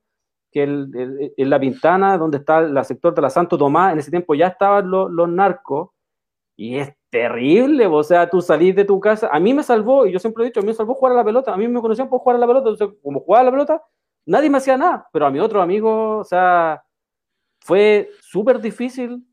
[0.51, 4.35] que en la Pintana, donde está el sector de la Santo Tomás, en ese tiempo
[4.35, 5.89] ya estaban los, los narcos,
[6.55, 10.11] y es terrible, o sea, tú salís de tu casa, a mí me salvó, y
[10.11, 11.81] yo siempre he dicho, a mí me salvó jugar a la pelota, a mí me
[11.81, 13.83] conocían por jugar a la pelota, entonces, como jugaba a la pelota,
[14.27, 16.83] nadie me hacía nada, pero a mi otro amigo, o sea,
[17.59, 19.25] fue súper difícil,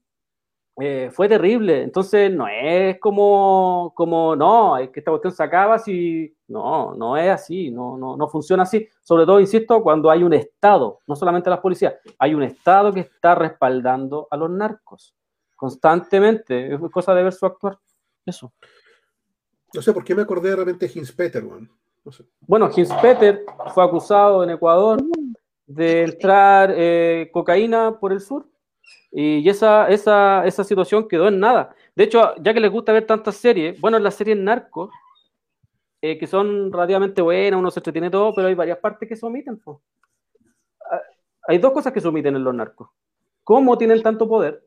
[0.80, 5.78] eh, fue terrible, entonces no es como, como, no, es que esta cuestión se acaba
[5.78, 10.22] si, no, no es así, no, no, no funciona así, sobre todo, insisto, cuando hay
[10.22, 15.14] un Estado, no solamente las policías, hay un Estado que está respaldando a los narcos
[15.64, 16.74] constantemente.
[16.74, 17.78] Es cosa de ver su actuar.
[18.26, 18.52] Eso.
[19.72, 22.24] No sé por qué me acordé de repente de Hinspeter, no sé.
[22.40, 25.02] Bueno, Hinspeter fue acusado en Ecuador
[25.66, 28.46] de entrar eh, cocaína por el sur
[29.10, 31.74] y esa, esa, esa situación quedó en nada.
[31.96, 34.90] De hecho, ya que les gusta ver tantas series, bueno, las series narcos,
[36.02, 39.24] eh, que son relativamente buenas, uno se entretiene todo, pero hay varias partes que se
[39.24, 39.58] omiten.
[40.90, 41.00] Ah,
[41.48, 42.90] hay dos cosas que se omiten en los narcos.
[43.44, 44.63] ¿Cómo tienen tanto poder?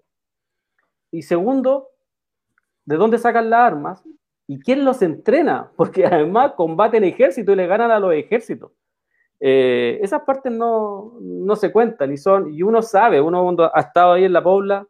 [1.11, 1.89] Y segundo,
[2.85, 4.03] ¿de dónde sacan las armas?
[4.47, 5.71] ¿Y quién los entrena?
[5.77, 8.71] Porque además combaten ejércitos y le ganan a los ejércitos.
[9.39, 11.13] Eh, esas partes no,
[11.55, 14.87] se cuentan y son, y uno sabe, uno cuando ha estado ahí en la Pobla,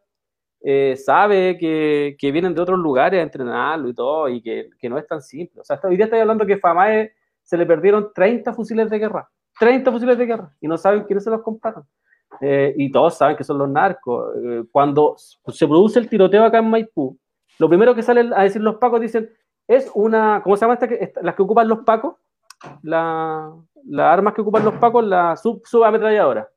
[0.60, 5.06] eh, sabe que, vienen de otros lugares a entrenarlo y todo, y que, no es
[5.06, 5.60] tan simple.
[5.60, 7.12] O sea, hoy día estoy hablando que Famae
[7.42, 11.24] se le perdieron 30 fusiles de guerra, 30 fusiles de guerra, y no saben quiénes
[11.24, 11.84] se los compraron.
[12.40, 14.36] Eh, y todos saben que son los narcos.
[14.36, 17.18] Eh, cuando se produce el tiroteo acá en Maipú,
[17.58, 19.30] lo primero que salen a decir los pacos dicen,
[19.66, 22.14] es una, ¿cómo se llama esta, las que ocupan los pacos?
[22.82, 23.52] las
[23.98, 26.48] armas que ocupan los pacos, la sub, subametralladora.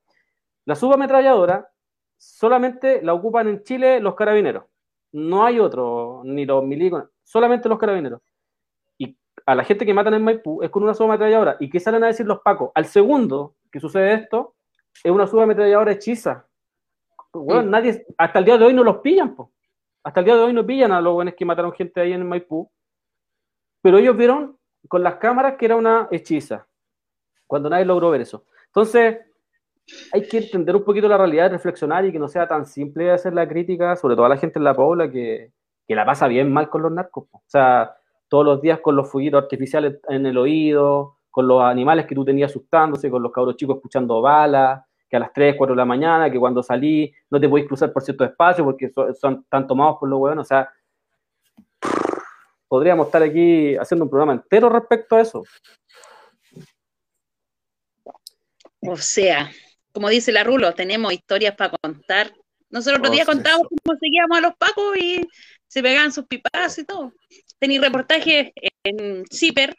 [0.66, 1.70] La subametralladora
[2.18, 4.66] solamente la ocupan en Chile los carabineros.
[5.12, 8.22] No hay otro, ni los milicos, solamente los carabineros.
[8.98, 9.16] Y
[9.46, 11.58] a la gente que matan en Maipú es con una subametralladora.
[11.60, 12.72] ¿Y qué salen a decir los pacos?
[12.74, 14.56] Al segundo que sucede esto,
[15.04, 16.48] es una subametralladora hechiza.
[17.34, 19.52] Bueno, nadie, hasta el día de hoy no los pillan, po.
[20.04, 22.28] Hasta el día de hoy no pillan a los buenos que mataron gente ahí en
[22.28, 22.70] Maipú.
[23.82, 26.68] Pero ellos vieron con las cámaras que era una hechiza.
[27.48, 28.46] Cuando nadie logró ver eso.
[28.68, 29.20] Entonces,
[30.12, 33.34] hay que entender un poquito la realidad, reflexionar y que no sea tan simple hacer
[33.34, 35.52] la crítica, sobre todo a la gente en la Pobla que,
[35.88, 37.28] que la pasa bien mal con los narcos.
[37.32, 37.96] O sea,
[38.28, 42.24] todos los días con los fueguitos artificiales en el oído, con los animales que tú
[42.26, 45.86] tenías asustándose, con los cabros chicos escuchando balas, que a las 3, 4 de la
[45.86, 49.66] mañana, que cuando salí no te podéis cruzar por cierto espacio porque son, son tan
[49.66, 50.44] tomados por los huevones.
[50.44, 50.70] O sea,
[52.68, 55.44] podríamos estar aquí haciendo un programa entero respecto a eso.
[58.82, 59.52] O sea,
[59.92, 62.34] como dice la Rulo, tenemos historias para contar.
[62.70, 65.28] Nosotros otro día contábamos cómo seguíamos a los pacos y
[65.68, 67.12] se pegaban sus pipas y todo.
[67.60, 68.52] Tenía reportajes
[68.84, 69.76] en CIPER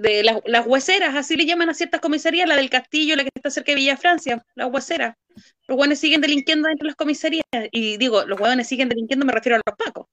[0.00, 3.30] de las, las hueseras, así le llaman a ciertas comisarías, la del Castillo, la que
[3.34, 5.16] está cerca de Villa Francia, las hueseras.
[5.68, 7.44] Los hueones siguen delinquiendo dentro de las comisarías.
[7.72, 10.06] Y digo, los hueones siguen delinquiendo, me refiero a los pacos.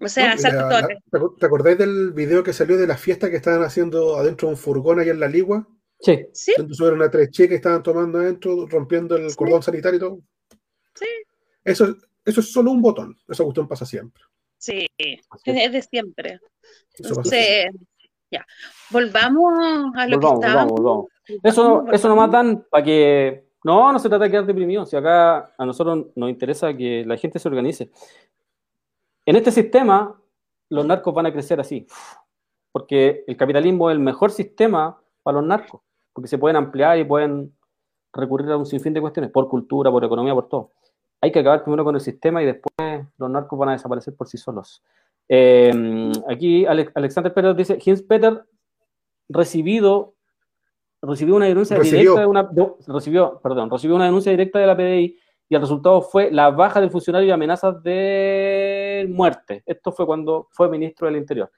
[0.00, 0.86] O sea, No, la-.
[0.88, 4.48] ¿te acu- ¿Te acordáis del video que salió de la fiesta que estaban haciendo adentro
[4.48, 5.68] de un furgón allá en la Ligua?
[6.00, 9.36] Sí, Sí, Donde subieron a tres chicas que estaban tomando adentro, rompiendo el Sí.
[9.36, 10.20] cordón sanitario y todo.
[10.94, 11.06] Sí.
[11.64, 13.16] Eso, eso es solo un botón.
[13.28, 14.22] Esa cuestión pasa siempre.
[14.58, 15.20] sí, es.
[15.44, 16.40] de siempre.
[16.98, 17.62] Eso pasa siempre.
[17.62, 17.66] Entonces,
[18.30, 18.46] ya,
[18.90, 19.52] volvamos
[19.94, 20.72] a lo volvamos, que estábamos.
[20.72, 21.06] volvamos, volvamos.
[21.42, 23.46] Eso, eso nomás dan para que.
[23.64, 24.90] No, no se trata de quedar deprimidos.
[24.90, 27.90] Si acá a nosotros nos interesa que la gente se organice.
[29.24, 30.14] En este sistema,
[30.68, 31.86] los narcos van a crecer así.
[32.70, 35.80] Porque el capitalismo es el mejor sistema para los narcos.
[36.12, 37.56] Porque se pueden ampliar y pueden
[38.12, 40.70] recurrir a un sinfín de cuestiones, por cultura, por economía, por todo.
[41.20, 44.28] Hay que acabar primero con el sistema y después los narcos van a desaparecer por
[44.28, 44.82] sí solos.
[45.28, 48.44] Eh, aquí Ale- Alexander Pérez dice, Hins Peter
[49.28, 50.14] recibido
[51.02, 52.00] recibió una denuncia Recibió.
[52.00, 52.48] directa de una
[52.88, 55.16] recibió, perdón, recibió una denuncia directa de la PDI
[55.48, 59.62] y el resultado fue la baja del funcionario y amenazas de muerte.
[59.66, 61.50] Esto fue cuando fue ministro del Interior.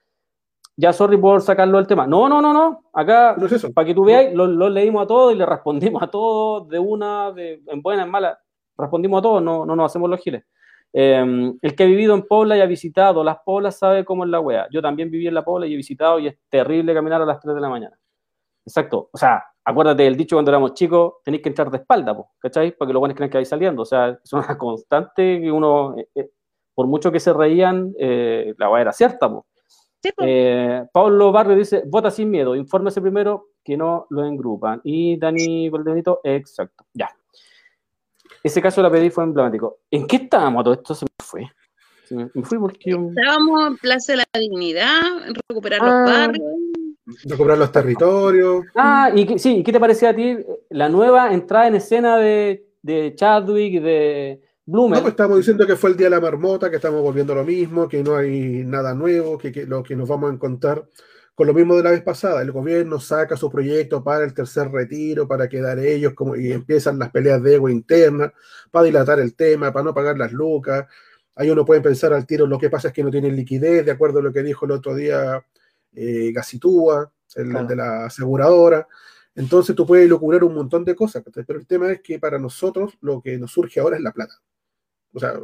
[0.76, 2.06] Ya, sorry por sacarlo del tema.
[2.06, 2.82] No, no, no, no.
[2.92, 3.72] Acá, No es eso.
[3.72, 6.78] para que tú veas, lo, lo leímos a todos y le respondimos a todos de
[6.78, 8.38] una, de, en buena, en mala.
[8.76, 10.44] Respondimos a todos, no, no nos hacemos los giles.
[10.92, 14.30] Eh, el que ha vivido en Pobla y ha visitado las Poblas sabe cómo es
[14.30, 14.66] la wea.
[14.72, 17.40] Yo también viví en la Pobla y he visitado y es terrible caminar a las
[17.40, 17.98] 3 de la mañana.
[18.66, 19.08] Exacto.
[19.12, 22.72] O sea, acuérdate del dicho cuando éramos chicos, tenéis que entrar de espalda, po, ¿cachai?
[22.76, 23.82] Para que los buenos crean que vais saliendo.
[23.82, 26.30] O sea, es una constante que uno, eh, eh,
[26.74, 29.46] por mucho que se reían, eh, la wea era cierta, po.
[30.02, 34.80] Sí, pues, Eh, Pablo Barrio dice, vota sin miedo, infórmese primero que no lo engrupan.
[34.84, 37.08] Y Dani Valdenito, exacto, ya.
[38.42, 39.78] Ese caso de la PDI fue emblemático.
[39.90, 40.94] ¿En qué estábamos todo esto?
[40.94, 41.50] Se me fue.
[42.04, 42.90] Se me, me fui porque...
[42.90, 45.86] yo- Estábamos en Plaza de la Dignidad, en recuperar Ah.
[45.86, 46.46] los barrios.
[47.24, 48.64] Recuperar los territorios.
[48.76, 50.36] Ah, y que- sí, ¿y qué te parecía a ti
[50.70, 54.98] la nueva entrada en escena de, de Chadwick y de Bloomer?
[54.98, 57.36] No, pues estamos diciendo que fue el día de la marmota, que estamos volviendo a
[57.36, 60.84] lo mismo, que no hay nada nuevo, que, que lo que nos vamos a encontrar
[61.38, 62.42] con lo mismo de la vez pasada.
[62.42, 66.98] El gobierno saca su proyecto para el tercer retiro, para quedar ellos, como, y empiezan
[66.98, 68.32] las peleas de ego internas,
[68.72, 70.88] para dilatar el tema, para no pagar las lucas.
[71.36, 73.92] Ahí uno puede pensar al tiro, lo que pasa es que no tienen liquidez, de
[73.92, 75.40] acuerdo a lo que dijo el otro día
[75.92, 77.68] eh, Gacitúa, el, Claro.
[77.68, 78.88] de la aseguradora.
[79.36, 82.98] Entonces tú puedes locurar un montón de cosas, pero el tema es que para nosotros
[83.00, 84.34] lo que nos surge ahora es la plata.
[85.12, 85.38] O sea,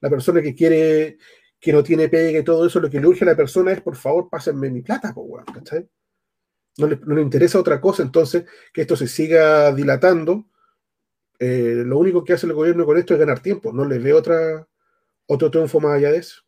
[0.00, 1.18] la persona que quiere,
[1.62, 3.82] que no tiene pega y todo eso, lo que le urge a la persona es,
[3.82, 5.88] por favor, pásenme mi plata, po, weón, ¿cachai?
[6.78, 10.46] No le, no le interesa otra cosa, entonces, que esto se siga dilatando.
[11.40, 14.12] eh, lo único que hace el gobierno con esto es ganar tiempo, no le ve
[14.14, 14.66] otra,
[15.26, 16.42] otro triunfo más allá de eso.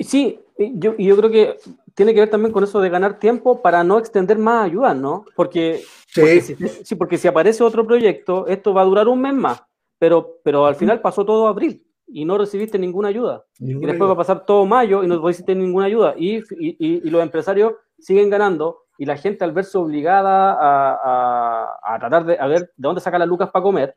[0.00, 1.56] Sí, yo, yo creo que
[1.94, 5.24] tiene que ver también con eso de ganar tiempo para no extender más ayudas, ¿no?
[5.34, 5.88] Porque,
[6.18, 9.34] porque Sí, si, sí, porque si aparece otro proyecto, esto va a durar un mes
[9.34, 9.62] más,
[9.98, 13.44] pero, pero al final pasó todo abril y no recibiste ninguna ayuda.
[13.58, 14.16] Y ninguna después va a ayuda.
[14.16, 16.14] pasar todo mayo y no recibiste ninguna ayuda.
[16.16, 16.42] Y, y,
[16.78, 21.98] y- y los empresarios siguen ganando y la gente al verse obligada a, a- a
[21.98, 23.96] tratar de a ver de dónde saca las lucas para comer,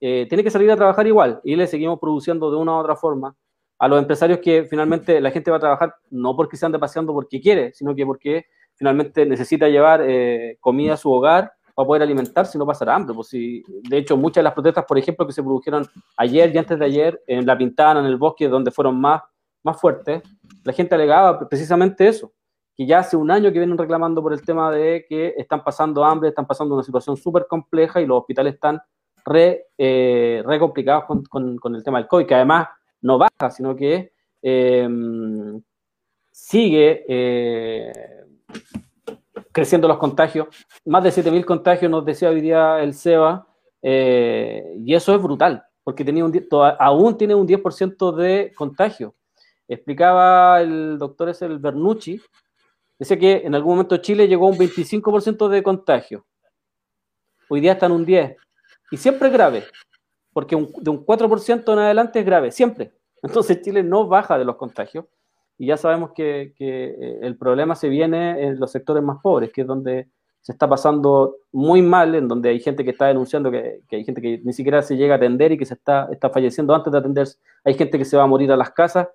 [0.00, 2.96] eh, tiene que salir a trabajar igual y le seguimos produciendo de una u otra
[2.96, 3.34] forma
[3.78, 7.12] a los empresarios que finalmente la gente va a trabajar no porque se ande paseando
[7.12, 8.46] porque quiere, sino que porque
[8.76, 13.14] finalmente necesita llevar eh, comida a su hogar para poder alimentarse y no pasar hambre.
[13.14, 16.58] Pues si, de hecho, muchas de las protestas, por ejemplo, que se produjeron ayer y
[16.58, 19.22] antes de ayer en La Pintana, en el bosque, donde fueron más,
[19.62, 20.22] más fuertes,
[20.62, 22.32] la gente alegaba precisamente eso,
[22.76, 26.04] que ya hace un año que vienen reclamando por el tema de que están pasando
[26.04, 28.80] hambre, están pasando una situación súper compleja y los hospitales están
[29.24, 32.68] re, eh, complicados con, con- con el tema del COVID, que además
[33.00, 34.12] no baja, sino que
[34.42, 34.88] eh,
[36.30, 37.92] sigue eh,
[39.52, 40.48] creciendo los contagios.
[40.84, 43.46] Más de 7.000 contagios, nos decía hoy día el SEBA,
[43.82, 46.24] eh, y eso es brutal, porque tenía
[46.78, 49.14] aún tiene un 10% de contagio.
[49.68, 52.20] Explicaba el doctor ese, el Bernucci,
[52.98, 56.24] Dice que en algún momento Chile llegó a un 25% de contagio.
[57.48, 58.36] hoy día está en un 10.
[58.90, 59.64] Y siempre es grave,
[60.32, 62.92] porque de un 4% en adelante es grave, siempre.
[63.22, 65.06] Entonces Chile no baja de los contagios
[65.58, 69.60] y ya sabemos que, eh, el problema se viene en los sectores más pobres, que
[69.60, 70.08] es donde
[70.40, 74.20] se está pasando muy mal, en donde hay gente que está denunciando que, hay gente
[74.20, 76.98] que ni siquiera se llega a atender y que se está, está falleciendo antes de
[76.98, 77.38] atenderse.
[77.64, 79.08] Hay gente que se va a morir a las casas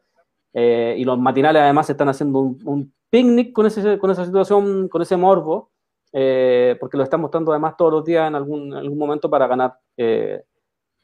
[0.54, 5.02] eh, y los matinales además están haciendo un, picnic con, ese, con esa situación, con
[5.02, 5.72] ese morbo,
[6.14, 9.74] eh, porque lo están mostrando además todos los días en algún, algún momento para ganar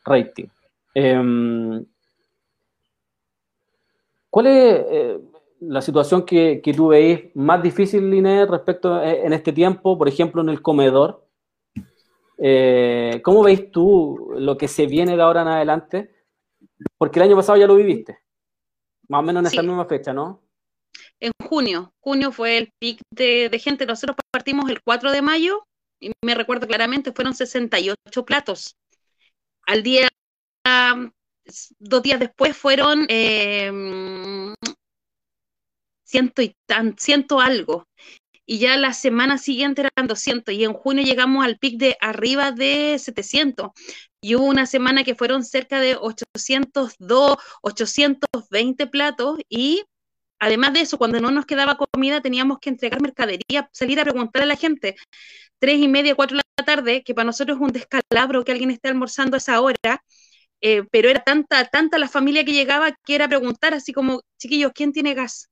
[0.06, 0.48] rating.
[4.36, 5.22] ¿Cuál es
[5.62, 10.42] la situación que, que, tú veis más difícil, Liné, respecto en este tiempo, por ejemplo,
[10.42, 11.26] en el comedor?
[13.24, 16.14] ¿Cómo veis tú lo que se viene de ahora en adelante?
[16.98, 18.20] Porque el año pasado ya lo viviste.
[19.08, 20.42] Más o menos en esta misma fecha, ¿no?
[21.22, 21.94] En junio.
[22.02, 23.86] Junio fue el pic de, gente.
[23.86, 25.64] Nosotros partimos el 4 de mayo
[26.02, 28.76] y me recuerdo claramente, fueron 68 platos.
[29.66, 30.10] Al día,
[31.80, 33.72] dos días después fueron eh,
[36.04, 37.88] ciento y tan, ciento algo.
[38.46, 42.52] Y ya la semana siguiente eran 200 y en junio llegamos al pic de arriba
[42.52, 43.72] de 700
[44.22, 49.84] y hubo una semana que fueron cerca de 802, 820 platos y
[50.40, 54.44] además de eso, cuando no nos quedaba comida teníamos que entregar mercadería, salir a preguntar
[54.44, 54.96] a la gente,
[55.60, 58.72] tres y media, cuatro de la tarde, que para nosotros es un descalabro que alguien
[58.72, 60.04] esté almorzando a esa hora,
[60.68, 64.72] eh, pero era tanta, tanta la familia que llegaba que era preguntar así como, chiquillos,
[64.74, 65.52] ¿quién tiene gas?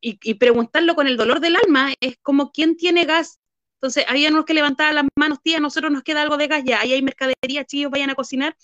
[0.00, 3.38] Y, preguntarlo con el dolor del alma, es como, ¿quién tiene gas?
[3.76, 6.80] Entonces, había unos que levantaban las manos, tía, nosotros nos queda algo de gas ya,
[6.80, 8.56] ahí hay mercadería, chicos, vayan a cocinar,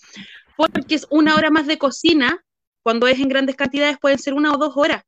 [0.57, 2.43] porque es una hora más de cocina,
[2.81, 5.03] cuando es en grandes cantidades pueden ser una o dos horas.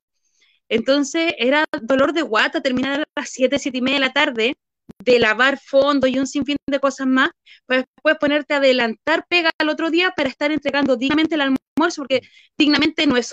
[0.69, 4.55] Entonces, era dolor de guata terminar a las siete, siete y media de la tarde,
[5.03, 7.29] de lavar fondo y un sinfín de cosas más,
[7.65, 12.01] para después ponerte a adelantar pega al otro día para estar entregando dignamente el almuerzo,
[12.01, 12.21] porque
[12.57, 13.31] dignamente no es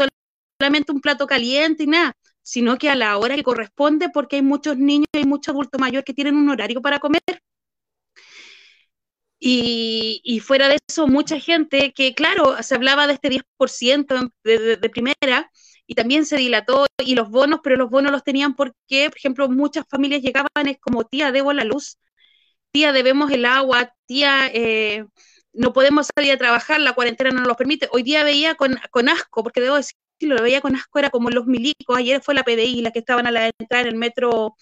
[0.59, 4.43] solamente un plato caliente y nada, sino que a la hora que corresponde, porque hay
[4.43, 7.21] muchos niños y muchos adultos mayores que tienen un horario para comer.
[9.45, 14.89] Y, fuera de eso, mucha gente que, claro, se hablaba de este 10% de, de,
[14.89, 15.51] primera
[15.87, 19.49] y también se dilató y los bonos, pero los bonos los tenían porque, por ejemplo,
[19.49, 21.99] muchas familias llegaban es como, tía, debo la luz,
[22.73, 25.05] tía, debemos el agua, tía, eh,
[25.53, 27.89] no podemos salir a trabajar, la cuarentena no nos permite.
[27.93, 31.31] Hoy día veía con, con asco, porque debo decir lo veía con asco, era como
[31.31, 34.57] los milicos, ayer fue la PDI, las que estaban a la entrada en el metro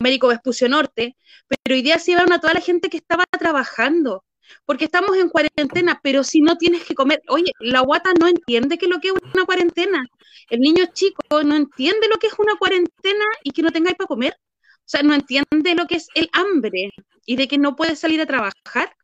[0.00, 1.16] Américo Vespucio Norte,
[1.48, 4.24] pero hoy día se iban a toda la gente que estaba trabajando,
[4.64, 8.78] porque estamos en cuarentena, pero si no tienes que comer, oye, la guata no entiende
[8.78, 10.06] que lo que es una cuarentena,
[10.50, 14.08] el niño chico no entiende lo que es una cuarentena y que no tengáis para
[14.08, 14.36] comer,
[14.86, 16.90] o sea, no entiende lo que es el hambre
[17.24, 18.94] y de que no puede salir a trabajar.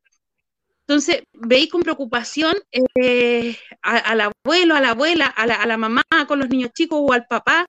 [0.86, 2.54] Entonces, veis con preocupación
[2.94, 7.26] eh, al abuelo, a la abuela, a la, mamá con los niños chicos o al
[7.26, 7.66] papá,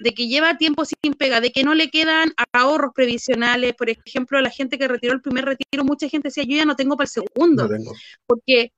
[0.00, 3.74] de que lleva tiempo sin pega, de que no le quedan ahorros previsionales.
[3.74, 6.76] Por ejemplo, la gente que retiró el primer retiro, mucha gente decía, yo ya no
[6.76, 7.68] tengo para el segundo,
[8.26, 8.72] porque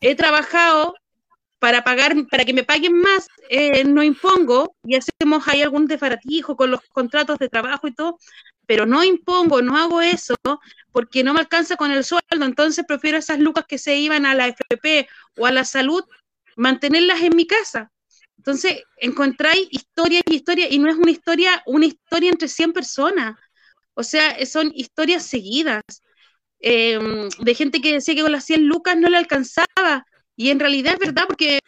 [0.00, 0.94] he trabajado
[1.64, 6.56] para pagar, para que me paguen más, eh, no impongo y hacemos ahí algún desbaratijo
[6.56, 8.18] con los contratos de trabajo y todo,
[8.66, 10.34] pero no impongo, no hago eso
[10.92, 14.34] porque no me alcanza con el sueldo, entonces prefiero esas lucas que se iban a
[14.34, 16.04] la FP o a la salud,
[16.56, 17.90] mantenerlas en mi casa.
[18.36, 23.38] Entonces, encontráis historias y historias, y no es una historia, una historia entre 100 personas,
[23.94, 25.82] o sea, son historias seguidas,
[26.60, 30.06] em, de gente que decía que con las 100 lucas no le alcanzaba,
[30.36, 31.60] y en realidad es verdad, porque,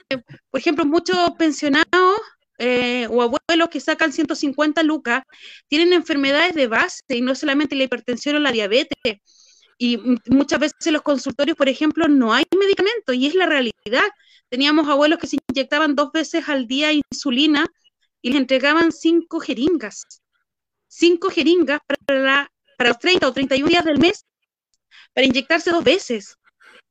[0.51, 2.20] por ejemplo, muchos pensionados
[2.59, 5.22] eh, o abuelos que sacan 150 lucas
[5.68, 9.20] tienen enfermedades de base y no solamente la hipertensión o la diabetes.
[9.78, 14.09] Y muchas veces en los consultorios, por ejemplo, no hay medicamentos y es la realidad.
[14.48, 17.66] Teníamos abuelos que se inyectaban dos veces al día insulina
[18.22, 20.07] y les entregaban cinco jeringas.
[20.88, 24.24] Cinco jeringas para, para los 30 o 31 días del mes
[25.16, 26.36] para inyectarse dos veces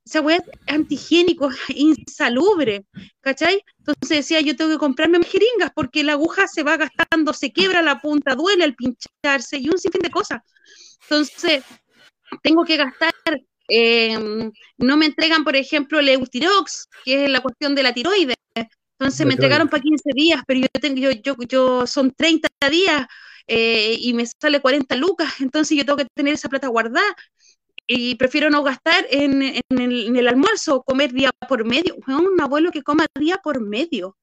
[0.06, 2.86] esa weá es antihigiénico, insalubre,
[3.22, 3.62] ¿cachai?
[3.80, 7.52] Entonces decía, yo tengo que comprarme mis jeringas porque la aguja se va gastando, se
[7.52, 10.42] quiebra la punta, duele al pincharse y un sinfín de cosas.
[11.04, 11.64] Entonces,
[12.44, 13.14] tengo que gastar,
[13.68, 18.36] em, no me entregan, por ejemplo, el Eutirox, que es la cuestión de la tiroides.
[18.98, 23.06] Entonces me entregaron para 15 días, pero yo tengo, yo, yo, yo son 30 días
[23.48, 27.06] eh, y me sale 40 lucas, entonces yo tengo que tener esa plata guardada
[27.88, 31.96] y prefiero no gastar en, el, almuerzo, comer día por medio.
[32.08, 34.18] un abuelo que coma día por medio.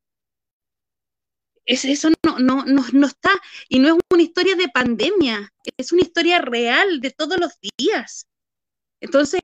[1.65, 3.31] Es, eso no, no, no, no, está,
[3.69, 8.27] y no es una historia de pandemia, es una historia real de todos los días.
[9.01, 9.41] Entonces,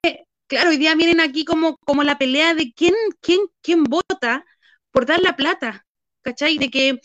[0.49, 4.45] claro, hoy día vienen aquí como, como la pelea de quién, quién, quién vota
[4.91, 5.87] por dar la plata,
[6.23, 6.59] ¿cachai?
[6.59, 7.01] De que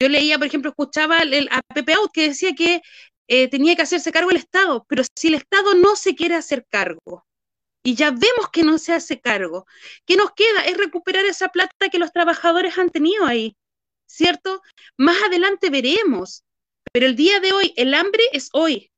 [0.00, 2.82] yo leía, por ejemplo, escuchaba el, a Pepe Out que decía que
[3.28, 6.66] eh, tenía que hacerse cargo el Estado, pero si el Estado no se quiere hacer
[6.68, 7.26] cargo,
[7.84, 9.66] y ya vemos que no se hace cargo,
[10.06, 10.64] ¿qué nos queda?
[10.66, 13.56] Es recuperar esa plata que los trabajadores han tenido ahí,
[14.06, 14.62] ¿cierto?
[14.96, 16.44] Más adelante veremos,
[16.92, 18.90] pero el día de hoy, el hambre es hoy.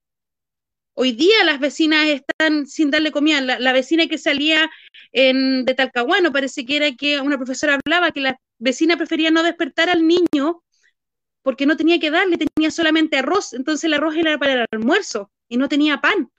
[0.95, 3.41] Hoy día las vecinas están sin darle comida.
[3.41, 4.71] La, vecina que salía
[5.13, 9.43] en, de Talcahuano, parece que era que una profesora hablaba que la vecina prefería no
[9.43, 10.63] despertar al niño
[11.43, 15.31] porque no tenía que darle, tenía solamente arroz, entonces el arroz era para el almuerzo
[15.49, 16.31] y no tenía pan,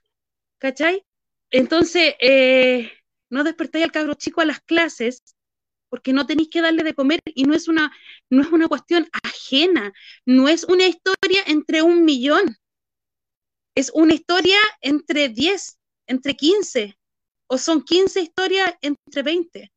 [0.60, 1.04] ¿cachai?
[1.50, 2.92] Entonces, eh,
[3.30, 5.24] no despertáis al cabro chico a las clases
[5.90, 7.92] porque no tenéis que darle de comer y no es una,
[8.30, 9.92] no es una cuestión ajena,
[10.26, 12.56] no es una historia entre un millón,
[13.76, 16.98] es una historia entre 10, entre 15,
[17.48, 19.72] o son 15 historias entre 20.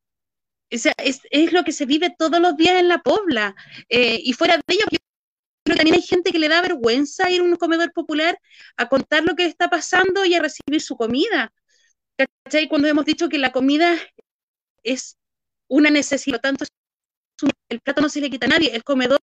[0.73, 3.55] O sea, es, lo que se vive todos los días en la pobla.
[3.89, 4.85] Eh, y fuera de ello,
[5.65, 8.39] pero también hay gente que le da vergüenza ir a un comedor popular
[8.77, 11.53] a contar lo que está pasando y a recibir su comida.
[12.45, 12.69] ¿Cachai?
[12.69, 13.97] Cuando hemos dicho que la comida
[14.83, 15.17] es
[15.67, 16.67] una necesidad, tanto
[17.71, 19.21] el plato no se le quita a nadie, el comedor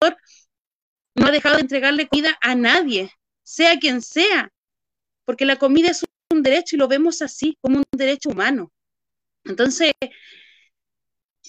[1.15, 3.11] no ha dejado de entregarle comida a nadie,
[3.43, 4.49] sea quien sea,
[5.25, 8.71] porque la comida es un derecho y lo vemos así, como un derecho humano.
[9.43, 9.91] Entonces,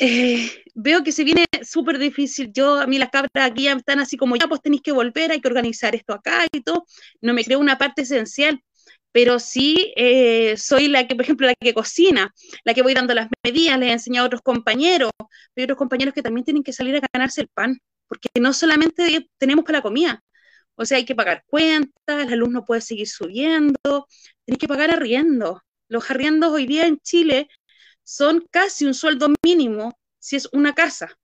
[0.00, 2.50] eh, veo que se viene súper difícil.
[2.52, 5.40] Yo, a mí las cabras aquí están así como, ya, pues tenéis que volver, hay
[5.40, 6.86] que organizar esto acá y todo.
[7.20, 8.62] No me creo una parte esencial,
[9.12, 12.34] pero sí eh, soy la que, por ejemplo, la que cocina,
[12.64, 15.10] la que voy dando las medidas, les he enseñado a otros compañeros,
[15.56, 17.78] hay otros compañeros que también tienen que salir a ganarse el pan,
[18.08, 20.22] porque no solamente tenemos para la comida,
[20.76, 24.06] o sea, hay que pagar cuentas, la luz no puede seguir subiendo,
[24.46, 25.62] tienes que pagar arriendo.
[25.88, 27.48] Los arriendos hoy día en Chile
[28.10, 31.16] son casi un sueldo mínimo si es una casa.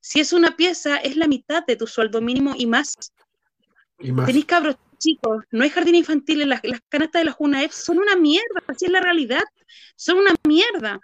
[0.00, 2.94] Si es una pieza, es la mitad de tu sueldo mínimo y más.
[3.98, 4.26] Y más.
[4.26, 8.16] Tenéis cabros chicos, no hay jardín infantil, las, las canastas de la UNAEP son una
[8.16, 9.42] mierda, así es la realidad,
[9.96, 11.00] son una mierda.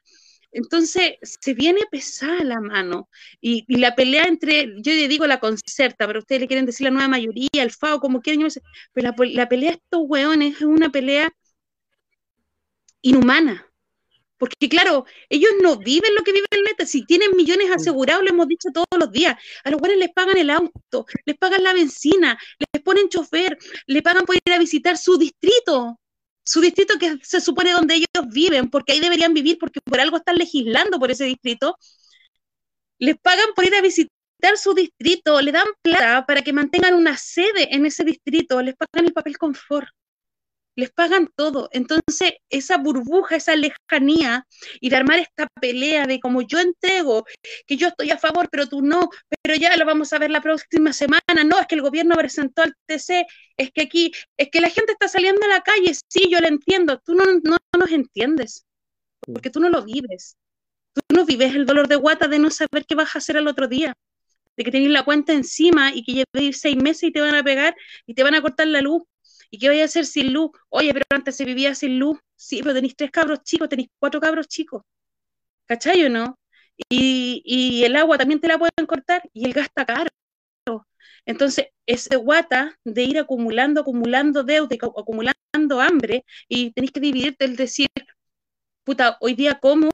[0.53, 3.09] Entonces se viene pesada la mano
[3.41, 6.91] y, la pelea entre, yo le digo la concerta, pero ustedes le quieren decir la
[6.91, 8.47] nueva mayoría, el FAO, como quieren,
[8.93, 11.33] pero la, la pelea de estos hueones es una pelea
[13.01, 13.67] inhumana.
[14.39, 18.31] Porque claro, ellos no viven lo que vive el neta, si tienen millones asegurados, lo
[18.31, 21.73] hemos dicho todos los días, a los cuales les pagan el auto, les pagan la
[21.73, 22.39] benzina,
[22.73, 25.99] les ponen chofer, les pagan por ir a visitar su distrito,
[26.45, 30.19] su distrito que se supone donde ellos viven, porque ahí deberían vivir, porque por algo
[30.19, 31.77] están legislando por ese distrito,
[32.99, 34.11] les pagan por ir a visitar
[34.57, 39.07] su distrito, le dan plata para que mantengan una sede en ese distrito, les pagan
[39.07, 39.89] el papel confort
[40.77, 41.69] les pagan todo.
[41.73, 44.47] Entonces, esa burbuja, esa lejanía
[44.81, 47.25] y de armar esta pelea de como yo entrego,
[47.67, 49.11] que yo estoy a favor, pero tú no,
[49.43, 52.63] pero ya lo vamos a ver la próxima semana, no, es que el gobierno presentó
[52.63, 56.29] al TC, es que aquí, es que la gente está saliendo a la calle, sí,
[56.31, 58.65] yo lo entiendo, tú no, no, nos entiendes,
[59.21, 60.37] porque tú no lo vives.
[60.95, 63.49] Tú no vives el dolor de guata de no saber qué vas a hacer al
[63.49, 63.93] otro día
[64.57, 67.43] de que tenés la cuenta encima y que lleves seis meses y te van a
[67.45, 69.03] pegar y te van a cortar la luz
[69.51, 70.51] ¿Y qué voy a hacer sin luz?
[70.69, 72.19] Oye, pero antes se vivía sin luz.
[72.37, 74.83] Sí, pero tenéis tres cabros chicos, tenéis cuatro cabros chicos.
[75.67, 76.39] ¿Cachai o no?
[76.91, 80.11] Y, el agua también te la pueden cortar y el gas está caro.
[81.25, 87.57] Entonces, ese guata de ir acumulando, acumulando deuda, acumulando hambre, y tenéis que dividirte el
[87.57, 87.89] decir,
[88.85, 89.91] puta, hoy día como,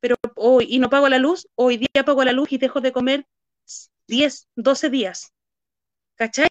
[0.00, 2.92] pero hoy y no pago la luz, hoy día pago la luz y dejo de
[2.92, 3.26] comer
[4.06, 5.32] 10, 12 días.
[6.16, 6.48] ¿Cachai?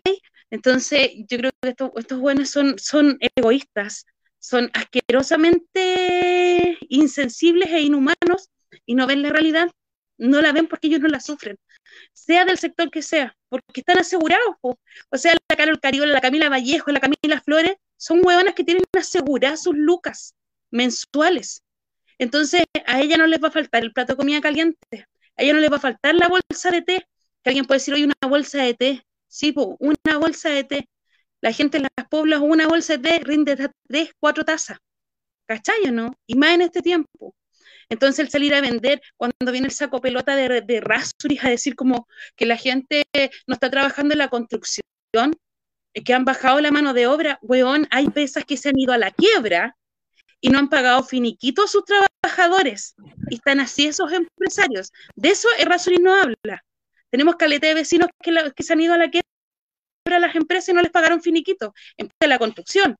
[0.49, 4.05] Entonces, yo creo que estos, buenos son, son egoístas,
[4.39, 8.49] son asquerosamente insensibles e inhumanos
[8.85, 9.69] y no ven la realidad,
[10.17, 11.57] no la ven porque ellos no la sufren,
[12.13, 14.55] sea del sector que sea, porque están asegurados.
[14.61, 18.83] O sea, la Carol Cariola, la Camila Vallejo, la Camila Flores, son huevonas que tienen
[18.97, 20.33] aseguradas sus lucas
[20.71, 21.63] mensuales.
[22.19, 25.53] Entonces, a ella no les va a faltar el plato de comida caliente, a ella
[25.53, 27.07] no les va a faltar la bolsa de té,
[27.43, 30.89] que alguien puede decir, hoy una bolsa de té, Sí, una bolsa de té.
[31.41, 34.77] La gente en las poblas, una bolsa de té rinde tres, cuatro tazas.
[35.47, 36.13] ¿Cachai no?
[36.27, 37.35] Y más en este tiempo.
[37.89, 41.75] Entonces el salir a vender, cuando viene el saco pelota de, de Rasuris a decir
[41.75, 43.05] como que la gente
[43.47, 44.83] no está trabajando en la construcción,
[46.03, 48.97] que han bajado la mano de obra, weón, hay pesas que se han ido a
[48.97, 49.77] la quiebra
[50.41, 52.95] y no han pagado finiquito a sus trabajadores.
[53.29, 54.91] Y están así esos empresarios.
[55.15, 56.63] De eso Rasuris no habla.
[57.09, 59.27] Tenemos caleta de vecinos que, se han ido a la quiebra
[60.05, 62.95] a las empresas y no les pagaron finiquito en la construcción.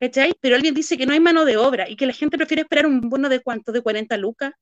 [0.00, 0.32] ¿Cachai?
[0.40, 2.86] Pero alguien dice que no hay mano de obra y que la gente prefiere esperar
[2.86, 4.52] un bono de cuánto, de 40 lucas.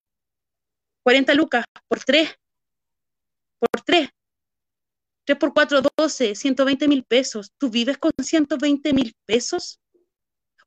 [1.02, 2.34] 40 lucas por 3.
[3.58, 4.08] Por 3.
[5.26, 7.52] 3 por 4, 12, 120 mil pesos.
[7.58, 9.78] ¿Tú vives con 120 mil pesos?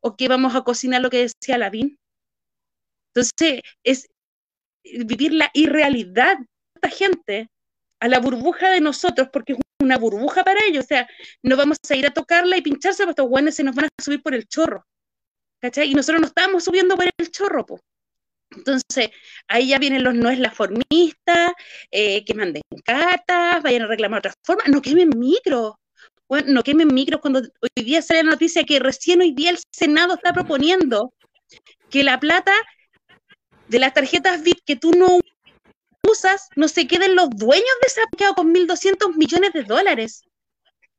[0.02, 1.98] ¿O qué vamos a cocinar lo que decía Lavín?
[3.14, 4.08] Entonces, es
[4.84, 6.46] vivir la irrealidad de
[6.76, 7.50] esta gente
[8.00, 10.86] a la burbuja de nosotros, porque es una burbuja para ellos.
[10.86, 11.08] O sea,
[11.44, 14.04] no vamos a ir a tocarla y pincharse, porque estos guanes se nos van a
[14.04, 14.86] subir por el chorro.
[15.62, 15.92] ¿Cachai?
[15.92, 17.80] Y nosotros no estamos subiendo por el chorro, po.
[18.52, 19.12] Entonces,
[19.48, 21.54] ahí ya vienen los no es la formista,
[21.92, 25.80] eh, que manden cartas, vayan a reclamar otra forma, no quemen micro.
[26.28, 29.60] Bueno, no quemen micros cuando hoy día sale la noticia que recién hoy día el
[29.72, 31.14] Senado está proponiendo
[31.90, 32.54] que la plata
[33.68, 35.20] de las tarjetas VIP que tú no
[36.56, 40.24] no se queden los dueños de esa quedado con 1.200 millones de dólares.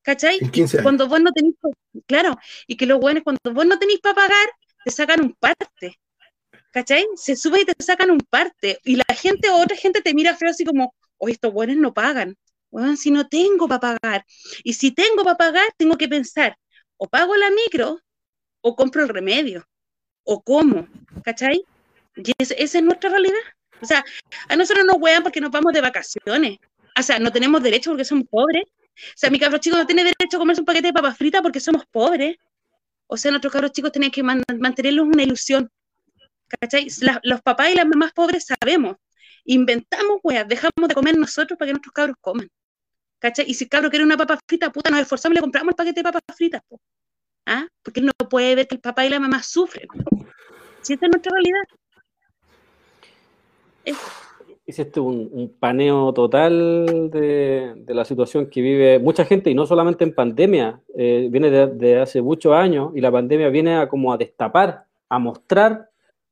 [0.03, 0.39] ¿Cachai?
[0.83, 1.57] Cuando vos no tenéis,
[2.07, 2.37] claro,
[2.67, 4.49] y que lo bueno es cuando vos no tenéis para pagar,
[4.85, 5.99] te sacan un parte.
[6.73, 7.07] ¿Cachai?
[7.17, 8.79] Se sube y te sacan un parte.
[8.85, 11.93] Y la gente o otra gente te mira feo así como, oye, estos buenos no
[11.93, 12.37] pagan.
[12.71, 14.25] Bueno, si no tengo para pagar.
[14.65, 16.57] Y si tengo para pagar, tengo que pensar,
[16.97, 18.01] o pago la micro,
[18.61, 19.67] o compro el remedio,
[20.23, 20.89] o como.
[21.25, 21.65] ¿Cachai?
[22.17, 23.41] Y esa es nuestra realidad.
[23.81, 24.05] O sea,
[24.49, 26.59] a nosotros nos huean porque nos vamos de vacaciones.
[26.99, 28.65] O sea, no tenemos derecho porque somos pobres.
[28.65, 31.41] O sea, mi cabro chico no tiene derecho a comerse un paquete de papas fritas
[31.43, 32.37] porque somos pobres.
[33.07, 35.71] O sea, nuestros cabros chicos tienen que mantenerlos una ilusión.
[36.61, 36.89] ¿Cachai?
[37.23, 38.97] los papás y las mamás pobres sabemos.
[39.45, 42.49] Inventamos weas, dejamos de comer nosotros para que nuestros cabros coman.
[43.19, 43.47] ¿Cachai?
[43.49, 45.77] Y si el cabro quiere una papa frita, puta, nos esforzamos y le compramos el
[45.77, 46.63] paquete de papas fritas.
[47.47, 47.67] ¿Ah?
[47.83, 49.89] Porque él no puede ver que el papá y la mamá sufren.
[50.83, 51.63] Si esta es nuestra realidad.
[54.67, 60.15] Hiciste un, paneo total de, la situación que vive mucha gente y no solamente en
[60.15, 64.85] pandemia, eh, viene de, hace muchos años y la pandemia viene a como a destapar,
[65.09, 65.89] a mostrar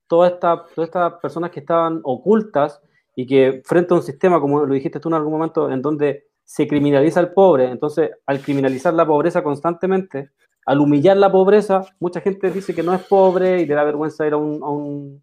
[0.07, 2.81] todas esta, todas estas personas que estaban ocultas
[3.17, 6.29] y que frente a un sistema, como lo dijiste tú en algún momento, en donde
[6.45, 10.31] se criminaliza al pobre, entonces al criminalizar la pobreza constantemente,
[10.65, 14.27] al humillar la pobreza, mucha gente dice que no es pobre y le da vergüenza
[14.27, 15.23] ir a un, a un,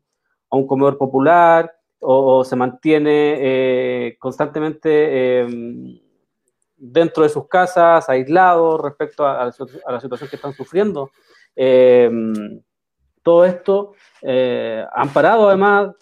[0.50, 1.72] a un comedor popular
[2.08, 6.00] o, se mantiene eh, constantemente em,
[6.78, 11.10] dentro de sus casas, aislado respecto a, la situación que están sufriendo.
[11.56, 12.62] Em,
[13.24, 15.96] todo esto eh, han parado además,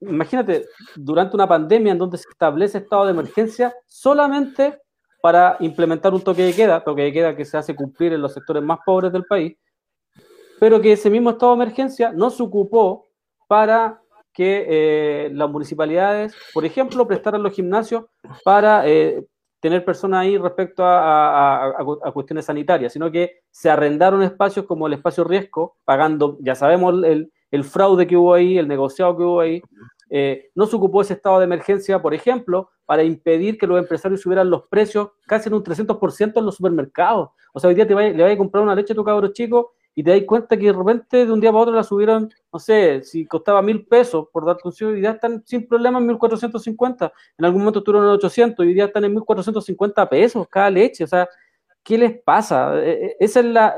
[0.00, 4.78] imagínate, durante una pandemia en donde se establece estado de emergencia solamente
[5.22, 8.34] para implementar un toque de queda, toque de queda que se hace cumplir en los
[8.34, 9.56] sectores más pobres del país,
[10.60, 13.08] pero que ese mismo estado de emergencia no se ocupó
[13.48, 14.02] para
[14.36, 18.04] que eh, las municipalidades, por ejemplo, prestaran los gimnasios
[18.44, 19.24] para eh,
[19.60, 21.74] tener personas ahí respecto a,
[22.12, 27.64] cuestiones sanitarias, sino que se arrendaron espacios como el espacio riesgo, pagando, ya sabemos el,
[27.64, 29.62] fraude que hubo ahí, el negociado que hubo ahí.
[30.10, 34.20] Eh, no se ocupó ese estado de emergencia, por ejemplo, para impedir que los empresarios
[34.20, 37.30] subieran los precios casi en un 300% en los supermercados.
[37.54, 39.72] O sea, hoy día te le vayas a comprar una leche a tu cabro chico
[39.98, 42.58] y te das cuenta que de repente de un día para otro la subieron, no
[42.58, 47.10] sé, si costaba mil pesos por dar función, y ya están sin problema en 1450.
[47.38, 51.04] En algún momento estuvieron en 800 y hoy día están en 1450 pesos cada leche.
[51.04, 51.26] O sea,
[51.82, 52.78] ¿qué les pasa?
[52.78, 53.74] E, e, esa es la.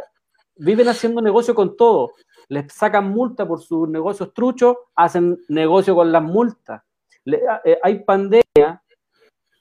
[0.56, 2.14] Viven haciendo negocio con todo.
[2.48, 6.82] Les sacan multa por sus negocios truchos, hacen negocio con las multas.
[7.26, 8.82] Eh, hay pandemia,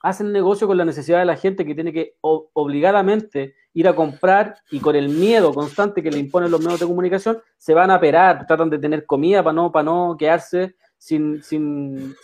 [0.00, 4.56] hacen negocio con la necesidad de la gente que tiene que obligadamente ir a comprar
[4.70, 8.00] y con el miedo constante que le imponen los medios de comunicación, se van a
[8.00, 12.14] perar, tratan de tener comida para no, para no quedarse sin, sin,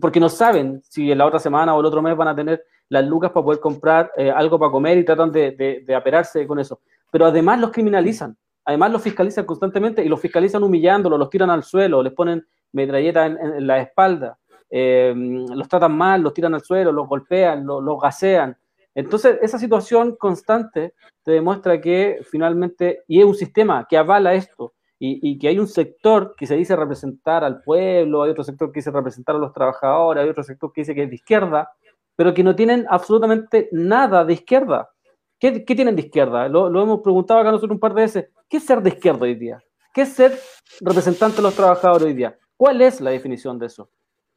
[0.00, 2.64] porque no saben si en la otra semana o el otro mes van a tener
[2.88, 6.58] las lucas para poder comprar eh, algo para comer y tratan de, de, aperarse con
[6.58, 6.80] eso.
[7.10, 11.62] Pero además los criminalizan, además los fiscalizan constantemente y los fiscalizan humillándolos, los tiran al
[11.62, 14.38] suelo, les ponen metralletas en, la espalda,
[14.70, 18.56] eh, los tratan mal, los tiran al suelo, los golpean, los, los gasean.
[18.94, 24.74] Entonces, esa situación constante te demuestra que finalmente, y es un sistema que avala esto,
[24.98, 28.78] y, que hay un sector que se dice representar al pueblo, hay otro sector que
[28.78, 31.70] dice representar a los trabajadores, hay otro sector que dice que es de izquierda,
[32.16, 34.90] pero que no tienen absolutamente nada de izquierda.
[35.38, 36.48] ¿Qué, tienen de izquierda?
[36.48, 38.28] Lo, hemos preguntado acá nosotros un par de veces.
[38.48, 39.62] ¿Qué es ser de izquierda hoy día?
[39.92, 40.38] ¿Qué es ser
[40.80, 42.38] representante de los trabajadores hoy día?
[42.56, 43.90] ¿Cuál es la definición de eso?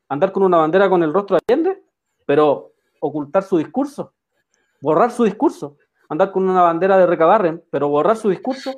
[0.10, 1.84] ¿Andar con una bandera con el rostro de Allende?
[2.26, 4.14] Pero ocultar su discurso
[4.82, 5.78] borrar su discurso,
[6.10, 8.74] andar con una bandera de Recabarren, pero borrar su discurso,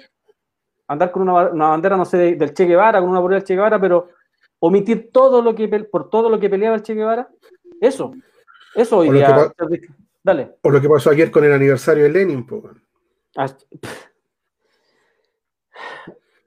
[0.88, 3.80] andar con una, bandera, no sé, del Che Guevara, con una bandera del Che Guevara,
[3.80, 4.10] pero
[4.60, 7.30] omitir todo lo que por todo lo que peleaba el Che Guevara,
[7.80, 8.14] eso,
[8.76, 9.52] eso hoy día.
[10.22, 10.58] Dale.
[10.64, 12.64] O lo que pasó ayer con el aniversario de Lenin, pues.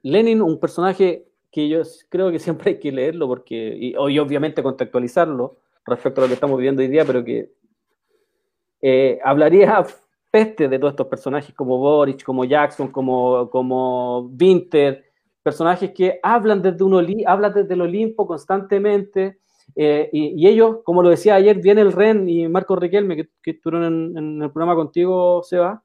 [0.03, 5.55] Lenin, un personaje que yo creo que siempre hay que leerlo porque, y, obviamente contextualizarlo
[5.85, 7.51] respecto a lo que estamos viviendo hoy día, pero que
[8.81, 9.85] eh, hablaría
[10.31, 15.05] peste de todos estos personajes como Boris, como Jackson, como, como Winter,
[15.43, 19.37] personajes que hablan desde, un hablan desde el Olimpo constantemente,
[19.75, 23.51] eh, y, ellos, como lo decía ayer, viene el Ren y Marco Riquelme, que, que
[23.51, 25.83] estuvieron en, el programa contigo, Seba,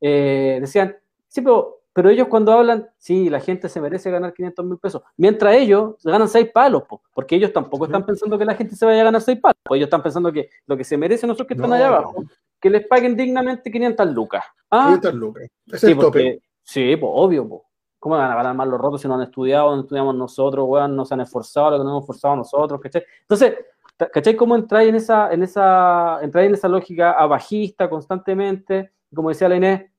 [0.00, 0.96] eh, decían,
[1.26, 5.00] sí, pero pero ellos cuando hablan, sí, la gente se merece ganar 500 mil pesos,
[5.16, 6.82] mientras ellos ganan 6 palos,
[7.14, 9.86] porque ellos tampoco están pensando que la gente se vaya a ganar 6 palos, ellos
[9.86, 12.24] están pensando que lo que se merecen nosotros que están allá abajo,
[12.60, 14.44] que les paguen dignamente 500 lucas.
[14.70, 15.14] 500 ¿Ah?
[15.14, 16.42] lucas, ese sí, es el tope.
[16.64, 17.62] Sí, pues obvio, pues.
[18.00, 20.94] ¿Cómo van a ganar más los rotos si no han estudiado, no estudiamos nosotros, weón,
[20.94, 23.02] no se han esforzado, lo que no hemos esforzado nosotros, ¿cachai?
[23.20, 23.54] Entonces,
[23.96, 28.90] ¿cachai cómo entráis en esa, en esa, entráis en esa lógica abajista constantemente?
[29.14, 29.90] Como decía la Inés,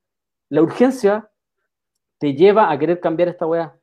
[0.50, 1.32] la urgencia
[2.18, 3.78] te lleva a querer cambiar esta weá.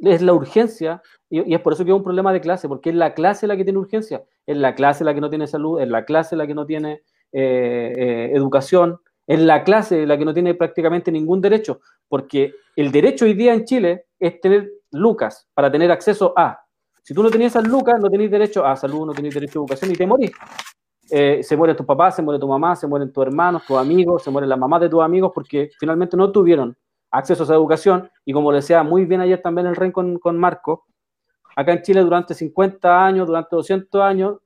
[0.00, 2.96] Es la urgencia, y, es por eso que es un problema de clase, porque es
[2.96, 5.88] la clase la que tiene urgencia, es la clase la que no tiene salud, es
[5.88, 7.02] la clase la que no tiene
[7.32, 12.90] eh, eh, educación, es la clase la que no tiene prácticamente ningún derecho, porque el
[12.90, 16.58] derecho hoy día en Chile es tener lucas para tener acceso a.
[17.02, 19.62] Si tú no tenías esas lucas, no tenías derecho a salud, no tenías derecho a
[19.62, 20.32] educación y te morís.
[21.10, 24.22] Eh, se mueren tus papás, se muere tu mamá, se mueren tus hermanos, tus amigos,
[24.22, 26.76] se mueren las mamás de tus amigos porque finalmente no tuvieron
[27.10, 30.38] acceso a esa educación, y como le decía muy bien ayer también el REN con,
[30.38, 30.86] Marco,
[31.56, 34.38] acá en Chile durante 50 años, durante 200 años,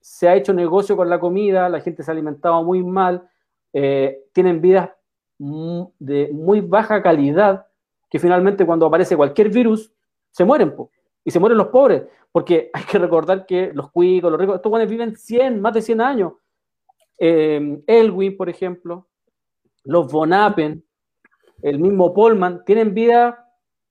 [0.00, 3.28] se ha hecho negocio con la comida, la gente se ha alimentado muy mal,
[3.72, 4.90] eh, tienen vidas
[5.38, 7.66] de muy baja calidad,
[8.10, 9.92] que finalmente cuando aparece cualquier virus,
[10.30, 10.74] se mueren,
[11.24, 14.70] y se mueren los pobres, porque hay que recordar que los cuicos, los ricos, estos
[14.70, 16.32] guanes viven 100, más de 100 años.
[17.18, 19.06] Eh, Elwin, por ejemplo,
[19.84, 20.84] los Bonapen,
[21.62, 23.46] el mismo Polman, tienen vida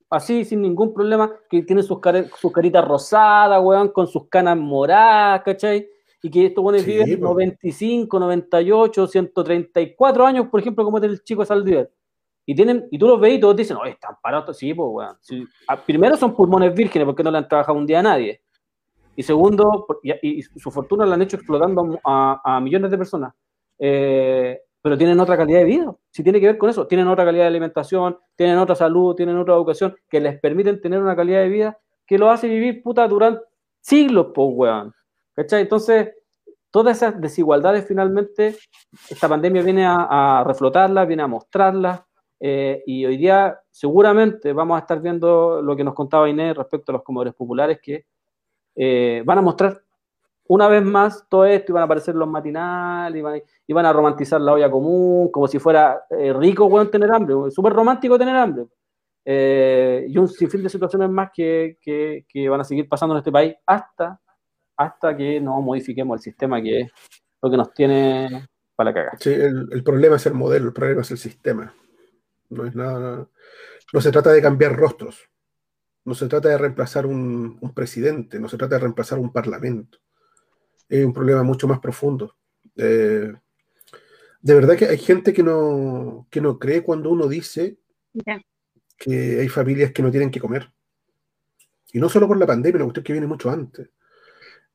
[0.09, 5.87] así, sin ningún problema, que tienen sus, caritas rosadas, weón, con sus canas moradas, ¿cachai?
[6.21, 11.91] Y que estos buenos viven 95, 98, 134 años, por ejemplo, como el chico Saldiver.
[12.45, 15.47] Y, tienen, y tú los ves y todos dicen, no, están parados, sí, pues, weón.
[15.67, 18.41] Ah, primero son pulmones vírgenes, porque no le han trabajado un día a nadie.
[19.15, 23.33] Y segundo, y, su fortuna la han hecho explotando a, a millones de personas.
[23.77, 25.95] Eh, pero tienen otra calidad de vida.
[26.09, 29.37] Si tiene que ver con eso, tienen otra calidad de alimentación, tienen otra salud, tienen
[29.37, 33.07] otra educación que les permiten tener una calidad de vida que lo hace vivir puta
[33.07, 33.41] durante
[33.81, 34.93] siglos, pues, weón.
[35.33, 35.61] ¿Cachai?
[35.61, 36.09] Entonces,
[36.71, 38.57] todas esas desigualdades finalmente,
[39.09, 42.01] esta pandemia viene a, reflotarlas, viene a mostrarlas,
[42.39, 46.91] eh, y hoy día seguramente vamos a estar viendo lo que nos contaba Inés respecto
[46.91, 48.05] a los comedores populares que
[48.75, 49.81] eh, van a mostrar
[50.49, 54.69] una vez más todo esto, iban a aparecer los matinales, iban, a romantizar la olla
[54.69, 58.65] común, como si fuera eh, rico bueno, tener hambre, súper romántico tener hambre.
[59.23, 61.77] Eh, y un sinfín de situaciones más que,
[62.49, 64.19] van a seguir pasando en este país hasta,
[64.75, 66.91] hasta que no modifiquemos el sistema que es
[67.43, 69.19] lo que nos tiene para cagar.
[69.19, 71.75] Sí, el, problema es el modelo, el problema es el sistema.
[72.49, 73.27] No es nada,
[73.93, 75.29] no se trata de cambiar rostros,
[76.05, 79.99] no se trata de reemplazar un presidente, no se trata de reemplazar un parlamento
[80.89, 82.35] es un problema mucho más profundo.
[82.75, 83.31] Eh,
[84.41, 87.77] de verdad que hay gente que no, que no cree cuando uno dice
[88.97, 90.71] que hay familias que no tienen que comer.
[91.91, 93.89] Y no solo por la pandemia, cuestión que viene mucho antes.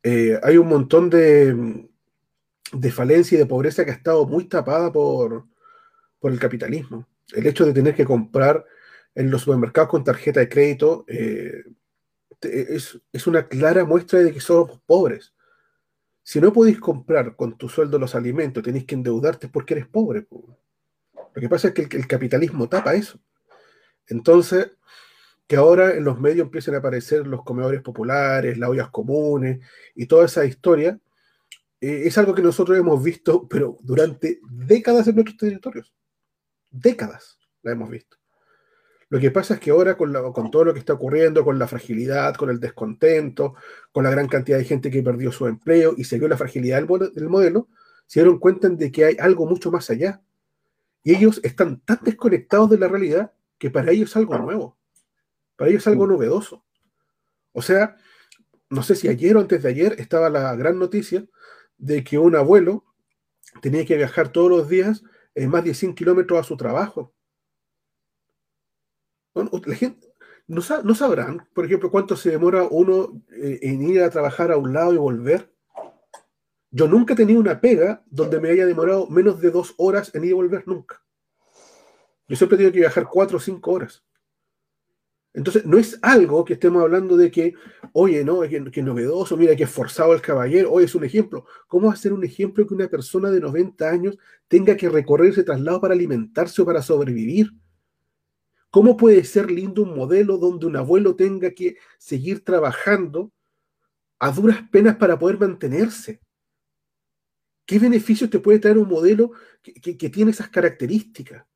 [0.03, 1.89] Eh, hay un montón de,
[2.73, 5.47] de falencia y de pobreza que ha estado muy tapada por,
[6.19, 7.09] por el capitalismo.
[7.33, 8.65] El hecho de tener que comprar
[9.15, 11.65] en los supermercados con tarjeta de crédito eh,
[12.43, 15.33] es, es, una clara muestra de que somos pobres.
[16.27, 20.27] Si no podéis comprar con tu sueldo los alimentos, tenéis que endeudarte porque eres pobre.
[20.31, 23.21] Lo que pasa es que el, capitalismo tapa eso.
[24.07, 24.73] Entonces,
[25.47, 29.61] que ahora en los medios empiecen a aparecer los comedores populares, las ollas comunes
[29.95, 30.99] y toda esa historia,
[31.79, 35.93] eh, es algo que nosotros hemos visto, pero durante décadas en nuestros territorios.
[36.71, 38.17] Décadas la hemos visto.
[39.15, 41.69] Lo que pasa es que ahora con, con, todo lo que está ocurriendo, con la
[41.69, 43.55] fragilidad, con el descontento,
[43.93, 46.83] con la gran cantidad de gente que perdió su empleo y se vio la fragilidad
[46.83, 47.69] del, modelo,
[48.09, 50.21] se dieron cuenta de que hay algo mucho más allá.
[51.05, 54.77] Y ellos están tan desconectados de la realidad que para ellos es algo nuevo,
[55.55, 56.65] para ellos es algo novedoso.
[57.53, 57.95] O sea,
[58.69, 61.25] no sé si ayer o antes de ayer estaba la gran noticia
[61.79, 62.85] de que un abuelo
[63.63, 65.05] tenía que viajar todos los días
[65.37, 67.15] en más de 100 kilómetros a su trabajo
[70.47, 74.73] no, sabrán, por ejemplo, cuánto se demora uno eh, en ir a trabajar a un
[74.73, 75.51] lado y volver.
[76.71, 80.25] Yo nunca he tenido una pega donde me haya demorado menos de dos horas en
[80.25, 81.03] ir y volver, nunca.
[82.29, 84.05] Yo siempre he tenido que viajar cuatro o cinco horas.
[85.33, 87.55] Entonces, no es algo que estemos hablando de que,
[87.93, 91.45] oye, no, que, que novedoso, mira, que forzado el caballero, oye, es un ejemplo.
[91.67, 95.31] ¿Cómo va a ser un ejemplo que una persona de 90 años tenga que recorrer
[95.31, 97.51] ese traslado para alimentarse o para sobrevivir?
[98.75, 103.33] ¿Cómo puede ser lindo un modelo donde un abuelo tenga que seguir trabajando
[104.19, 106.21] a duras penas para poder mantenerse?
[107.65, 109.31] ¿Qué beneficios te puede traer un modelo
[109.63, 111.47] que, tiene esas características?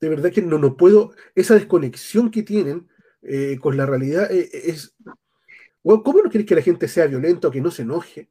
[0.00, 2.88] de verdad que no, no puedo, esa desconexión que tienen
[3.20, 4.96] eh, con la realidad eh, eh, es...
[5.82, 8.30] ¿Cómo no quieres que la gente sea violenta o que no se enoje?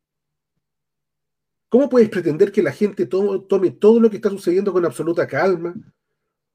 [1.70, 5.76] ¿Cómo puedes pretender que la gente tome todo lo que está sucediendo con absoluta calma?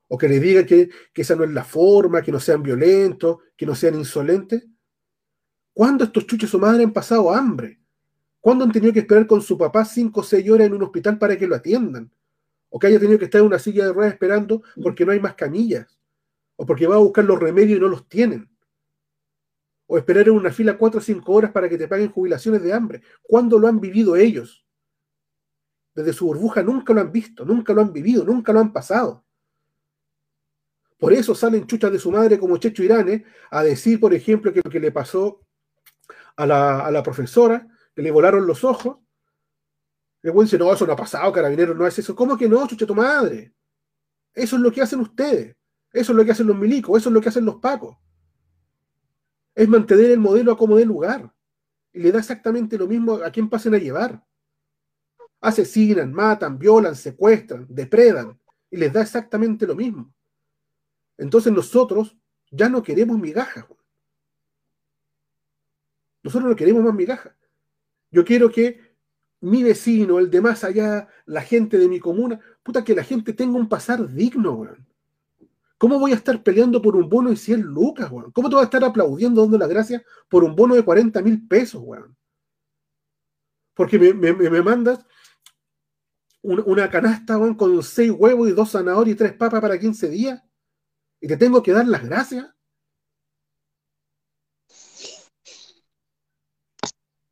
[0.09, 3.39] O que le digan que, que esa no es la forma, que no sean violentos,
[3.57, 4.67] que no sean insolentes.
[5.73, 7.81] ¿Cuándo estos chuches o madre han pasado hambre?
[8.41, 11.19] ¿Cuándo han tenido que esperar con su papá cinco o seis horas en un hospital
[11.19, 12.11] para que lo atiendan?
[12.77, 15.21] o que haya tenido que estar en una silla de ruedas esperando porque no hay
[15.21, 15.97] más camillas,
[16.57, 18.51] o porque va a buscar los remedios y no los tienen,
[19.87, 22.73] o esperar en una fila cuatro o cinco horas para que te paguen jubilaciones de
[22.73, 23.03] hambre.
[23.23, 24.67] ¿Cuándo lo han vivido ellos?
[25.95, 29.24] Desde su burbuja nunca lo han visto, nunca lo han vivido, nunca lo han pasado.
[31.05, 34.63] Por eso salen chuchas de su madre como Checho Irane a decir, por ejemplo, que
[34.65, 35.43] lo que le pasó
[36.35, 38.97] a la, a la profesora, que le volaron los ojos,
[40.23, 42.17] el buen dice, no, eso no ha pasado, carabinero, no es eso.
[42.17, 43.53] ¿Cómo que no, chucha tu madre?
[44.33, 45.55] Eso es lo que hacen ustedes.
[45.93, 47.99] Eso es lo que hacen los milicos, eso es lo que hacen los pacos.
[49.55, 51.31] Es mantener el modelo a como dé lugar.
[51.93, 54.25] Y le da exactamente lo mismo a quien pasen a llevar.
[55.43, 58.41] Asesinan, matan, violan, secuestran, depredan.
[58.71, 60.11] Y les da exactamente lo mismo.
[61.19, 62.17] Entonces nosotros
[62.51, 63.65] ya no queremos migajas.
[66.23, 67.35] Nosotros no queremos más migajas.
[68.11, 68.95] Yo quiero que
[69.41, 73.35] mi vecino, el de más allá, la gente de mi comuna, puta que la gente
[73.35, 74.87] tenga un pasar digno, weón.
[75.77, 78.33] ¿Cómo voy a estar peleando por un bono de 100 lucas, weón?
[78.33, 81.47] ¿Cómo te voy a estar aplaudiendo, dando las gracias por un bono de 40 mil
[81.47, 82.17] pesos, weón?
[83.75, 85.05] Porque me, mandas
[86.41, 90.43] una, canasta, weón, con 6 huevos y 2 zanahorias y 3 papas para 15 días
[91.25, 92.47] y te tengo que dar las gracias.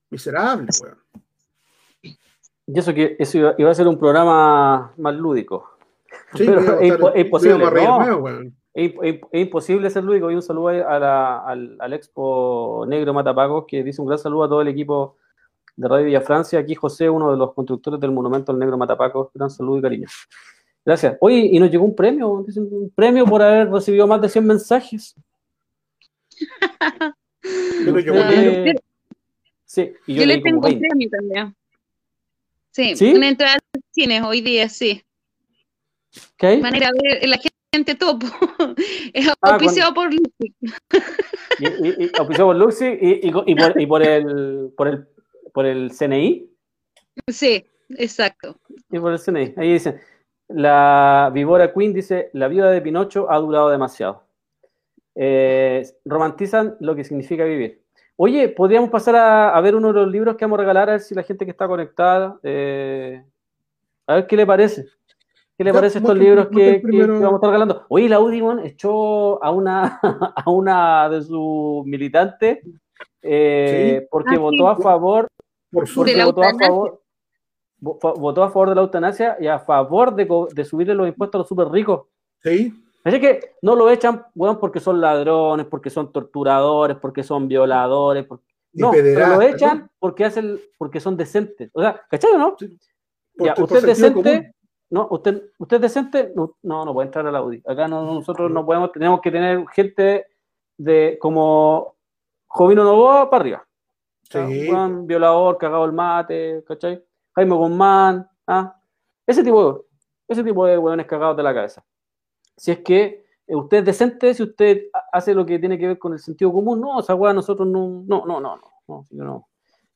[0.08, 0.98] Miserable, weón.
[2.66, 5.76] Y eso que eso iba, a ser un programa más lúdico.
[6.38, 7.66] Pero es, imposible.
[8.72, 10.30] es, imposible ser lúdico.
[10.30, 14.62] Y un saludo al, al, Expo Negro Matapagos, que dice un gran saludo a todo
[14.62, 15.18] el equipo
[15.76, 16.60] de Radio Villa Francia.
[16.60, 19.28] Aquí José, uno de los constructores del monumento al Negro Matapacos.
[19.34, 20.08] Gran saludo y cariño.
[20.84, 21.16] Gracias.
[21.20, 25.14] Oye, y nos llegó un premio, un premio por haber recibido más de 100 mensajes.
[29.64, 31.54] sí, y yo, le tengo un premio también.
[32.70, 35.02] Sí, una entrada al cine hoy día, sí.
[36.36, 36.58] ¿Qué?
[36.58, 37.38] Manera de ver la
[37.72, 38.26] gente topo.
[39.12, 40.54] es ah, auspiciado por Luxi.
[41.58, 45.06] Y, y, auspiciado por Luxi y, por, y por, el, por, el,
[45.52, 46.50] por el CNI.
[47.28, 48.58] Sí, exacto.
[48.90, 49.54] Y por el CNI.
[49.56, 50.00] Ahí dice,
[50.54, 54.24] la Vivora Queen dice, la vida de Pinocho ha durado demasiado.
[55.14, 57.82] Eh, romantizan lo que significa vivir.
[58.16, 61.00] Oye, podríamos pasar a, ver uno de los libros que vamos a regalar, a ver
[61.00, 63.24] si la gente que está conectada, eh,
[64.06, 64.86] a ver qué le parece.
[65.56, 67.86] ¿Qué le parece estos libros que, vamos a estar regalando?
[67.88, 70.00] Oye, la Udimon echó a una,
[70.36, 72.58] a una de sus militantes
[73.22, 75.28] eh, porque ah, votó a favor,
[75.70, 77.01] por porque votó a favor,
[77.82, 81.40] votó a favor de la eutanasia y a favor de, de subirle los impuestos a
[81.40, 82.06] los súper ricos.
[82.40, 82.72] Sí.
[83.04, 88.26] Así que no lo echan, weón, porque son ladrones, porque son torturadores, porque son violadores.
[88.72, 91.70] No, pero lo echan porque hacen, porque son decentes.
[91.74, 92.56] O sea, ¿cachai o no?
[93.38, 94.54] ya, usted es decente,
[94.90, 97.62] no, usted, usted es decente, no, no, puede entrar a la UDI.
[97.66, 100.26] Acá nosotros no podemos, tenemos que tener gente
[100.76, 101.96] de como
[102.46, 103.66] Jovino Novoa para arriba.
[104.30, 104.70] Sí.
[105.04, 107.02] violador, cagado el mate, ¿cachai?
[107.34, 108.76] Jaime Guzmán, ¿ah?
[109.26, 109.86] Ese tipo,
[110.28, 111.84] ese tipo de hueones cagados de la cabeza
[112.56, 115.98] si es que eh, usted es decente, si usted hace lo que tiene que ver
[115.98, 119.48] con el sentido común, no, esa weá nosotros no, no, no, no, no, no,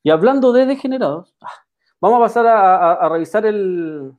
[0.03, 1.51] Y hablando de degenerados, ah,
[2.01, 4.11] vamos a pasar a, revisar el,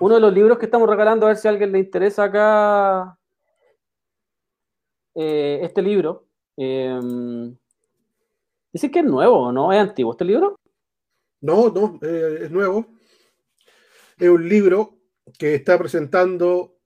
[0.00, 3.18] uno de los libros que estamos regalando, a ver si a alguien le interesa acá
[5.14, 6.26] eh, este libro.
[6.56, 7.56] Em,
[8.72, 9.72] dice que es nuevo, ¿no?
[9.72, 10.56] ¿Es antiguo este libro?
[11.44, 12.86] No, no, eh, es nuevo.
[14.16, 14.98] Es un libro
[15.38, 16.78] que está presentando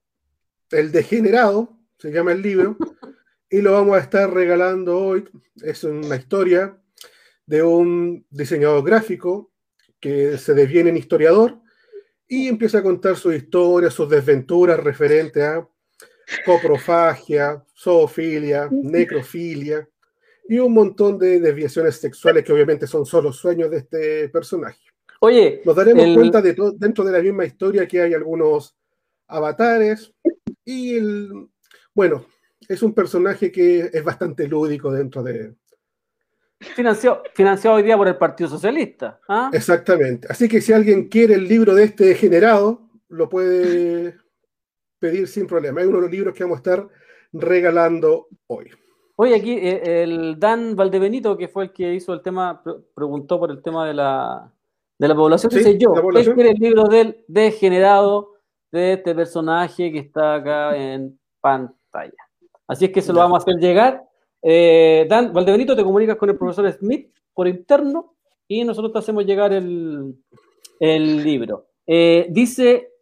[0.73, 2.77] el Degenerado, se llama el libro,
[3.49, 5.29] y lo vamos a estar regalando hoy.
[5.63, 6.77] Es una historia
[7.47, 9.53] de un diseñador gráfico
[10.01, 11.61] que se deviene en historiador
[12.27, 15.69] y empieza a contar su historia, sus desventuras referentes a
[16.45, 19.89] coprofagia, zoofilia, necrofilia
[20.49, 24.81] y un montón de desviaciones sexuales que obviamente son solo sueños de este personaje.
[25.21, 28.77] Oye, Nos daremos el- cuenta de dentro de la misma historia que hay algunos
[29.27, 30.13] avatares
[30.65, 31.49] y el,
[31.93, 32.25] bueno,
[32.67, 35.55] es un personaje que es bastante lúdico dentro de...
[36.61, 39.21] Financiado, financiado hoy día por el Partido Socialista.
[39.29, 39.51] ¿ah?
[39.53, 40.27] Exactamente.
[40.31, 44.17] Así que si alguien quiere el libro de este degenerado, lo puede
[44.99, 45.81] pedir sin problema.
[45.81, 46.89] Es uno de los libros que vamos a estar
[47.33, 48.71] regalando hoy.
[49.21, 53.39] Oye, aquí eh, el Dan Valdebenito, que fue el que hizo el tema, pre- preguntó
[53.41, 54.53] por el tema de la,
[54.97, 55.51] de la población.
[55.51, 56.37] Sí, Dice yo, población.
[56.37, 58.35] quiere el libro del degenerado
[58.71, 62.13] de este personaje que está acá en pantalla.
[62.69, 64.05] Así es que se lo vamos a hacer llegar.
[64.41, 68.15] Eh, Dan Valdebenito, te comunicas con el profesor Smith por interno
[68.47, 70.15] y nosotros te hacemos llegar el,
[70.79, 71.67] el libro.
[71.87, 72.93] Eh, dice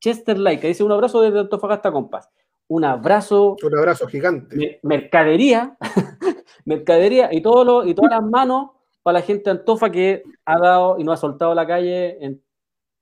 [0.00, 2.28] Chester Laika, dice un abrazo desde Antofagasta Compás.
[2.74, 4.56] Un abrazo Un abrazo gigante.
[4.56, 5.76] me- mercadería,
[6.64, 8.70] mercadería y, todo lo, y todas las manos
[9.02, 12.42] para la gente de Antofa que ha dado y no ha soltado la calle en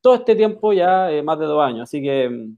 [0.00, 1.82] todo este tiempo, ya eh, más de dos años.
[1.84, 2.48] Así que.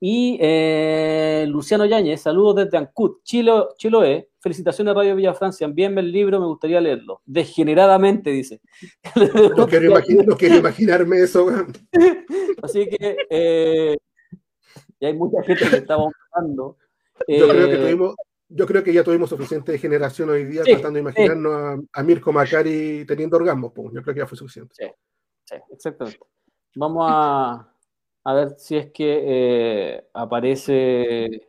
[0.00, 4.28] Y eh, Luciano Yáñez, saludos desde Ancud, Chile, Chiloé.
[4.40, 5.64] Felicitaciones Radio Villa Francia.
[5.66, 7.20] Envíenme el libro, me gustaría leerlo.
[7.24, 8.60] Degeneradamente, dice.
[9.56, 11.46] No quiero, imagi- no quiero imaginarme eso.
[12.62, 13.16] Así que.
[13.28, 13.96] eh,
[15.04, 16.76] y hay mucha gente que está bombando.
[17.28, 18.14] Yo creo que Eh, tuvimos,
[18.48, 21.52] yo creo que ya tuvimos suficiente generación hoy día Sí, tratando de imaginarnos
[21.92, 23.72] a, a Mirko Macari teniendo orgasmos.
[23.74, 23.92] pues.
[23.92, 24.74] Yo creo que ya fue suficiente.
[25.44, 26.18] Sí, exactamente.
[26.76, 27.72] Vamos a,
[28.24, 31.48] a ver si es que eh, aparece.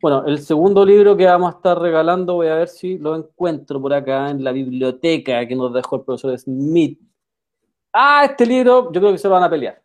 [0.00, 3.80] Bueno, el segundo libro que vamos a estar regalando, voy a ver si lo encuentro
[3.80, 6.98] por acá en la biblioteca que nos dejó el profesor Smith.
[7.92, 9.81] Ah, este libro, yo creo que se lo van a pelear.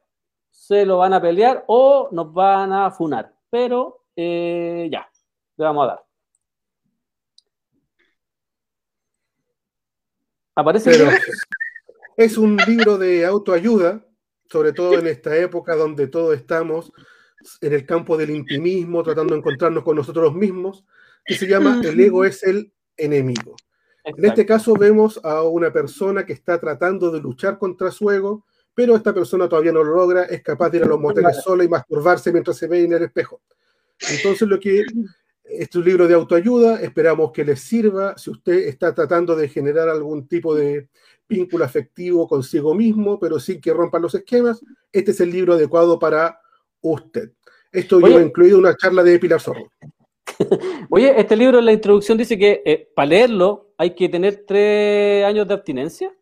[0.67, 3.33] Se lo van a pelear o nos van a funar.
[3.49, 5.09] Pero eh, ya,
[5.55, 6.05] le vamos a dar.
[10.55, 11.09] ¿Aparece Pero
[12.17, 14.05] es un libro de autoayuda,
[14.51, 16.91] sobre todo en esta época donde todos estamos
[17.61, 20.83] en el campo del intimismo, tratando de encontrarnos con nosotros mismos,
[21.23, 23.55] que se llama El ego es el enemigo.
[24.03, 28.45] En este caso vemos a una persona que está tratando de luchar contra su ego,
[28.77, 31.63] pero esta persona todavía no lo logra, es capaz de ir a los moteles sola
[31.63, 33.41] y masturbarse mientras se ve en el espejo.
[34.11, 34.93] Entonces lo que este
[35.63, 39.89] es un libro de autoayuda, esperamos que les sirva si usted está tratando de generar
[39.89, 40.89] algún tipo de
[41.27, 45.97] vínculo afectivo consigo mismo, pero sin que rompan los esquemas, este es el libro adecuado
[45.97, 46.39] para
[46.81, 47.31] usted.
[47.71, 48.09] Esto Oye.
[48.09, 49.71] lleva incluido una charla de Pilar Zorro.
[50.91, 55.25] Oye, este libro en la introducción dice que eh, para leerlo hay que tener tres
[55.25, 56.13] años de abstinencia.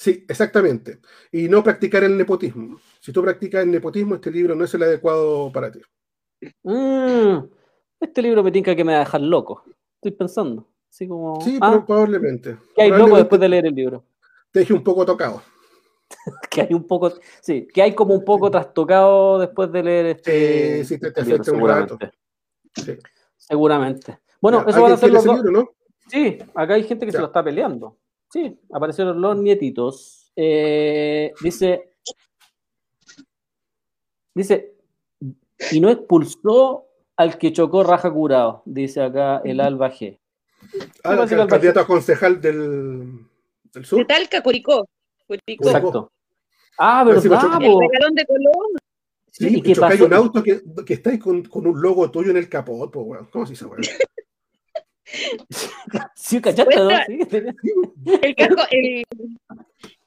[0.00, 1.00] Sí, exactamente.
[1.30, 2.80] Y no practicar el nepotismo.
[3.00, 5.82] Si tú practicas el nepotismo, este libro no es el adecuado para ti.
[6.62, 7.44] Mm,
[8.00, 9.62] este libro me tinca que me va a dejar loco.
[9.96, 10.66] Estoy pensando.
[10.88, 11.38] Así como.
[11.42, 12.56] Sí, ah, probablemente.
[12.74, 14.02] que hay loco después de leer el libro.
[14.50, 15.42] Te deje un poco tocado.
[16.50, 17.12] Que hay un poco.
[17.42, 20.78] Sí, que hay como un poco trastocado después de leer este.
[20.82, 22.10] Sí, sí, te- te libro, afecta un seguramente.
[22.74, 22.96] Sí.
[23.36, 24.18] Seguramente.
[24.40, 25.36] Bueno, Ya, eso van a ¿alguien ser los dos.
[25.36, 25.70] libro, no?
[26.08, 27.98] Sí, acá hay gente que se lo está peleando.
[28.30, 30.32] Sí, aparecieron los nietitos.
[30.36, 31.94] Eh, dice,
[34.34, 34.74] dice,
[35.72, 36.86] y no expulsó
[37.16, 40.18] al que chocó raja curado, dice acá el Alba G.
[41.02, 43.26] Ah, el candidato a concejal del,
[43.72, 44.06] del De sur.
[44.06, 44.88] Talca, Curicó.
[45.26, 45.66] Curicó.
[45.66, 46.12] Exacto.
[46.78, 47.22] Ah, ¿verdad?
[47.22, 47.80] chocó.
[47.82, 48.76] El de Colón.
[49.32, 50.06] Sí, ¿y que qué chocáis pasó?
[50.06, 53.28] un auto que, que estáis con, con un logo tuyo en el capot, pues, weón.
[53.32, 53.82] ¿Cómo se dice, weón?
[56.14, 56.86] Sí, ¿cachaste, no?
[56.88, 57.18] Cuenta- Sí.
[58.22, 59.04] El, casco- el,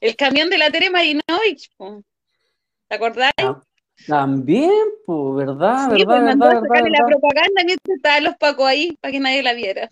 [0.02, 1.70] el camión de la Tere Marinovich.
[2.88, 3.32] ¿Te acordás?
[4.08, 4.72] También,
[5.06, 5.90] pues, ¿verdad?
[5.96, 6.58] Sí, pues mandó ¿verdad?
[6.64, 7.00] a sacarle ¿verdad?
[7.00, 9.92] la propaganda mientras estaban los pacos ahí para que nadie la viera.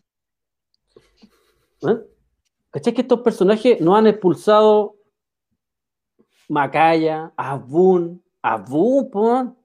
[1.87, 1.97] ¿Eh?
[2.71, 4.95] ¿Cachai que estos personajes no han expulsado
[6.47, 9.57] Macaya, Abun, Abun?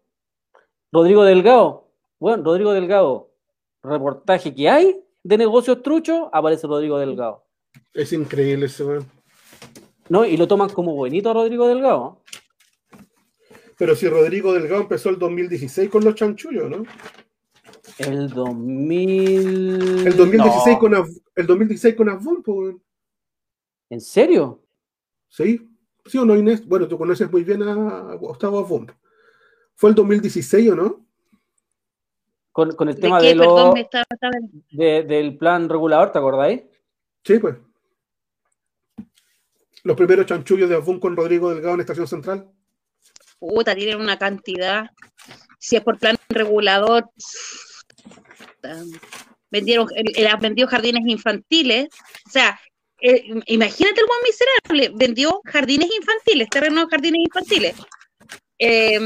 [0.93, 1.89] Rodrigo Delgado?
[2.19, 3.31] Bueno, Rodrigo Delgado,
[3.83, 7.45] reportaje que hay de negocios truchos, aparece Rodrigo Delgado.
[7.93, 9.07] Es increíble ese, weón.
[10.09, 10.25] ¿No?
[10.25, 12.23] Y lo toman como buenito a Rodrigo Delgado.
[13.77, 16.85] Pero si Rodrigo Delgado empezó el 2016 con los chanchullos, ¿no?
[17.99, 20.07] El 2000.
[20.07, 20.79] El 2016 No.
[20.79, 20.95] con
[21.35, 22.83] el 2016 con Avon, weón.
[23.91, 24.63] ¿En serio?
[25.29, 25.69] ¿Sí?
[26.05, 26.65] ¿Sí o no, Inés?
[26.67, 28.93] Bueno, tú conoces muy bien a Gustavo Avon.
[29.75, 31.06] ¿Fue el 2016 o no?
[32.57, 33.27] Con, con el ¿De tema qué?
[33.29, 34.05] de lo- Perdón, me estaba...
[34.11, 34.33] estaba-
[34.71, 36.63] de- del plan regulador, ¿te acordáis?
[37.23, 37.55] Sí, pues.
[39.83, 42.51] Los primeros chanchullos de Avon con Rodrigo Delgado en Estación Central.
[43.39, 44.87] Puta, tienen una cantidad.
[45.59, 47.11] si es por plan regulador,
[49.51, 51.89] vendieron, él ha vendido jardines infantiles,
[52.27, 52.59] o sea,
[53.03, 57.75] eh, imagínate el buen miserable, vendió jardines infantiles, terrenos de jardines infantiles.
[58.59, 58.99] Eh,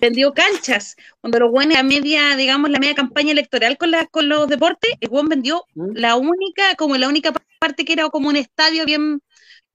[0.00, 0.96] vendió canchas.
[1.20, 5.08] Cuando los buenos a media, digamos, la media campaña electoral con, con los deportes, el
[5.08, 5.92] buen vendió ¿Mm?
[5.94, 9.22] la única, como la única parte que era como un estadio bien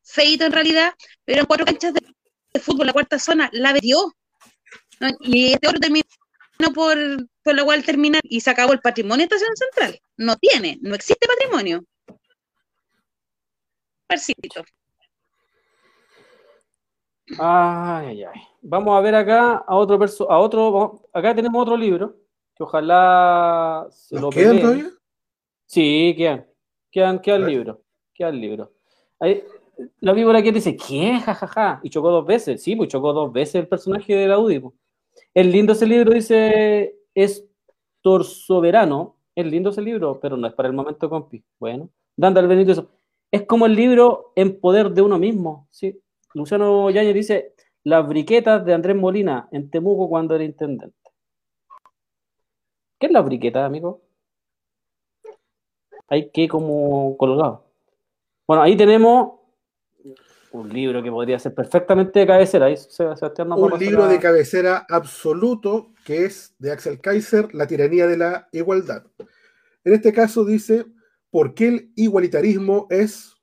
[0.04, 0.94] feito en realidad,
[1.24, 2.02] pero eran cuatro canchas de,
[2.54, 4.16] de fútbol, la cuarta zona, la vendió.
[5.00, 5.10] ¿no?
[5.22, 6.04] Y este otro terminó
[6.74, 6.98] por,
[7.44, 10.00] por lo cual terminar y se acabó el patrimonio de Estación Central.
[10.18, 11.84] No tiene, no existe patrimonio.
[14.08, 14.64] Parcito.
[17.40, 18.42] Ay, ay, ay.
[18.62, 22.16] Vamos a ver acá a otro perso a otro, acá tenemos otro libro
[22.56, 24.62] que ojalá se lo ¿Nos quedan peleen.
[24.62, 24.90] todavía?
[25.66, 26.46] Sí, quedan,
[26.92, 27.54] quedan, quedan A ver.
[27.56, 27.78] libros,
[28.14, 28.70] quedan libros.
[29.20, 29.44] Ahí,
[30.00, 31.20] la víbora que dice, ¿qué?
[31.20, 31.80] Ja, ja, ja.
[31.84, 34.60] Y chocó dos veces, sí, pues chocó dos veces el personaje de la UDI.
[34.60, 34.74] pues.
[35.34, 37.46] Es lindo ese libro, dice, es
[38.02, 39.16] torsoverano.
[39.36, 41.44] Es lindo ese libro, pero no es para el momento, compi.
[41.60, 42.88] Bueno, Dandal Benito, eso.
[43.32, 46.00] Es como el libro En poder de uno mismo, sí.
[46.36, 47.54] Luciano Yáñez dice,
[47.84, 50.96] Las briquetas de Andrés Molina en Temuco cuando era intendente.
[53.00, 54.02] ¿Qué es la briqueta, amigo?
[56.08, 57.66] Hay que como colgado.
[58.46, 59.40] Bueno, ahí tenemos
[60.52, 62.66] un libro que podría ser perfectamente de cabecera.
[62.68, 68.18] Ahí Sebastián Un libro de cabecera absoluto que es de Axel Kaiser, La tiranía de
[68.18, 69.04] la igualdad.
[69.84, 70.86] En este caso dice,
[71.30, 73.35] ¿por qué el igualitarismo es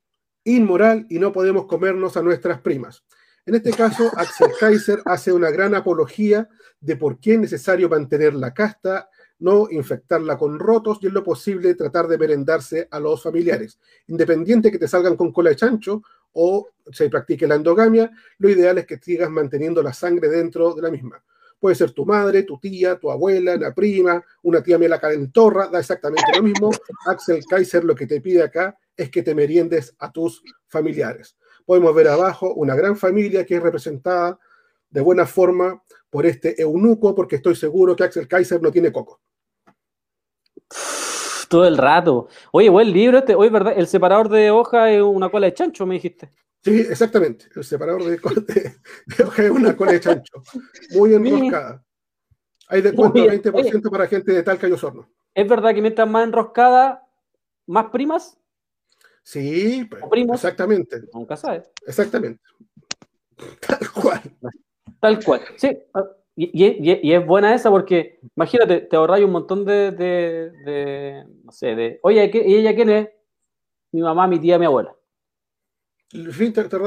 [0.43, 3.03] inmoral y no podemos comernos a nuestras primas?
[3.45, 6.47] En este caso, Axel Kaiser hace una gran apología
[6.79, 9.09] de por qué es necesario mantener la casta,
[9.39, 13.79] no infectarla con rotos y en lo posible tratar de merendarse a los familiares.
[14.07, 16.01] Independiente que te salgan con cola de chancho
[16.33, 20.81] o se practique la endogamia, lo ideal es que sigas manteniendo la sangre dentro de
[20.81, 21.23] la misma.
[21.59, 25.79] Puede ser tu madre, tu tía, tu abuela, una prima, una tía mela calentorra, da
[25.79, 26.71] exactamente lo mismo.
[27.07, 31.37] Axel Kaiser lo que te pide acá es que te meriendes a tus familiares.
[31.65, 34.37] Podemos ver abajo una gran familia que es representada
[34.89, 39.19] de buena forma por este eunuco, porque estoy seguro que Axel Kaiser no tiene coco.
[41.49, 42.27] Todo el rato.
[42.51, 43.35] Oye, buen libro este.
[43.35, 43.73] Oye, ¿verdad?
[43.77, 46.29] El separador de hoja es una cola de chancho, me dijiste.
[46.63, 47.45] Sí, exactamente.
[47.55, 48.75] El separador de, co- de-
[49.05, 50.41] de hoja es una cola de chancho.
[50.91, 51.83] Muy enroscada.
[52.69, 53.41] Hay descuento bien.
[53.41, 55.09] 20% para gente de Talca y Osorno.
[55.35, 57.05] ¿Es verdad que mientras más enroscada,
[57.67, 58.37] más primas?
[59.23, 60.35] Sí, pues, ¿O primos?
[60.35, 61.01] exactamente.
[61.13, 61.71] Nunca sabes.
[61.87, 62.41] Exactamente.
[63.67, 64.21] Tal cual.
[64.99, 65.41] Tal cual.
[65.57, 65.77] Sí.
[65.93, 66.03] ah,
[66.35, 70.51] Y, y- y- y es buena esa porque, imagínate, te ahorráis un montón de, de,
[70.65, 73.09] de- no sé, de, oye, ¿qué- ¿y ella quién es?
[73.91, 74.95] Mi mamá, mi tía, mi abuela.
[76.09, 76.77] Sí, te- te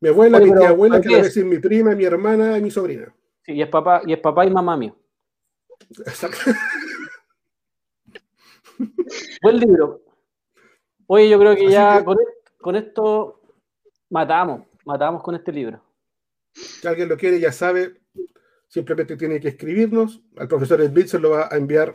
[0.00, 1.22] Mi abuela, Oye, mi tía abuela, ¿por que es?
[1.24, 3.12] veces mi prima, mi hermana y mi sobrina.
[3.44, 4.96] Sí, y es papá, y es papá y mamá mío.
[5.98, 6.38] Exacto.
[9.42, 10.02] Buen libro.
[11.08, 12.16] Oye, yo creo que Así ya que- con,
[12.60, 13.40] con esto
[14.10, 15.80] matamos, matamos con este libro.
[16.52, 18.00] Si alguien lo quiere, ya sabe,
[18.68, 20.20] simplemente tiene que escribirnos.
[20.36, 21.94] Al profesor Smith se lo va a enviar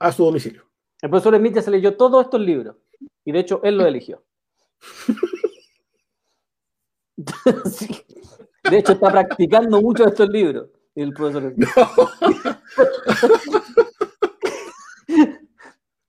[0.00, 0.64] a su domicilio.
[1.02, 2.76] El profesor Smith ya se leyó todos estos libros.
[3.24, 4.22] Y de hecho, él lo eligió.
[7.70, 7.88] Sí.
[8.70, 10.68] De hecho, está practicando mucho estos libros.
[10.94, 11.68] El profesor Smith.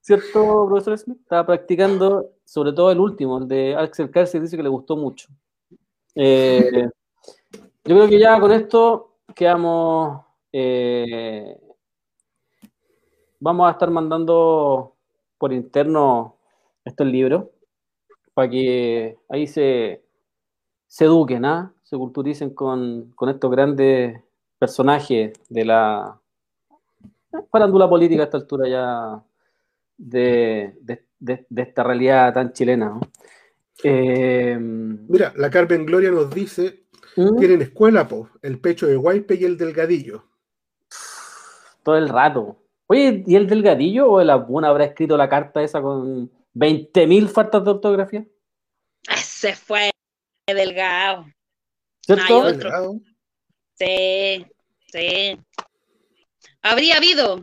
[0.07, 1.19] ¿Cierto, profesor Smith?
[1.19, 5.27] Estaba practicando, sobre todo el último, el de Axel Kaiser, dice que le gustó mucho.
[6.15, 6.87] Eh,
[7.43, 10.21] yo creo que ya con esto quedamos.
[10.53, 11.59] eh,
[13.41, 14.95] vamos a estar mandando
[15.37, 16.37] por interno
[16.85, 17.43] estos libros
[18.33, 20.05] para que ahí se,
[20.87, 21.73] se eduquen, ¿ah?
[21.83, 24.23] se culturicen con, con estos grandes
[24.57, 26.17] personajes de la
[27.51, 29.23] farándula política a esta altura ya
[29.97, 32.89] de, de- de- de esta realidad tan chilena.
[32.89, 33.01] ¿no?
[33.83, 37.37] Eh, Mira, la Carmen Gloria nos dice, ¿mm?
[37.37, 40.23] tienen escuela, po, el pecho de Guaype y el delgadillo.
[41.83, 42.63] todo el rato.
[42.87, 47.63] Oye, ¿y el delgadillo o el Abuna habrá escrito la carta esa con 20.000 faltas
[47.63, 48.25] de ortografía?
[49.15, 49.89] Se fue
[50.47, 51.25] delgado.
[52.01, 52.37] ¿Cierto?
[52.39, 52.51] Otro.
[52.51, 52.99] Delgado.
[53.75, 54.45] Sí,
[54.91, 55.39] sí.
[56.61, 57.41] Habría habido.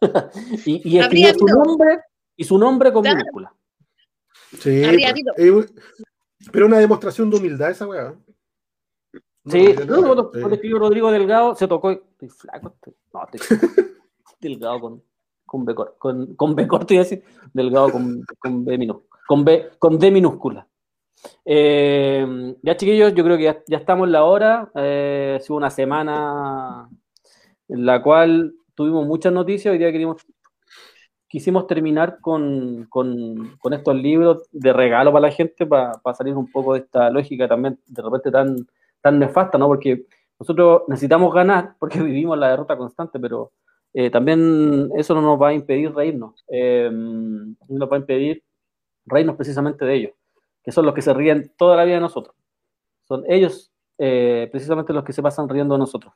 [0.66, 2.00] Y, y escribió su nombre
[2.36, 3.16] y su nombre con Claro.
[3.18, 3.54] minúscula.
[4.58, 4.82] Sí,
[5.36, 5.66] pues, un-
[6.52, 8.14] pero una demostración de humildad esa weá.
[9.44, 11.92] No, Sí, yo no, no- cuando, escribió Rodrigo Delgado se tocó.
[11.92, 13.40] y- Estoy flaco, estoy, no, estoy
[14.40, 15.02] delgado con,
[15.46, 19.20] con B corto, con, con B corto, iba a decir, delgado con, con B minúscula,
[19.26, 20.66] con B, con D minúscula.
[21.44, 24.70] Eh, ya chiquillos, yo creo que ya, ya estamos en la hora.
[24.74, 26.88] Eh, ha sido una semana
[27.68, 29.72] en la cual tuvimos muchas noticias.
[29.72, 30.24] Hoy día queríamos,
[31.28, 36.34] quisimos terminar con, con, con estos libros de regalo para la gente, para, para salir
[36.34, 38.66] un poco de esta lógica también de repente tan,
[39.00, 39.66] tan nefasta, ¿no?
[39.66, 40.06] Porque
[40.38, 43.52] nosotros necesitamos ganar, porque vivimos la derrota constante, pero
[43.92, 48.42] eh, también eso no nos va a impedir reírnos, eh, no nos va a impedir
[49.06, 50.12] reírnos precisamente de ellos,
[50.62, 52.34] que son los que se ríen toda la vida de nosotros.
[53.04, 56.12] Son ellos eh, precisamente los que se pasan riendo de nosotros.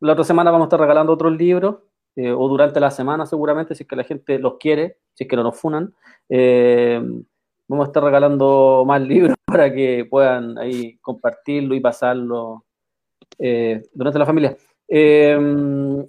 [0.00, 1.76] La otra semana vamos a estar regalando otros libros,
[2.16, 5.30] eh, o durante la semana seguramente, si es que la gente los quiere, si es
[5.30, 5.94] que no nos funan.
[6.28, 7.00] Eh,
[7.68, 12.64] vamos a estar regalando más libros para que puedan ahí compartirlo y pasarlo
[13.38, 14.56] eh, durante la familia.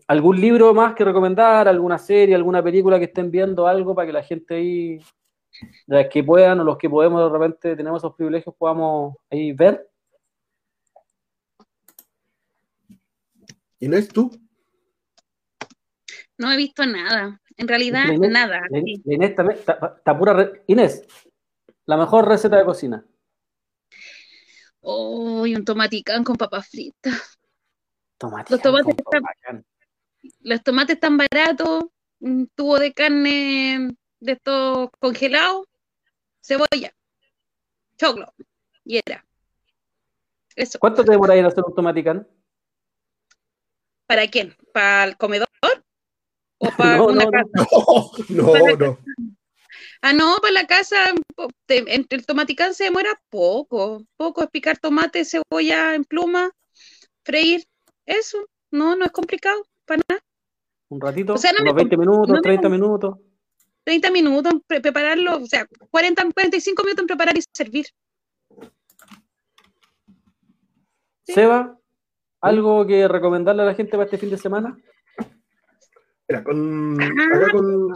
[0.08, 1.70] ¿Algún libro más que recomendar?
[1.70, 3.66] ¿Alguna serie, alguna película que estén viendo?
[3.66, 5.00] Algo para que la gente ahí,
[5.88, 9.88] las que puedan o los que podemos de repente tenemos esos privilegios, podamos ahí ver.
[13.80, 14.32] Inés, ¿tú?
[16.38, 17.40] No he visto nada.
[17.58, 18.62] En realidad, Inés, nada.
[19.06, 20.34] Inés también está pura.
[20.34, 21.06] re- Inés,
[21.86, 23.06] la mejor receta de cocina.
[24.82, 27.40] Uy, un tomaticán con papas fritas.
[28.50, 29.66] Los tomates con están-.
[30.42, 31.86] Los tomates están baratos,
[32.20, 35.68] un tubo de carne de estos congelados,
[36.42, 36.94] cebolla,
[37.98, 38.34] choclo,
[38.86, 39.26] y era.
[40.56, 40.80] Eso.
[40.80, 42.28] ¿Cuánto te demoráis en hacer un tomaticán?
[44.08, 44.56] ¿Para quién?
[44.74, 45.50] ¿Para el comedor?
[46.68, 47.68] ¿O para No, una no, casa?
[48.30, 49.00] No, no, no.
[50.02, 50.98] Ah, no, para la casa,
[51.68, 54.04] entre el tomaticán se demora poco.
[54.18, 56.52] Poco es picar tomate, cebolla en pluma,
[57.24, 57.64] freír.
[58.06, 58.38] Eso,
[58.72, 60.22] no, no es complicado, para nada.
[60.90, 63.18] Un ratito, O sea, no me unos 20 minutos, no me 30 minutos.
[63.86, 67.86] 30 minutos en pre- prepararlo, o sea, 40, 45 minutos en preparar y servir.
[71.26, 71.34] Sí.
[71.34, 71.78] Seba,
[72.42, 74.78] ¿algo que recomendarle a la gente para este fin de semana?
[76.28, 77.08] Mira, con, Ah.
[77.36, 77.94] acá con,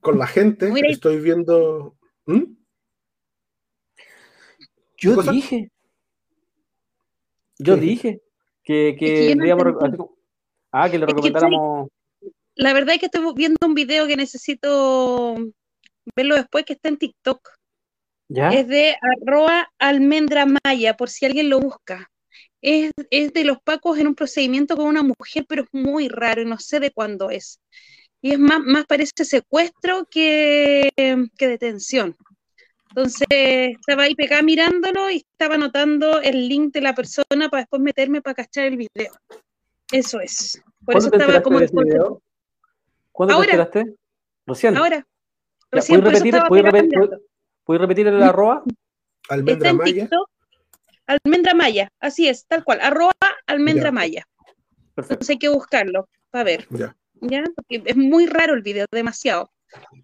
[0.00, 0.88] con la gente Mira.
[0.88, 1.96] estoy viendo.
[2.26, 2.42] ¿Mm?
[4.98, 5.32] Yo cosa?
[5.32, 5.70] dije.
[7.58, 7.80] Yo ¿Qué?
[7.80, 8.22] dije
[8.62, 10.16] que, Es no
[10.72, 11.88] Ah, que le Es que recomendáramos.
[12.56, 15.36] La verdad es que estoy viendo un video que necesito
[16.16, 17.50] verlo después, que está en TikTok.
[18.28, 18.48] ¿Ya?
[18.50, 18.96] Es de
[19.26, 22.10] arroba almendra maya, por si alguien lo busca.
[22.66, 26.40] Es, es de los pacos en un procedimiento con una mujer, pero es muy raro
[26.40, 27.60] y no sé de cuándo es.
[28.22, 32.16] Y es más, más parece secuestro que, que detención.
[32.88, 37.82] Entonces, estaba ahí pegada mirándolo y estaba anotando el link de la persona para después
[37.82, 39.12] meterme para cachar el video.
[39.92, 40.62] Eso es.
[40.86, 42.22] Por eso ¿Cuándo te estaba enteraste como de en ese video?
[43.12, 43.46] ¿Cuándo Ahora.
[43.46, 43.96] te enteraste?
[44.46, 44.76] Recién.
[44.78, 45.06] Ahora.
[45.70, 47.10] Recién, ¿Puedes repetir, puedes repetir,
[47.64, 48.62] puedes repetir el arroba?
[49.28, 50.02] Almendra en Maya.
[50.04, 50.33] TikTok.
[51.06, 52.80] Almendra Maya, así es, tal cual.
[52.80, 53.12] Arroba
[53.46, 53.92] almendra Ya.
[53.92, 54.24] Maya.
[54.94, 55.14] Perfecto.
[55.14, 56.96] Entonces hay que buscarlo para ver, Ya.
[57.20, 57.44] ¿ya?
[57.54, 59.50] Porque es muy raro el video, demasiado.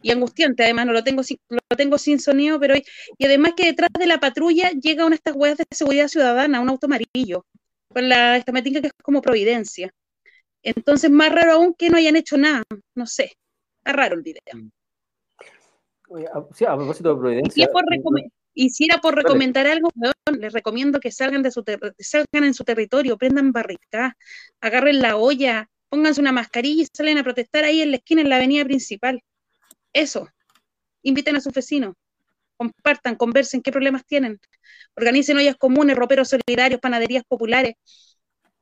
[0.02, 3.66] Y angustiante, además, no lo tengo sin, lo tengo sin sonido, pero y además que
[3.66, 7.46] detrás de la patrulla llega una de estas weas de seguridad ciudadana, un auto amarillo,
[7.88, 9.92] con la estamatica que es como Providencia.
[10.62, 12.62] Entonces, más raro aún que no hayan hecho nada,
[12.96, 13.32] no sé.
[13.78, 14.42] Está raro el video.
[16.08, 17.64] Oye, a- Sí, a propósito de Providencia.
[17.64, 19.90] es por recome- y si era por recomendar algo,
[20.38, 21.64] les recomiendo que salgan de su
[21.98, 24.16] salgan en su territorio, prendan barricada,
[24.60, 28.28] agarren la olla, pónganse una mascarilla y salen a protestar ahí en la esquina, en
[28.28, 29.22] la avenida principal.
[29.92, 30.28] Eso.
[31.02, 31.94] Inviten a sus vecinos.
[32.56, 34.38] Compartan, conversen qué problemas tienen.
[34.96, 37.74] Organicen ollas comunes, roperos solidarios, panaderías populares.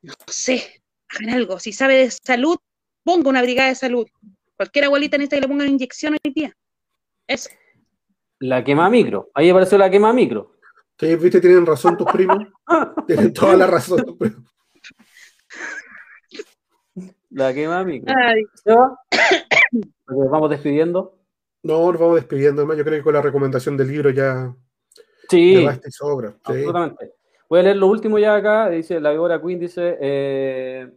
[0.02, 1.59] No sé, hagan algo.
[1.59, 2.56] Si sabe de salud,
[3.02, 4.06] ponga una brigada de salud.
[4.56, 6.56] Cualquier abuelita necesita que le pongan inyección hoy día.
[7.27, 7.51] Eso.
[8.40, 9.31] La quema micro.
[9.35, 10.52] Ahí apareció la quema micro.
[10.98, 12.39] Sí, viste, tienen razón tus primos.
[13.06, 14.43] Tienen toda la razón tus primos.
[17.31, 18.15] La quema micro.
[20.09, 21.15] Nos vamos despidiendo.
[21.62, 22.78] No, nos vamos despidiendo, hermano.
[22.78, 24.55] Yo creo que con la recomendación del libro ya,
[25.28, 26.31] Sí, ya basta y sobra.
[26.31, 26.36] Sí.
[26.44, 27.12] absolutamente.
[27.48, 28.69] Voy a leer lo último ya acá.
[28.70, 29.97] Dice la víbora Queen, dice.
[30.01, 30.90] eh,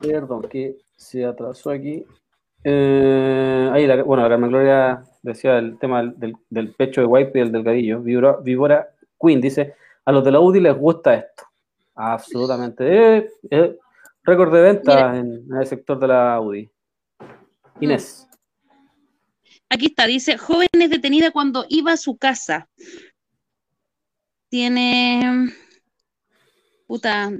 [0.00, 2.04] perdón, que se atrasó aquí.
[2.64, 7.38] Eh, ahí, la- bueno, la Carmen Gloria decía el tema del, del- pecho de Wipe
[7.38, 8.00] y el delgadillo.
[8.00, 8.88] Víbora, víbora
[9.20, 9.74] Queen dice:
[10.04, 11.42] A los de la UDI les gusta esto.
[11.94, 13.16] Absolutamente.
[13.18, 13.78] Eh, eh,
[14.22, 16.70] récord de venta en, en el sector de la UDI.
[17.80, 18.26] Inés.
[19.68, 22.68] Aquí está, dice, joven es detenida cuando iba a su casa.
[24.48, 25.50] Tiene,
[26.86, 27.30] puta,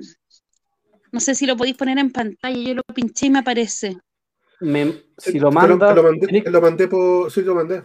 [1.13, 3.97] no sé si lo podéis poner en pantalla, yo lo pinché y me aparece.
[4.61, 7.31] Me- si Te lo manda, lo mandé, te lo mandé por.
[7.31, 7.83] Sí, lo mandé.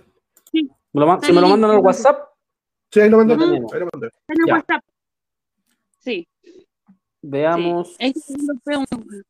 [0.53, 0.61] me
[0.93, 2.29] lo si me lo mandan al WhatsApp,
[2.91, 3.35] Sí, ahí lo mandé.
[3.37, 3.43] Lo.
[3.45, 4.09] Ahí lo mandé.
[4.27, 4.53] En el Ya.
[4.55, 4.83] WhatsApp.
[5.99, 6.27] Sí,
[7.21, 7.95] veamos.
[7.97, 8.13] sí.
[8.65, 9.23] Lo.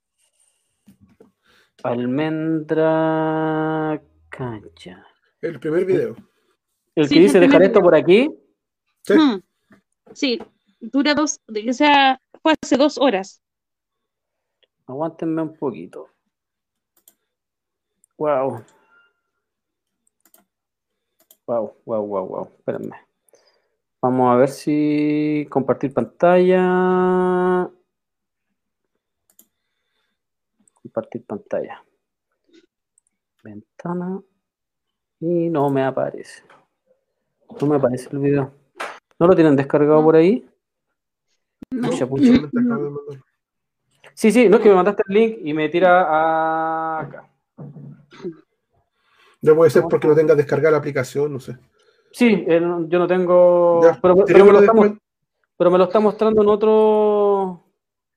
[2.71, 5.05] Almendra Cancha.
[5.41, 6.15] El primer video.
[6.95, 7.83] El Sí, que es dice dejar esto video.
[7.83, 8.29] por aquí.
[9.03, 9.13] Sí.
[10.13, 10.39] Sí,
[10.79, 13.41] dura dos, o sea, fue hace dos horas.
[14.85, 16.07] Aguántenme un poquito.
[18.21, 18.61] Wow.
[21.47, 22.47] Wow, wow, wow, wow.
[22.55, 22.95] Espérenme.
[23.99, 27.67] Vamos a ver si compartir pantalla.
[30.83, 31.83] Compartir pantalla.
[33.43, 34.21] Ventana.
[35.19, 36.43] Y no me aparece.
[37.59, 38.53] No me aparece el video.
[39.17, 40.47] ¿No lo tienen descargado por ahí?
[41.71, 42.33] Pucha, pucha.
[42.53, 43.19] Mandar.
[44.13, 47.27] Sí, sí, no es que me mandaste el link y me tira a acá.
[49.41, 51.57] Ya puede ser porque no tengas descargada la aplicación, no sé.
[52.11, 53.81] Sí, eh, yo no tengo.
[53.83, 54.91] Ya, pero, pero me lo está, después.
[54.91, 54.99] mos-
[55.57, 57.63] pero me lo está mostrando en otro.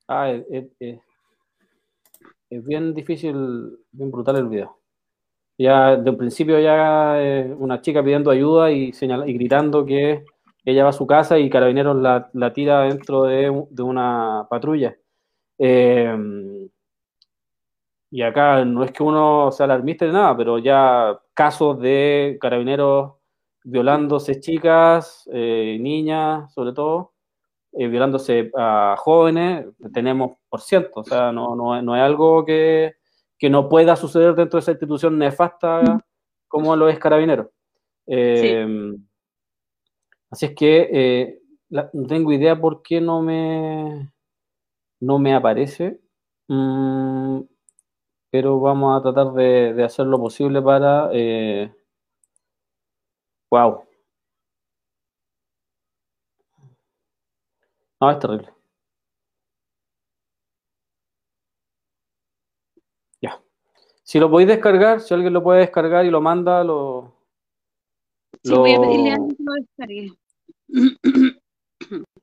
[0.08, 1.00] Ah, es, es- es-
[2.50, 4.78] es bien difícil, bien brutal el video.
[5.56, 10.24] Ya de un principio ya eh, una chica pidiendo ayuda y señala- y gritando que
[10.64, 14.96] ella va a su casa y Carabineros la, la tira dentro de, de una patrulla.
[15.58, 16.63] Eh,
[18.14, 23.14] y acá no es que uno sea alarmista de nada, pero ya casos de carabineros
[23.64, 27.12] violándose chicas, eh, niñas, sobre todo,
[27.72, 32.94] eh, violándose a jóvenes, tenemos por ciento, o sea, no, no, no es algo que,
[33.38, 35.98] que no pueda suceder dentro de esa institución nefasta
[36.48, 37.48] como lo es carabineros.
[38.06, 38.66] Eh,
[40.30, 41.38] Así es que
[41.68, 44.10] la- no tengo idea por qué no me,
[45.00, 46.00] no me aparece.
[46.48, 47.40] Mm,
[48.34, 51.08] pero vamos a tratar de, de hacer lo posible para...
[51.12, 51.72] Eh...
[53.48, 53.84] Wow.
[58.00, 58.52] No, es terrible.
[63.22, 63.40] Ya.
[64.02, 67.14] Si lo podéis descargar, si alguien lo puede descargar y lo manda, lo...
[68.42, 70.12] Sí, voy a lo- pedirle a alguien que lo descargue.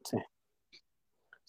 [0.04, 0.18] Sí,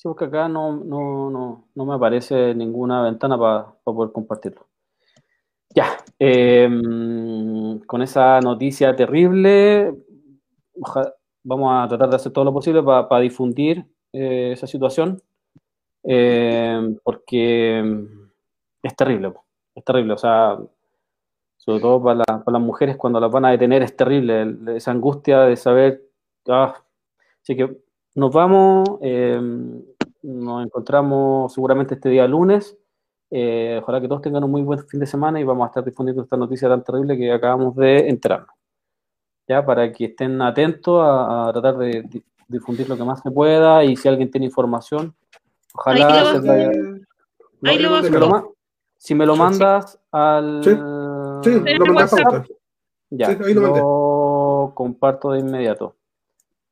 [0.03, 4.67] porque acá no, no, no, no me aparece ninguna ventana para poder compartirlo.
[5.75, 6.69] Ya, eh,
[7.87, 9.93] con esa noticia terrible,
[11.45, 15.21] vamos a tratar de hacer todo lo posible para difundir eh, esa situación,
[16.05, 17.81] eh, porque
[18.83, 19.33] es terrible,
[19.75, 20.59] es terrible, o sea,
[21.57, 24.91] sobre todo para, la- para las mujeres cuando las van a detener es terrible, esa
[24.91, 26.03] angustia de saber,
[26.49, 26.75] ah,
[27.43, 27.79] así que
[28.15, 29.41] nos vamos, eh,
[30.23, 32.77] nos encontramos seguramente este día lunes.
[33.31, 35.85] Eh, ojalá que todos tengan un muy buen fin de semana y vamos a estar
[35.85, 38.55] difundiendo esta noticia tan terrible que acabamos de enterarnos.
[39.49, 43.31] Ya, para que estén atentos a, a tratar de di- difundir lo que más se
[43.31, 45.15] pueda y si alguien tiene información,
[45.75, 46.71] ojalá Ahí lo se vas- vaya-
[47.65, 48.45] Ahí lo vas si me lo, ma-
[48.99, 50.61] si me lo Sí, mandas al...
[50.63, 52.45] Sí, lo a pauta.
[53.11, 53.81] Ya, Sí, ahí lo mandé.
[53.81, 55.97] lo comparto de inmediato.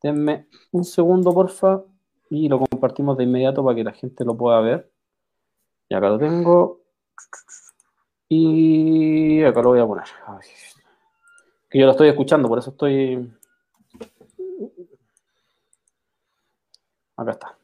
[0.02, 1.82] Denme un segundo, porfa,
[2.30, 4.90] y lo compartimos de inmediato para que la gente lo pueda ver.
[5.88, 6.80] Y acá lo tengo.
[8.28, 10.04] Y acá lo voy a poner.
[11.68, 13.30] Que yo lo estoy escuchando, por eso estoy.
[17.16, 17.56] Acá está.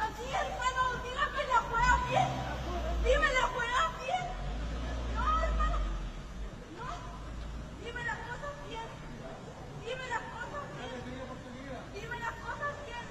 [0.00, 2.28] Aquí, hermano, dígame la juega bien.
[3.04, 4.26] Dime la juega bien.
[5.14, 5.78] No, hermano.
[6.76, 6.88] No.
[7.84, 8.88] Dime las cosas bien.
[9.84, 10.98] Dime las cosas bien.
[11.94, 13.06] Dime las cosas bien.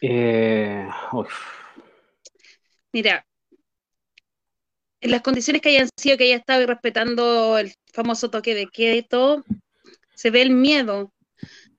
[0.00, 0.88] Eh.
[2.92, 3.26] Mira,
[5.00, 9.44] en las condiciones que hayan sido, que haya estado respetando el famoso toque de todo,
[10.14, 11.12] se ve el miedo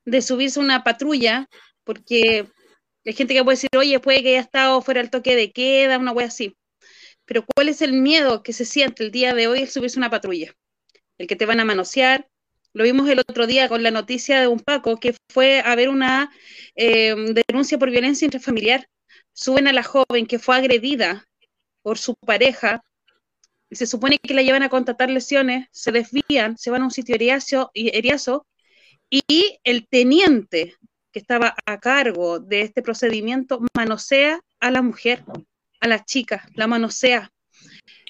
[0.05, 1.47] de subirse a una patrulla,
[1.83, 2.47] porque
[3.05, 5.97] Hay gente que puede decir, oye, puede que haya estado fuera del toque de queda,
[5.97, 6.55] una wea así.
[7.25, 10.01] Pero ¿cuál es el miedo que se siente el día de hoy al subirse a
[10.01, 10.53] una patrulla?
[11.17, 12.29] El que te van a manosear.
[12.73, 15.89] Lo vimos el otro día con la noticia de un Paco que fue a ver
[15.89, 16.31] una
[16.75, 17.15] eh,
[17.47, 18.87] denuncia por violencia intrafamiliar.
[19.33, 21.25] Suben a la joven que fue agredida
[21.81, 22.83] por su pareja
[23.69, 26.91] y se supone que la llevan a contratar lesiones, se desvían, se van a un
[26.91, 28.45] sitio eriazo,
[29.09, 30.75] y, el teniente
[31.11, 35.23] que estaba a cargo de este procedimiento manosea a la mujer,
[35.79, 37.31] a la chica, la manosea.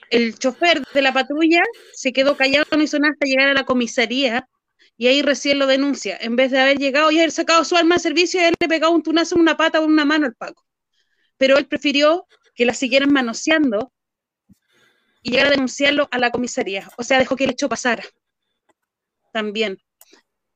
[0.09, 1.61] El chofer de la patrulla
[1.93, 4.47] se quedó callado, no hizo nada hasta llegar a la comisaría
[4.97, 6.17] y ahí recién lo denuncia.
[6.19, 8.93] En vez de haber llegado y haber sacado su arma de servicio, él le pegaba
[8.93, 10.65] un tunazo en una pata o en una mano al Paco.
[11.37, 13.93] Pero él prefirió que la siguieran manoseando
[15.21, 16.89] y llegar a denunciarlo a la comisaría.
[16.97, 18.03] O sea, dejó que el hecho pasara.
[19.31, 19.77] También.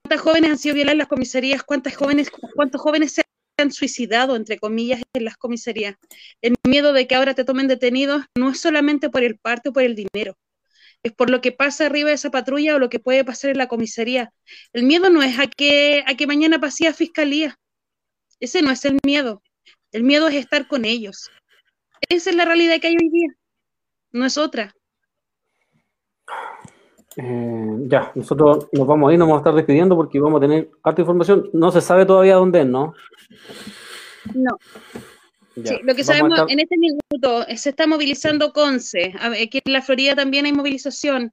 [0.01, 1.63] ¿Cuántas jóvenes han sido violadas en las comisarías?
[1.63, 3.23] ¿Cuántas jóvenes, ¿Cuántos jóvenes se
[3.63, 5.95] han suicidado, entre comillas, en las comisarías?
[6.41, 9.73] El miedo de que ahora te tomen detenidos no es solamente por el parte o
[9.73, 10.37] por el dinero.
[11.01, 13.57] Es por lo que pasa arriba de esa patrulla o lo que puede pasar en
[13.57, 14.31] la comisaría.
[14.71, 17.59] El miedo no es a que, a que mañana pase a fiscalía.
[18.39, 19.41] Ese no es el miedo.
[19.91, 21.29] El miedo es estar con ellos.
[22.09, 23.29] Esa es la realidad que hay hoy día.
[24.11, 24.73] No es otra.
[27.17, 30.41] Eh, ya, nosotros nos vamos a ir, nos vamos a estar despidiendo porque vamos a
[30.41, 31.49] tener harta información.
[31.53, 32.93] No se sabe todavía dónde es, ¿no?
[34.33, 34.57] No.
[35.55, 39.73] Ya, Sí, lo que sabemos estar- en este minuto se está movilizando Conce, aquí en
[39.73, 41.31] la Florida también hay movilización,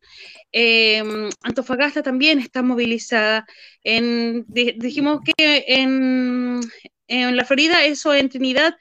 [0.52, 1.02] eh,
[1.42, 3.46] Antofagasta también está movilizada,
[3.82, 6.60] en, di- dijimos que en,
[7.08, 8.76] en la Florida, eso en Trinidad,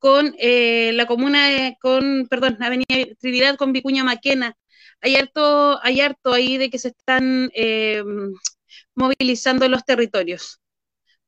[0.00, 4.56] con eh, la comuna, de- con, perdón, Avenida Trinidad con Vicuña Maquena,
[5.00, 8.02] hay harto, hay harto ahí de que se están eh,
[8.94, 10.60] movilizando los territorios,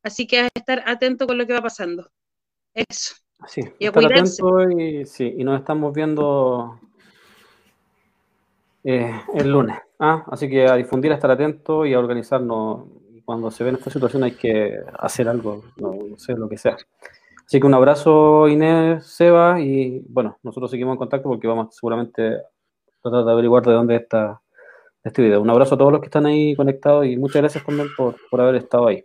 [0.03, 2.11] así que a estar atento con lo que va pasando.
[2.75, 3.15] Eso.
[3.49, 6.79] Sí, y a estar atentos y, sí, y nos estamos viendo
[8.85, 9.79] eh, el lunes.
[9.99, 10.25] ¿ah?
[10.29, 12.87] Así que a difundir, a estar atentos y a organizarnos.
[13.25, 16.59] Cuando se ve en esta situación hay que hacer algo, no, no sé, lo que
[16.59, 16.77] sea.
[17.47, 22.39] Así que un abrazo Inés, Seba, y bueno, nosotros seguimos en contacto porque vamos seguramente
[23.03, 24.41] tratar de averiguar de dónde está
[25.05, 25.41] este video.
[25.43, 28.41] Un abrazo a todos los que están ahí conectados y muchas gracias también por, por
[28.41, 29.05] haber estado ahí.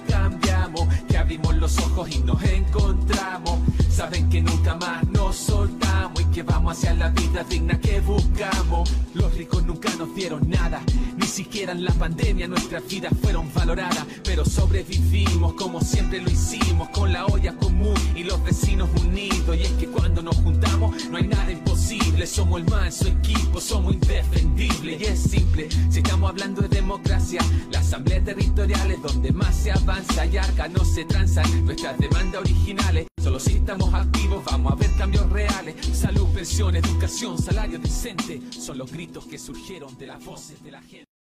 [1.91, 3.59] y nos encontramos.
[3.89, 8.89] Saben que nunca más nos soltamos y que vamos hacia la vida digna que buscamos.
[9.13, 10.81] Los ricos nunca nos dieron nada,
[11.31, 14.05] siquiera en la pandemia nuestras vidas fueron valoradas.
[14.23, 19.57] Pero sobrevivimos como siempre lo hicimos, con la olla común y los vecinos unidos.
[19.57, 23.93] Y es que cuando nos juntamos no hay nada imposible, somos el manso equipo, somos
[23.93, 25.01] indefendibles.
[25.01, 27.41] Y es simple, si estamos hablando de democracia,
[27.71, 32.41] la asamblea territorial es donde más se avanza y arca no se transan nuestras demandas
[32.41, 33.07] originales.
[33.21, 35.75] Solo si estamos activos vamos a ver cambios reales.
[35.93, 40.81] Salud, pensión, educación, salario decente son los gritos que surgieron de las voces de la
[40.81, 41.20] gente.